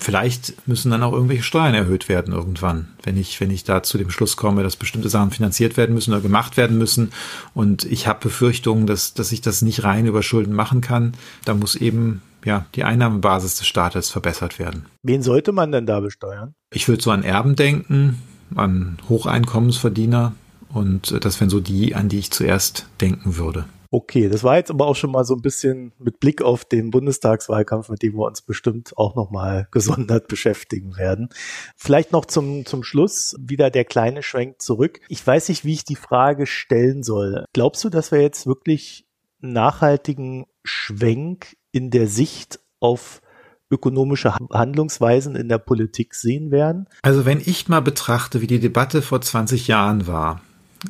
vielleicht 0.00 0.66
müssen 0.66 0.90
dann 0.90 1.02
auch 1.02 1.12
irgendwelche 1.12 1.42
Steuern 1.42 1.74
erhöht 1.74 2.08
werden 2.08 2.32
irgendwann, 2.32 2.88
wenn 3.02 3.16
ich, 3.16 3.40
wenn 3.40 3.50
ich 3.50 3.64
da 3.64 3.82
zu 3.82 3.98
dem 3.98 4.10
Schluss 4.10 4.36
komme, 4.36 4.62
dass 4.62 4.76
bestimmte 4.76 5.08
Sachen 5.08 5.30
finanziert 5.30 5.76
werden 5.76 5.94
müssen 5.94 6.12
oder 6.12 6.22
gemacht 6.22 6.56
werden 6.56 6.78
müssen. 6.78 7.12
Und 7.54 7.84
ich 7.84 8.06
habe 8.06 8.20
Befürchtungen, 8.20 8.86
dass, 8.86 9.14
dass 9.14 9.32
ich 9.32 9.40
das 9.40 9.62
nicht 9.62 9.84
rein 9.84 10.06
über 10.06 10.22
Schulden 10.22 10.54
machen 10.54 10.80
kann. 10.80 11.14
Da 11.44 11.54
muss 11.54 11.76
eben 11.76 12.22
ja, 12.44 12.66
die 12.74 12.84
Einnahmebasis 12.84 13.56
des 13.56 13.66
Staates 13.66 14.10
verbessert 14.10 14.58
werden. 14.58 14.86
Wen 15.02 15.22
sollte 15.22 15.52
man 15.52 15.72
denn 15.72 15.86
da 15.86 16.00
besteuern? 16.00 16.54
Ich 16.72 16.88
würde 16.88 17.02
so 17.02 17.10
an 17.10 17.22
Erben 17.22 17.54
denken, 17.54 18.22
an 18.54 18.98
Hocheinkommensverdiener 19.08 20.32
und 20.72 21.24
das 21.24 21.40
wären 21.40 21.50
so 21.50 21.60
die, 21.60 21.94
an 21.94 22.08
die 22.08 22.18
ich 22.18 22.30
zuerst 22.30 22.86
denken 23.00 23.36
würde. 23.36 23.66
Okay, 23.92 24.28
das 24.28 24.44
war 24.44 24.56
jetzt 24.56 24.70
aber 24.70 24.86
auch 24.86 24.94
schon 24.94 25.10
mal 25.10 25.24
so 25.24 25.34
ein 25.34 25.42
bisschen 25.42 25.92
mit 25.98 26.20
Blick 26.20 26.42
auf 26.42 26.64
den 26.64 26.92
Bundestagswahlkampf, 26.92 27.88
mit 27.88 28.02
dem 28.02 28.14
wir 28.14 28.24
uns 28.24 28.40
bestimmt 28.40 28.96
auch 28.96 29.16
nochmal 29.16 29.66
gesondert 29.72 30.28
beschäftigen 30.28 30.96
werden. 30.96 31.28
Vielleicht 31.76 32.12
noch 32.12 32.24
zum, 32.24 32.64
zum 32.66 32.84
Schluss 32.84 33.34
wieder 33.40 33.68
der 33.70 33.84
kleine 33.84 34.22
Schwenk 34.22 34.62
zurück. 34.62 35.00
Ich 35.08 35.26
weiß 35.26 35.48
nicht, 35.48 35.64
wie 35.64 35.72
ich 35.72 35.84
die 35.84 35.96
Frage 35.96 36.46
stellen 36.46 37.02
soll. 37.02 37.44
Glaubst 37.52 37.82
du, 37.82 37.88
dass 37.88 38.12
wir 38.12 38.20
jetzt 38.20 38.46
wirklich 38.46 39.06
nachhaltigen 39.40 40.46
Schwenk 40.62 41.56
in 41.72 41.90
der 41.90 42.06
Sicht 42.06 42.60
auf 42.78 43.22
ökonomische 43.72 44.34
Handlungsweisen 44.34 45.34
in 45.34 45.48
der 45.48 45.58
Politik 45.58 46.14
sehen 46.14 46.52
werden? 46.52 46.86
Also 47.02 47.24
wenn 47.24 47.40
ich 47.40 47.68
mal 47.68 47.80
betrachte, 47.80 48.40
wie 48.40 48.46
die 48.46 48.60
Debatte 48.60 49.02
vor 49.02 49.20
20 49.20 49.66
Jahren 49.66 50.06
war, 50.06 50.40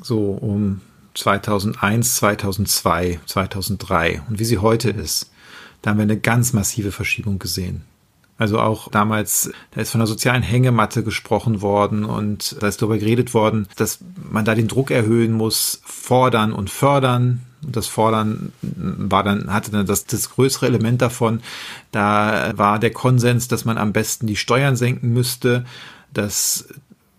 so 0.03 0.33
um 0.33 0.83
2001, 1.15 2.17
2002, 2.17 3.21
2003 3.27 4.23
und 4.29 4.39
wie 4.39 4.45
sie 4.45 4.59
heute 4.59 4.91
ist, 4.91 5.31
da 5.83 5.91
haben 5.91 5.99
wir 5.99 6.03
eine 6.03 6.19
ganz 6.19 6.53
massive 6.53 6.93
Verschiebung 6.93 7.39
gesehen. 7.39 7.83
Also 8.41 8.59
auch 8.59 8.89
damals, 8.89 9.53
da 9.73 9.83
ist 9.83 9.91
von 9.91 9.99
der 9.99 10.07
sozialen 10.07 10.43
Hängematte 10.43 11.05
gesprochen 11.05 11.61
worden 11.61 12.07
und 12.07 12.57
da 12.59 12.69
ist 12.69 12.81
darüber 12.81 12.97
geredet 12.97 13.35
worden, 13.35 13.69
dass 13.77 13.99
man 14.31 14.47
da 14.47 14.55
den 14.55 14.67
Druck 14.67 14.91
erhöhen 14.91 15.33
muss, 15.33 15.83
fordern 15.85 16.55
und 16.55 16.71
fördern. 16.71 17.43
Und 17.63 17.77
das 17.77 17.87
Fordern 17.87 18.53
war 18.63 19.25
dann, 19.25 19.53
hatte 19.53 19.71
dann 19.71 19.85
das, 19.85 20.07
das 20.07 20.31
größere 20.31 20.65
Element 20.65 21.03
davon. 21.03 21.43
Da 21.93 22.55
war 22.57 22.79
der 22.79 22.93
Konsens, 22.93 23.47
dass 23.49 23.67
man 23.67 23.77
am 23.77 23.93
besten 23.93 24.27
die 24.27 24.37
Steuern 24.37 24.75
senken 24.75 25.13
müsste, 25.13 25.67
dass 26.15 26.67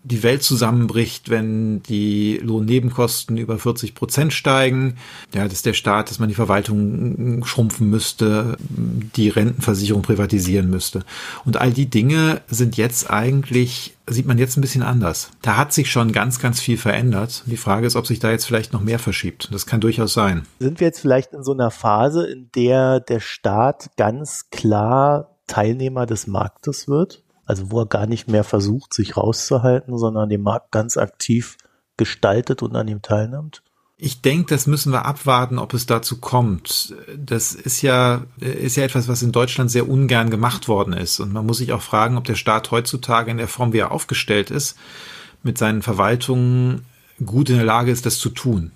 die 0.04 0.22
Welt 0.22 0.42
zusammenbricht, 0.42 1.30
wenn 1.30 1.82
die 1.84 2.38
Lohnnebenkosten 2.42 3.36
über 3.36 3.58
40 3.58 3.94
Prozent 3.94 4.32
steigen. 4.32 4.96
Ja, 5.34 5.46
dass 5.46 5.62
der 5.62 5.74
Staat, 5.74 6.10
dass 6.10 6.18
man 6.18 6.28
die 6.28 6.34
Verwaltung 6.34 7.44
schrumpfen 7.44 7.88
müsste, 7.88 8.56
die 8.60 9.28
Rentenversicherung 9.28 10.02
privatisieren 10.02 10.70
müsste. 10.70 11.04
Und 11.44 11.56
all 11.56 11.72
die 11.72 11.86
Dinge 11.86 12.40
sind 12.48 12.76
jetzt 12.76 13.10
eigentlich, 13.10 13.96
sieht 14.08 14.26
man 14.26 14.38
jetzt 14.38 14.56
ein 14.56 14.60
bisschen 14.60 14.82
anders. 14.82 15.30
Da 15.40 15.56
hat 15.56 15.72
sich 15.72 15.90
schon 15.90 16.12
ganz, 16.12 16.40
ganz 16.40 16.60
viel 16.60 16.76
verändert. 16.76 17.44
Die 17.46 17.56
Frage 17.56 17.86
ist, 17.86 17.94
ob 17.94 18.06
sich 18.06 18.18
da 18.18 18.30
jetzt 18.30 18.46
vielleicht 18.46 18.72
noch 18.72 18.82
mehr 18.82 18.98
verschiebt. 18.98 19.48
Das 19.52 19.66
kann 19.66 19.80
durchaus 19.80 20.12
sein. 20.12 20.42
Sind 20.58 20.80
wir 20.80 20.88
jetzt 20.88 21.00
vielleicht 21.00 21.32
in 21.32 21.44
so 21.44 21.52
einer 21.52 21.70
Phase, 21.70 22.26
in 22.26 22.50
der 22.54 23.00
der 23.00 23.20
Staat 23.20 23.90
ganz 23.96 24.50
klar 24.50 25.36
Teilnehmer 25.46 26.06
des 26.06 26.26
Marktes 26.26 26.88
wird? 26.88 27.22
Also 27.44 27.70
wo 27.70 27.80
er 27.80 27.86
gar 27.86 28.06
nicht 28.06 28.28
mehr 28.28 28.44
versucht, 28.44 28.94
sich 28.94 29.16
rauszuhalten, 29.16 29.98
sondern 29.98 30.28
den 30.28 30.42
Markt 30.42 30.70
ganz 30.70 30.96
aktiv 30.96 31.56
gestaltet 31.96 32.62
und 32.62 32.76
an 32.76 32.88
ihm 32.88 33.02
teilnimmt? 33.02 33.62
Ich 34.04 34.20
denke, 34.20 34.52
das 34.52 34.66
müssen 34.66 34.92
wir 34.92 35.04
abwarten, 35.04 35.58
ob 35.58 35.74
es 35.74 35.86
dazu 35.86 36.18
kommt. 36.18 36.94
Das 37.16 37.52
ist 37.52 37.82
ja, 37.82 38.24
ist 38.38 38.76
ja 38.76 38.82
etwas, 38.82 39.06
was 39.06 39.22
in 39.22 39.30
Deutschland 39.30 39.70
sehr 39.70 39.88
ungern 39.88 40.28
gemacht 40.28 40.66
worden 40.66 40.92
ist. 40.92 41.20
Und 41.20 41.32
man 41.32 41.46
muss 41.46 41.58
sich 41.58 41.72
auch 41.72 41.82
fragen, 41.82 42.16
ob 42.16 42.24
der 42.24 42.34
Staat 42.34 42.72
heutzutage 42.72 43.30
in 43.30 43.36
der 43.36 43.46
Form, 43.46 43.72
wie 43.72 43.78
er 43.78 43.92
aufgestellt 43.92 44.50
ist, 44.50 44.76
mit 45.44 45.56
seinen 45.56 45.82
Verwaltungen 45.82 46.84
gut 47.24 47.48
in 47.50 47.56
der 47.56 47.64
Lage 47.64 47.92
ist, 47.92 48.04
das 48.04 48.18
zu 48.18 48.30
tun. 48.30 48.72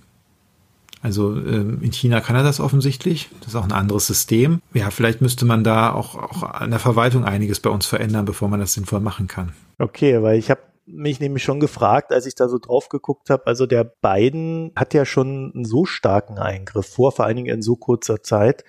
Also 1.03 1.37
ähm, 1.37 1.81
in 1.83 1.93
China 1.93 2.21
kann 2.21 2.37
er 2.37 2.43
das 2.43 2.61
offensichtlich. 2.61 3.29
Das 3.41 3.49
ist 3.49 3.57
auch 3.57 3.65
ein 3.65 3.73
anderes 3.73 4.07
System. 4.07 4.61
Ja, 4.73 4.91
vielleicht 4.91 5.21
müsste 5.21 5.45
man 5.45 5.63
da 5.63 5.93
auch, 5.93 6.15
auch 6.17 6.43
an 6.43 6.71
der 6.71 6.81
Verwaltung 6.81 7.25
einiges 7.25 7.61
bei 7.61 7.71
uns 7.71 7.87
verändern, 7.87 8.25
bevor 8.25 8.49
man 8.49 8.61
das 8.61 8.75
sinnvoll 8.75 9.01
machen 9.01 9.27
kann. 9.27 9.53
Okay, 9.79 10.23
weil 10.23 10.39
ich 10.39 10.51
habe 10.51 10.61
mich 10.87 11.21
nämlich 11.21 11.43
schon 11.43 11.61
gefragt, 11.61 12.13
als 12.13 12.27
ich 12.27 12.35
da 12.35 12.49
so 12.49 12.59
drauf 12.59 12.89
geguckt 12.89 13.29
habe, 13.29 13.47
also 13.47 13.67
der 13.67 13.85
Biden 13.85 14.73
hat 14.77 14.95
ja 14.95 15.05
schon 15.05 15.53
einen 15.55 15.65
so 15.65 15.85
starken 15.85 16.39
Eingriff 16.39 16.87
vor, 16.87 17.13
vor 17.13 17.25
allen 17.25 17.37
Dingen 17.37 17.55
in 17.55 17.63
so 17.63 17.77
kurzer 17.77 18.23
Zeit, 18.23 18.65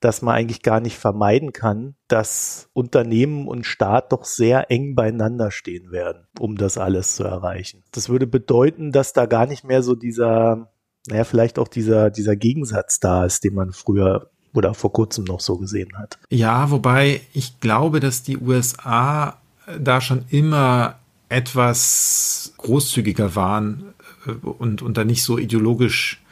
dass 0.00 0.20
man 0.20 0.34
eigentlich 0.34 0.62
gar 0.62 0.80
nicht 0.80 0.98
vermeiden 0.98 1.52
kann, 1.52 1.94
dass 2.08 2.68
Unternehmen 2.74 3.48
und 3.48 3.64
Staat 3.64 4.12
doch 4.12 4.24
sehr 4.26 4.70
eng 4.70 4.94
beieinander 4.94 5.50
stehen 5.50 5.90
werden, 5.90 6.26
um 6.38 6.56
das 6.56 6.76
alles 6.76 7.16
zu 7.16 7.24
erreichen. 7.24 7.82
Das 7.90 8.10
würde 8.10 8.26
bedeuten, 8.26 8.92
dass 8.92 9.14
da 9.14 9.24
gar 9.24 9.46
nicht 9.46 9.64
mehr 9.64 9.82
so 9.82 9.94
dieser 9.94 10.73
naja, 11.08 11.24
vielleicht 11.24 11.58
auch 11.58 11.68
dieser, 11.68 12.10
dieser 12.10 12.36
Gegensatz 12.36 13.00
da 13.00 13.24
ist, 13.24 13.44
den 13.44 13.54
man 13.54 13.72
früher 13.72 14.30
oder 14.54 14.74
vor 14.74 14.92
kurzem 14.92 15.24
noch 15.24 15.40
so 15.40 15.58
gesehen 15.58 15.98
hat. 15.98 16.18
Ja, 16.30 16.70
wobei 16.70 17.20
ich 17.32 17.60
glaube, 17.60 18.00
dass 18.00 18.22
die 18.22 18.38
USA 18.38 19.38
da 19.78 20.00
schon 20.00 20.24
immer 20.30 20.96
etwas 21.28 22.54
großzügiger 22.58 23.34
waren 23.34 23.94
äh, 24.26 24.30
und, 24.30 24.82
und 24.82 24.96
da 24.96 25.04
nicht 25.04 25.22
so 25.22 25.38
ideologisch, 25.38 26.22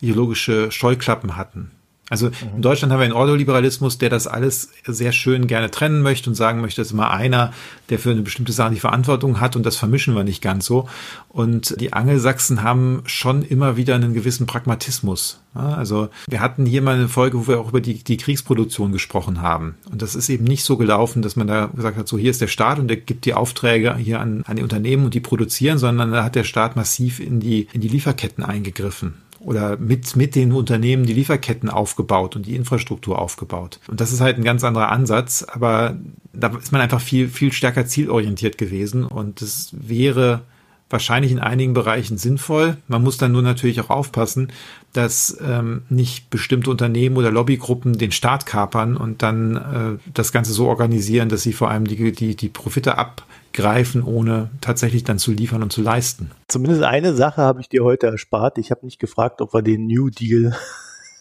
ideologische 0.00 0.70
Scheuklappen 0.70 1.36
hatten. 1.36 1.70
Also 2.10 2.26
mhm. 2.26 2.56
in 2.56 2.62
Deutschland 2.62 2.92
haben 2.92 2.98
wir 2.98 3.04
einen 3.04 3.14
Ordoliberalismus, 3.14 3.96
der 3.96 4.10
das 4.10 4.26
alles 4.26 4.70
sehr 4.84 5.12
schön 5.12 5.46
gerne 5.46 5.70
trennen 5.70 6.02
möchte 6.02 6.28
und 6.28 6.34
sagen 6.34 6.60
möchte, 6.60 6.82
dass 6.82 6.90
immer 6.90 7.10
einer, 7.10 7.52
der 7.88 8.00
für 8.00 8.10
eine 8.10 8.22
bestimmte 8.22 8.52
Sache 8.52 8.74
die 8.74 8.80
Verantwortung 8.80 9.40
hat 9.40 9.56
und 9.56 9.64
das 9.64 9.76
vermischen 9.76 10.14
wir 10.16 10.24
nicht 10.24 10.42
ganz 10.42 10.66
so. 10.66 10.88
Und 11.28 11.80
die 11.80 11.92
Angelsachsen 11.92 12.62
haben 12.64 13.02
schon 13.06 13.42
immer 13.42 13.76
wieder 13.76 13.94
einen 13.94 14.12
gewissen 14.12 14.46
Pragmatismus. 14.46 15.40
Also 15.54 16.08
wir 16.28 16.40
hatten 16.40 16.66
hier 16.66 16.82
mal 16.82 16.96
eine 16.96 17.08
Folge, 17.08 17.38
wo 17.38 17.46
wir 17.46 17.60
auch 17.60 17.68
über 17.68 17.80
die, 17.80 18.02
die 18.02 18.16
Kriegsproduktion 18.16 18.92
gesprochen 18.92 19.40
haben. 19.40 19.76
Und 19.90 20.02
das 20.02 20.16
ist 20.16 20.28
eben 20.28 20.44
nicht 20.44 20.64
so 20.64 20.76
gelaufen, 20.76 21.22
dass 21.22 21.36
man 21.36 21.46
da 21.46 21.66
gesagt 21.66 21.96
hat, 21.96 22.08
so 22.08 22.18
hier 22.18 22.30
ist 22.30 22.40
der 22.40 22.48
Staat 22.48 22.80
und 22.80 22.88
der 22.88 22.96
gibt 22.96 23.24
die 23.24 23.34
Aufträge 23.34 23.96
hier 23.96 24.20
an, 24.20 24.42
an 24.46 24.56
die 24.56 24.62
Unternehmen 24.64 25.04
und 25.04 25.14
die 25.14 25.20
produzieren, 25.20 25.78
sondern 25.78 26.10
da 26.10 26.24
hat 26.24 26.34
der 26.34 26.44
Staat 26.44 26.74
massiv 26.74 27.20
in 27.20 27.38
die, 27.38 27.68
in 27.72 27.80
die 27.80 27.88
Lieferketten 27.88 28.44
eingegriffen 28.44 29.14
oder 29.40 29.78
mit, 29.78 30.16
mit 30.16 30.34
den 30.34 30.52
Unternehmen 30.52 31.06
die 31.06 31.14
Lieferketten 31.14 31.70
aufgebaut 31.70 32.36
und 32.36 32.46
die 32.46 32.54
Infrastruktur 32.54 33.18
aufgebaut. 33.18 33.80
Und 33.88 34.00
das 34.00 34.12
ist 34.12 34.20
halt 34.20 34.38
ein 34.38 34.44
ganz 34.44 34.62
anderer 34.64 34.90
Ansatz, 34.92 35.44
aber 35.50 35.96
da 36.32 36.48
ist 36.48 36.72
man 36.72 36.80
einfach 36.80 37.00
viel, 37.00 37.28
viel 37.28 37.52
stärker 37.52 37.86
zielorientiert 37.86 38.58
gewesen 38.58 39.04
und 39.04 39.42
es 39.42 39.70
wäre 39.72 40.42
wahrscheinlich 40.90 41.32
in 41.32 41.38
einigen 41.38 41.72
Bereichen 41.72 42.18
sinnvoll. 42.18 42.76
Man 42.88 43.02
muss 43.02 43.16
dann 43.16 43.32
nur 43.32 43.42
natürlich 43.42 43.80
auch 43.80 43.90
aufpassen, 43.90 44.52
dass 44.92 45.36
ähm, 45.40 45.82
nicht 45.88 46.30
bestimmte 46.30 46.70
Unternehmen 46.70 47.16
oder 47.16 47.30
Lobbygruppen 47.30 47.96
den 47.98 48.12
Staat 48.12 48.46
kapern 48.46 48.96
und 48.96 49.22
dann 49.22 49.56
äh, 49.56 50.10
das 50.12 50.32
Ganze 50.32 50.52
so 50.52 50.66
organisieren, 50.66 51.28
dass 51.28 51.42
sie 51.42 51.52
vor 51.52 51.70
allem 51.70 51.86
die, 51.86 52.12
die, 52.12 52.34
die 52.34 52.48
Profite 52.48 52.98
ab 52.98 53.24
greifen, 53.52 54.02
ohne 54.02 54.50
tatsächlich 54.60 55.04
dann 55.04 55.18
zu 55.18 55.32
liefern 55.32 55.62
und 55.62 55.72
zu 55.72 55.82
leisten. 55.82 56.30
Zumindest 56.48 56.82
eine 56.82 57.14
Sache 57.14 57.42
habe 57.42 57.60
ich 57.60 57.68
dir 57.68 57.84
heute 57.84 58.06
erspart. 58.06 58.58
Ich 58.58 58.70
habe 58.70 58.84
nicht 58.84 58.98
gefragt, 58.98 59.40
ob 59.40 59.54
wir 59.54 59.62
den 59.62 59.86
New 59.86 60.08
Deal, 60.10 60.56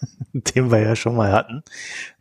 den 0.34 0.71
wir 0.71 0.79
ja 0.79 0.95
schon 0.95 1.15
mal 1.15 1.32
hatten, 1.32 1.63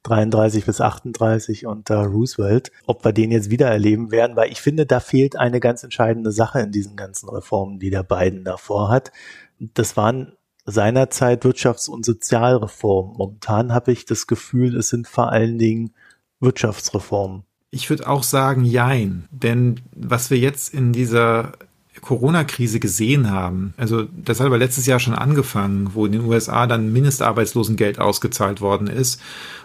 33 0.04 0.64
bis 0.64 0.80
38 0.80 1.66
unter 1.66 2.04
Roosevelt, 2.04 2.72
ob 2.86 3.04
wir 3.04 3.12
den 3.12 3.30
jetzt 3.30 3.50
wieder 3.50 3.68
erleben 3.68 4.10
werden, 4.10 4.36
weil 4.36 4.50
ich 4.50 4.60
finde, 4.60 4.86
da 4.86 5.00
fehlt 5.00 5.36
eine 5.36 5.60
ganz 5.60 5.82
entscheidende 5.82 6.32
Sache 6.32 6.60
in 6.60 6.72
diesen 6.72 6.96
ganzen 6.96 7.28
Reformen, 7.28 7.78
die 7.78 7.90
der 7.90 8.02
Biden 8.02 8.44
davor 8.44 8.88
hat. 8.88 9.12
Das 9.58 9.96
waren 9.96 10.32
seinerzeit 10.70 11.44
Wirtschafts- 11.44 11.88
und 11.88 12.04
Sozialreformen. 12.04 13.16
Momentan 13.16 13.72
habe 13.72 13.92
ich 13.92 14.04
das 14.04 14.26
Gefühl, 14.26 14.76
es 14.76 14.88
sind 14.88 15.08
vor 15.08 15.32
allen 15.32 15.58
Dingen 15.58 15.92
Wirtschaftsreformen. 16.40 17.42
Ich 17.70 17.90
würde 17.90 18.08
auch 18.08 18.22
sagen, 18.22 18.64
jein. 18.64 19.26
Denn 19.30 19.80
was 19.94 20.30
wir 20.30 20.38
jetzt 20.38 20.72
in 20.72 20.92
dieser 20.92 21.52
Corona-Krise 22.00 22.80
gesehen 22.80 23.30
haben, 23.30 23.74
also 23.76 24.04
das 24.04 24.40
hat 24.40 24.46
aber 24.46 24.58
letztes 24.58 24.86
Jahr 24.86 25.00
schon 25.00 25.14
angefangen, 25.14 25.90
wo 25.94 26.06
in 26.06 26.12
den 26.12 26.24
USA 26.24 26.66
dann 26.66 26.92
Mindestarbeitslosengeld 26.92 27.98
ausgezahlt 27.98 28.60
worden 28.60 28.86
ist 28.86 29.20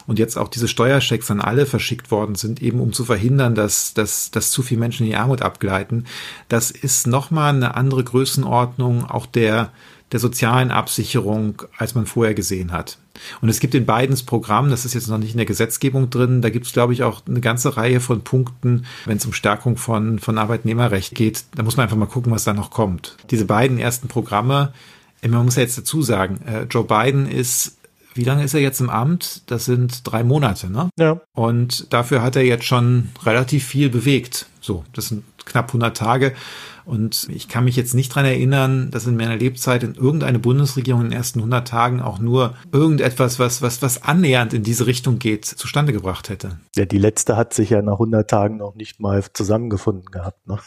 und 0.07 0.19
jetzt 0.19 0.37
auch 0.37 0.47
diese 0.47 0.67
Steuerschecks 0.67 1.29
an 1.31 1.41
alle 1.41 1.65
verschickt 1.65 2.11
worden 2.11 2.35
sind, 2.35 2.61
eben 2.61 2.79
um 2.79 2.91
zu 2.91 3.05
verhindern, 3.05 3.55
dass, 3.55 3.93
dass, 3.93 4.31
dass 4.31 4.51
zu 4.51 4.63
viele 4.63 4.79
Menschen 4.79 5.05
in 5.05 5.11
die 5.11 5.17
Armut 5.17 5.41
abgleiten. 5.41 6.05
Das 6.49 6.71
ist 6.71 7.07
nochmal 7.07 7.53
eine 7.53 7.75
andere 7.75 8.03
Größenordnung 8.03 9.05
auch 9.05 9.25
der, 9.25 9.71
der 10.13 10.19
sozialen 10.19 10.71
Absicherung, 10.71 11.63
als 11.77 11.95
man 11.95 12.05
vorher 12.05 12.35
gesehen 12.35 12.71
hat. 12.71 12.99
Und 13.41 13.49
es 13.49 13.59
gibt 13.59 13.75
in 13.75 13.85
beiden 13.85 14.15
Programmen, 14.25 14.69
das 14.69 14.85
ist 14.85 14.93
jetzt 14.93 15.07
noch 15.07 15.17
nicht 15.17 15.31
in 15.31 15.37
der 15.37 15.45
Gesetzgebung 15.45 16.09
drin, 16.09 16.41
da 16.41 16.49
gibt 16.49 16.67
es, 16.67 16.73
glaube 16.73 16.93
ich, 16.93 17.03
auch 17.03 17.23
eine 17.27 17.41
ganze 17.41 17.75
Reihe 17.75 17.99
von 17.99 18.23
Punkten, 18.23 18.85
wenn 19.05 19.17
es 19.17 19.25
um 19.25 19.33
Stärkung 19.33 19.75
von, 19.75 20.19
von 20.19 20.37
Arbeitnehmerrecht 20.37 21.15
geht. 21.15 21.45
Da 21.55 21.63
muss 21.63 21.77
man 21.77 21.85
einfach 21.85 21.97
mal 21.97 22.05
gucken, 22.05 22.31
was 22.31 22.43
da 22.43 22.53
noch 22.53 22.69
kommt. 22.69 23.17
Diese 23.31 23.45
beiden 23.45 23.79
ersten 23.79 24.07
Programme, 24.07 24.71
man 25.27 25.45
muss 25.45 25.55
ja 25.55 25.63
jetzt 25.63 25.77
dazu 25.77 26.01
sagen, 26.01 26.41
äh, 26.45 26.63
Joe 26.63 26.83
Biden 26.83 27.27
ist 27.27 27.77
wie 28.15 28.23
lange 28.23 28.43
ist 28.43 28.53
er 28.53 28.59
jetzt 28.59 28.79
im 28.79 28.91
Amt? 28.91 29.41
Das 29.47 29.65
sind 29.65 30.01
drei 30.03 30.23
Monate, 30.23 30.69
ne? 30.69 30.89
Ja. 30.99 31.19
Und 31.33 31.91
dafür 31.91 32.21
hat 32.21 32.35
er 32.35 32.43
jetzt 32.43 32.65
schon 32.65 33.09
relativ 33.25 33.65
viel 33.65 33.89
bewegt. 33.89 34.45
So, 34.61 34.85
das 34.93 35.07
sind 35.07 35.23
knapp 35.45 35.69
100 35.69 35.97
Tage. 35.97 36.33
Und 36.85 37.27
ich 37.29 37.47
kann 37.47 37.63
mich 37.63 37.75
jetzt 37.75 37.93
nicht 37.93 38.13
dran 38.13 38.25
erinnern, 38.25 38.91
dass 38.91 39.07
in 39.07 39.15
meiner 39.15 39.35
Lebzeit 39.35 39.83
in 39.83 39.95
irgendeine 39.95 40.39
Bundesregierung 40.39 41.01
in 41.01 41.09
den 41.09 41.17
ersten 41.17 41.39
100 41.39 41.67
Tagen 41.67 42.01
auch 42.01 42.19
nur 42.19 42.55
irgendetwas, 42.71 43.39
was, 43.39 43.61
was, 43.61 43.81
was 43.81 44.03
annähernd 44.03 44.53
in 44.53 44.63
diese 44.63 44.85
Richtung 44.85 45.19
geht, 45.19 45.45
zustande 45.45 45.93
gebracht 45.93 46.29
hätte. 46.29 46.57
Ja, 46.75 46.85
die 46.85 46.97
letzte 46.97 47.37
hat 47.37 47.53
sich 47.53 47.69
ja 47.69 47.81
nach 47.81 47.93
100 47.93 48.29
Tagen 48.29 48.57
noch 48.57 48.75
nicht 48.75 48.99
mal 48.99 49.23
zusammengefunden 49.33 50.11
gehabt. 50.11 50.45
Ne? 50.47 50.59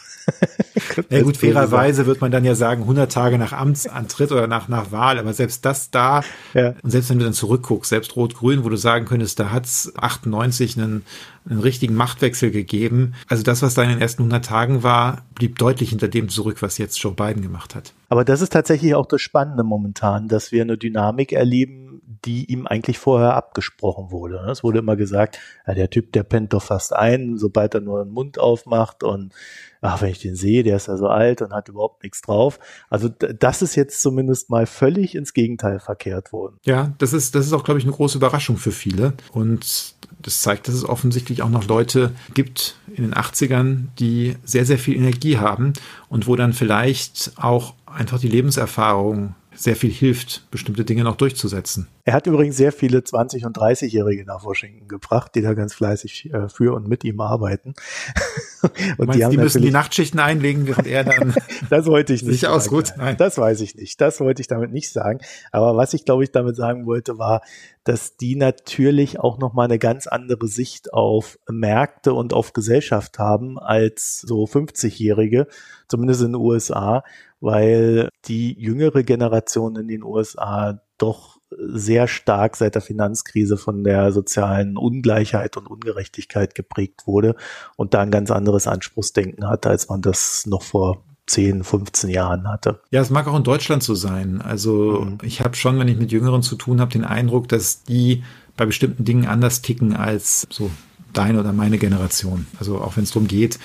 ja 1.09 1.21
gut, 1.21 1.37
fairerweise 1.37 2.05
wird 2.05 2.21
man 2.21 2.31
dann 2.31 2.45
ja 2.45 2.55
sagen, 2.55 2.81
100 2.83 3.11
Tage 3.11 3.37
nach 3.37 3.53
Amtsantritt 3.53 4.31
oder 4.31 4.47
nach, 4.47 4.67
nach 4.67 4.91
Wahl, 4.91 5.19
aber 5.19 5.33
selbst 5.33 5.65
das 5.65 5.91
da, 5.91 6.23
ja. 6.53 6.73
und 6.81 6.91
selbst 6.91 7.09
wenn 7.09 7.19
du 7.19 7.25
dann 7.25 7.33
zurückguckst, 7.33 7.89
selbst 7.89 8.15
Rot-Grün, 8.15 8.63
wo 8.63 8.69
du 8.69 8.77
sagen 8.77 9.05
könntest, 9.05 9.39
da 9.39 9.51
hat's 9.51 9.91
98 9.97 10.77
einen 10.77 11.03
einen 11.49 11.59
richtigen 11.59 11.95
Machtwechsel 11.95 12.51
gegeben. 12.51 13.13
Also 13.27 13.43
das, 13.43 13.61
was 13.61 13.73
da 13.73 13.83
in 13.83 13.89
den 13.89 14.01
ersten 14.01 14.23
100 14.23 14.45
Tagen 14.45 14.83
war, 14.83 15.23
blieb 15.37 15.59
deutlich 15.59 15.89
hinter 15.89 16.07
dem 16.07 16.29
zurück, 16.29 16.61
was 16.61 16.77
jetzt 16.77 16.97
Joe 16.97 17.13
Biden 17.13 17.41
gemacht 17.41 17.75
hat. 17.75 17.93
Aber 18.09 18.25
das 18.25 18.41
ist 18.41 18.53
tatsächlich 18.53 18.95
auch 18.95 19.05
das 19.05 19.21
Spannende 19.21 19.63
momentan, 19.63 20.27
dass 20.27 20.51
wir 20.51 20.63
eine 20.63 20.77
Dynamik 20.77 21.31
erleben, 21.31 22.01
die 22.25 22.51
ihm 22.51 22.65
eigentlich 22.65 22.97
vorher 22.97 23.35
abgesprochen 23.35 24.11
wurde. 24.11 24.37
Es 24.49 24.63
wurde 24.63 24.79
immer 24.79 24.95
gesagt, 24.95 25.39
ja, 25.67 25.73
der 25.75 25.89
Typ, 25.89 26.11
der 26.13 26.23
pennt 26.23 26.53
doch 26.53 26.63
fast 26.63 26.93
ein, 26.93 27.37
sobald 27.37 27.75
er 27.75 27.81
nur 27.81 28.03
den 28.03 28.11
Mund 28.11 28.39
aufmacht 28.39 29.03
und 29.03 29.33
ach, 29.81 30.01
wenn 30.01 30.09
ich 30.09 30.19
den 30.19 30.35
sehe, 30.35 30.63
der 30.63 30.77
ist 30.77 30.87
ja 30.87 30.97
so 30.97 31.07
alt 31.07 31.41
und 31.41 31.53
hat 31.53 31.69
überhaupt 31.69 32.03
nichts 32.03 32.21
drauf. 32.21 32.59
Also 32.89 33.09
das 33.09 33.61
ist 33.61 33.75
jetzt 33.75 34.01
zumindest 34.01 34.49
mal 34.49 34.65
völlig 34.65 35.15
ins 35.15 35.33
Gegenteil 35.33 35.79
verkehrt 35.79 36.33
worden. 36.33 36.57
Ja, 36.65 36.93
das 36.97 37.13
ist, 37.13 37.35
das 37.35 37.45
ist 37.45 37.53
auch, 37.53 37.63
glaube 37.63 37.79
ich, 37.79 37.85
eine 37.85 37.93
große 37.93 38.17
Überraschung 38.17 38.57
für 38.57 38.71
viele. 38.71 39.13
Und 39.31 39.95
das 40.19 40.41
zeigt, 40.41 40.67
dass 40.67 40.75
es 40.75 40.83
offensichtlich 40.83 41.41
auch 41.41 41.49
noch 41.49 41.67
Leute 41.67 42.11
gibt 42.33 42.75
in 42.95 43.03
den 43.03 43.13
80ern, 43.13 43.85
die 43.99 44.35
sehr, 44.43 44.65
sehr 44.65 44.79
viel 44.79 44.95
Energie 44.95 45.37
haben 45.37 45.73
und 46.09 46.27
wo 46.27 46.35
dann 46.35 46.53
vielleicht 46.53 47.31
auch 47.35 47.73
einfach 47.85 48.19
die 48.19 48.29
Lebenserfahrung 48.29 49.35
sehr 49.55 49.75
viel 49.75 49.91
hilft, 49.91 50.49
bestimmte 50.51 50.85
Dinge 50.85 51.03
noch 51.03 51.15
durchzusetzen. 51.15 51.87
Er 52.07 52.13
hat 52.13 52.25
übrigens 52.25 52.55
sehr 52.55 52.71
viele 52.71 52.99
20- 52.99 53.45
und 53.45 53.57
30-Jährige 53.57 54.23
nach 54.23 54.45
Washington 54.45 54.87
gebracht, 54.87 55.35
die 55.35 55.41
da 55.41 55.53
ganz 55.53 55.73
fleißig 55.73 56.33
äh, 56.33 56.47
für 56.47 56.73
und 56.73 56.87
mit 56.87 57.03
ihm 57.03 57.19
arbeiten. 57.19 57.73
und 58.97 59.07
meinst, 59.07 59.25
die, 59.25 59.29
die 59.29 59.37
müssen 59.37 59.61
die 59.61 59.71
Nachtschichten 59.71 60.17
einlegen, 60.17 60.67
während 60.67 60.87
er 60.87 61.03
dann 61.03 61.35
das 61.69 61.85
wollte 61.85 62.13
ich 62.13 62.23
nicht 62.23 62.39
sich 62.39 62.47
ausruht. 62.47 62.93
Nein. 62.95 63.17
Das 63.17 63.37
weiß 63.37 63.59
ich 63.59 63.75
nicht. 63.75 63.99
Das 63.99 64.21
wollte 64.21 64.39
ich 64.39 64.47
damit 64.47 64.71
nicht 64.71 64.89
sagen. 64.93 65.19
Aber 65.51 65.75
was 65.75 65.93
ich 65.93 66.05
glaube 66.05 66.23
ich 66.23 66.31
damit 66.31 66.55
sagen 66.55 66.85
wollte, 66.85 67.17
war, 67.17 67.41
dass 67.83 68.15
die 68.15 68.37
natürlich 68.37 69.19
auch 69.19 69.37
noch 69.37 69.51
mal 69.51 69.65
eine 69.65 69.77
ganz 69.77 70.07
andere 70.07 70.47
Sicht 70.47 70.93
auf 70.93 71.37
Märkte 71.49 72.13
und 72.13 72.31
auf 72.31 72.53
Gesellschaft 72.53 73.19
haben 73.19 73.59
als 73.59 74.21
so 74.21 74.45
50-Jährige, 74.45 75.47
zumindest 75.89 76.21
in 76.21 76.31
den 76.31 76.35
USA 76.35 77.03
weil 77.39 78.09
die 78.25 78.59
jüngere 78.59 79.03
Generation 79.03 79.75
in 79.75 79.87
den 79.87 80.03
USA 80.03 80.81
doch 80.97 81.36
sehr 81.49 82.07
stark 82.07 82.55
seit 82.57 82.75
der 82.75 82.81
Finanzkrise 82.81 83.57
von 83.57 83.83
der 83.83 84.11
sozialen 84.11 84.77
Ungleichheit 84.77 85.57
und 85.57 85.67
Ungerechtigkeit 85.67 86.55
geprägt 86.55 87.07
wurde 87.07 87.35
und 87.75 87.93
da 87.93 88.01
ein 88.01 88.11
ganz 88.11 88.31
anderes 88.31 88.67
Anspruchsdenken 88.67 89.47
hatte, 89.49 89.69
als 89.69 89.89
man 89.89 90.01
das 90.01 90.45
noch 90.45 90.63
vor 90.63 91.03
10, 91.27 91.63
15 91.63 92.09
Jahren 92.09 92.47
hatte. 92.47 92.79
Ja, 92.89 93.01
es 93.01 93.09
mag 93.09 93.27
auch 93.27 93.35
in 93.35 93.43
Deutschland 93.43 93.83
so 93.83 93.95
sein. 93.95 94.41
Also 94.41 95.05
mhm. 95.05 95.17
ich 95.21 95.41
habe 95.41 95.55
schon, 95.55 95.77
wenn 95.79 95.87
ich 95.87 95.97
mit 95.97 96.11
Jüngeren 96.11 96.41
zu 96.41 96.55
tun 96.55 96.81
habe, 96.81 96.91
den 96.91 97.03
Eindruck, 97.03 97.47
dass 97.47 97.83
die 97.83 98.23
bei 98.55 98.65
bestimmten 98.65 99.05
Dingen 99.05 99.27
anders 99.27 99.61
ticken 99.61 99.95
als 99.95 100.47
so 100.49 100.71
deine 101.17 101.39
oder 101.39 101.53
meine 101.53 101.77
Generation. 101.77 102.47
Also 102.59 102.79
auch 102.79 102.97
wenn 102.97 103.03
es 103.03 103.11
darum 103.11 103.27
geht, 103.27 103.59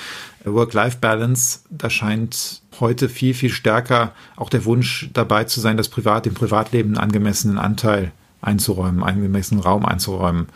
Work-Life-Balance, 0.44 1.60
da 1.70 1.90
scheint 1.90 2.62
heute 2.80 3.08
viel, 3.08 3.34
viel 3.34 3.50
stärker 3.50 4.12
auch 4.36 4.50
der 4.50 4.64
Wunsch 4.64 5.10
dabei 5.12 5.44
zu 5.44 5.60
sein, 5.60 5.76
das 5.76 5.88
Privat, 5.88 6.26
dem 6.26 6.34
Privatleben 6.34 6.90
einen 6.90 7.04
angemessenen 7.04 7.58
Anteil 7.58 8.12
einzuräumen, 8.40 9.02
einen 9.02 9.16
angemessenen 9.16 9.62
Raum 9.62 9.84
einzuräumen. 9.84 10.46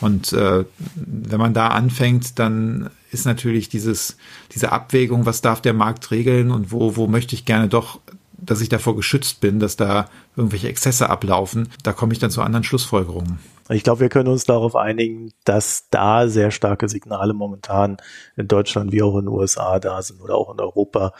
Und 0.00 0.32
äh, 0.32 0.64
wenn 0.94 1.40
man 1.40 1.54
da 1.54 1.68
anfängt, 1.68 2.38
dann 2.38 2.90
ist 3.10 3.26
natürlich 3.26 3.68
dieses, 3.68 4.16
diese 4.52 4.72
Abwägung, 4.72 5.26
was 5.26 5.40
darf 5.40 5.60
der 5.60 5.72
Markt 5.72 6.10
regeln 6.10 6.50
und 6.50 6.72
wo, 6.72 6.96
wo 6.96 7.06
möchte 7.06 7.34
ich 7.34 7.44
gerne 7.44 7.68
doch, 7.68 8.00
dass 8.32 8.60
ich 8.60 8.68
davor 8.68 8.96
geschützt 8.96 9.40
bin, 9.40 9.60
dass 9.60 9.76
da 9.76 10.08
irgendwelche 10.36 10.68
Exzesse 10.68 11.08
ablaufen, 11.08 11.68
da 11.82 11.92
komme 11.92 12.12
ich 12.12 12.18
dann 12.18 12.30
zu 12.30 12.42
anderen 12.42 12.64
Schlussfolgerungen. 12.64 13.38
Ich 13.70 13.82
glaube, 13.82 14.00
wir 14.00 14.08
können 14.08 14.28
uns 14.28 14.44
darauf 14.44 14.76
einigen, 14.76 15.32
dass 15.44 15.88
da 15.90 16.28
sehr 16.28 16.50
starke 16.50 16.88
Signale 16.88 17.32
momentan 17.32 17.96
in 18.36 18.48
Deutschland 18.48 18.92
wie 18.92 19.02
auch 19.02 19.16
in 19.16 19.26
den 19.26 19.28
USA 19.28 19.78
da 19.78 20.02
sind 20.02 20.20
oder 20.20 20.36
auch 20.36 20.52
in 20.52 20.60
Europa, 20.60 21.12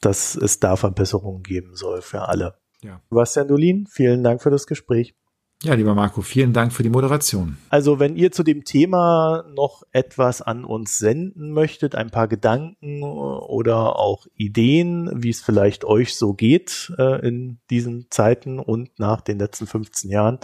dass 0.00 0.34
es 0.34 0.58
da 0.58 0.76
Verbesserungen 0.76 1.42
geben 1.42 1.76
soll 1.76 2.02
für 2.02 2.28
alle. 2.28 2.54
Ja. 2.82 3.00
Sebastian 3.10 3.48
Dolin, 3.48 3.86
vielen 3.86 4.24
Dank 4.24 4.42
für 4.42 4.50
das 4.50 4.66
Gespräch. 4.66 5.14
Ja, 5.62 5.74
lieber 5.74 5.94
Marco, 5.94 6.22
vielen 6.22 6.52
Dank 6.52 6.72
für 6.72 6.82
die 6.82 6.88
Moderation. 6.88 7.56
Also, 7.70 8.00
wenn 8.00 8.16
ihr 8.16 8.32
zu 8.32 8.42
dem 8.42 8.64
Thema 8.64 9.44
noch 9.54 9.84
etwas 9.92 10.42
an 10.42 10.64
uns 10.64 10.98
senden 10.98 11.52
möchtet, 11.52 11.94
ein 11.94 12.10
paar 12.10 12.26
Gedanken 12.26 13.04
oder 13.04 13.96
auch 13.96 14.26
Ideen, 14.34 15.08
wie 15.14 15.30
es 15.30 15.40
vielleicht 15.40 15.84
euch 15.84 16.16
so 16.16 16.34
geht 16.34 16.92
äh, 16.98 17.24
in 17.24 17.60
diesen 17.70 18.08
Zeiten 18.10 18.58
und 18.58 18.98
nach 18.98 19.20
den 19.20 19.38
letzten 19.38 19.68
15 19.68 20.10
Jahren, 20.10 20.40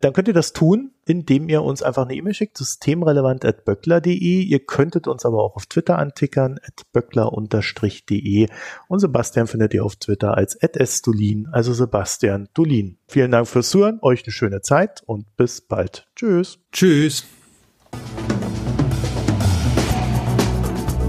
dann 0.00 0.14
könnt 0.14 0.28
ihr 0.28 0.34
das 0.34 0.52
tun, 0.52 0.92
indem 1.04 1.48
ihr 1.48 1.62
uns 1.62 1.82
einfach 1.82 2.04
eine 2.04 2.14
E-Mail 2.14 2.34
schickt, 2.34 2.56
systemrelevant.böckler.de. 2.56 4.42
Ihr 4.42 4.58
könntet 4.60 5.06
uns 5.06 5.26
aber 5.26 5.42
auch 5.42 5.56
auf 5.56 5.66
Twitter 5.66 5.98
antickern, 5.98 6.58
at 6.66 6.90
böckler-de. 6.92 8.48
Und 8.88 8.98
Sebastian 8.98 9.46
findet 9.46 9.74
ihr 9.74 9.84
auf 9.84 9.96
Twitter 9.96 10.36
als 10.36 10.58
@sdulin, 10.62 11.48
also 11.52 11.72
Sebastian 11.74 12.48
Dulin. 12.54 12.96
Vielen 13.08 13.30
Dank 13.30 13.46
fürs 13.46 13.70
Zuhören, 13.70 13.98
euch 14.00 14.24
eine 14.24 14.32
schöne 14.32 14.62
Zeit 14.62 15.02
und 15.04 15.36
bis 15.36 15.60
bald. 15.60 16.08
Tschüss. 16.16 16.58
Tschüss. 16.72 17.24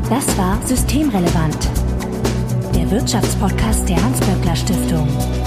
Das 0.10 0.38
war 0.38 0.62
Systemrelevant, 0.68 1.58
der 2.76 2.92
Wirtschaftspodcast 2.92 3.88
der 3.88 4.04
Hans-Böckler 4.04 4.56
Stiftung. 4.58 5.41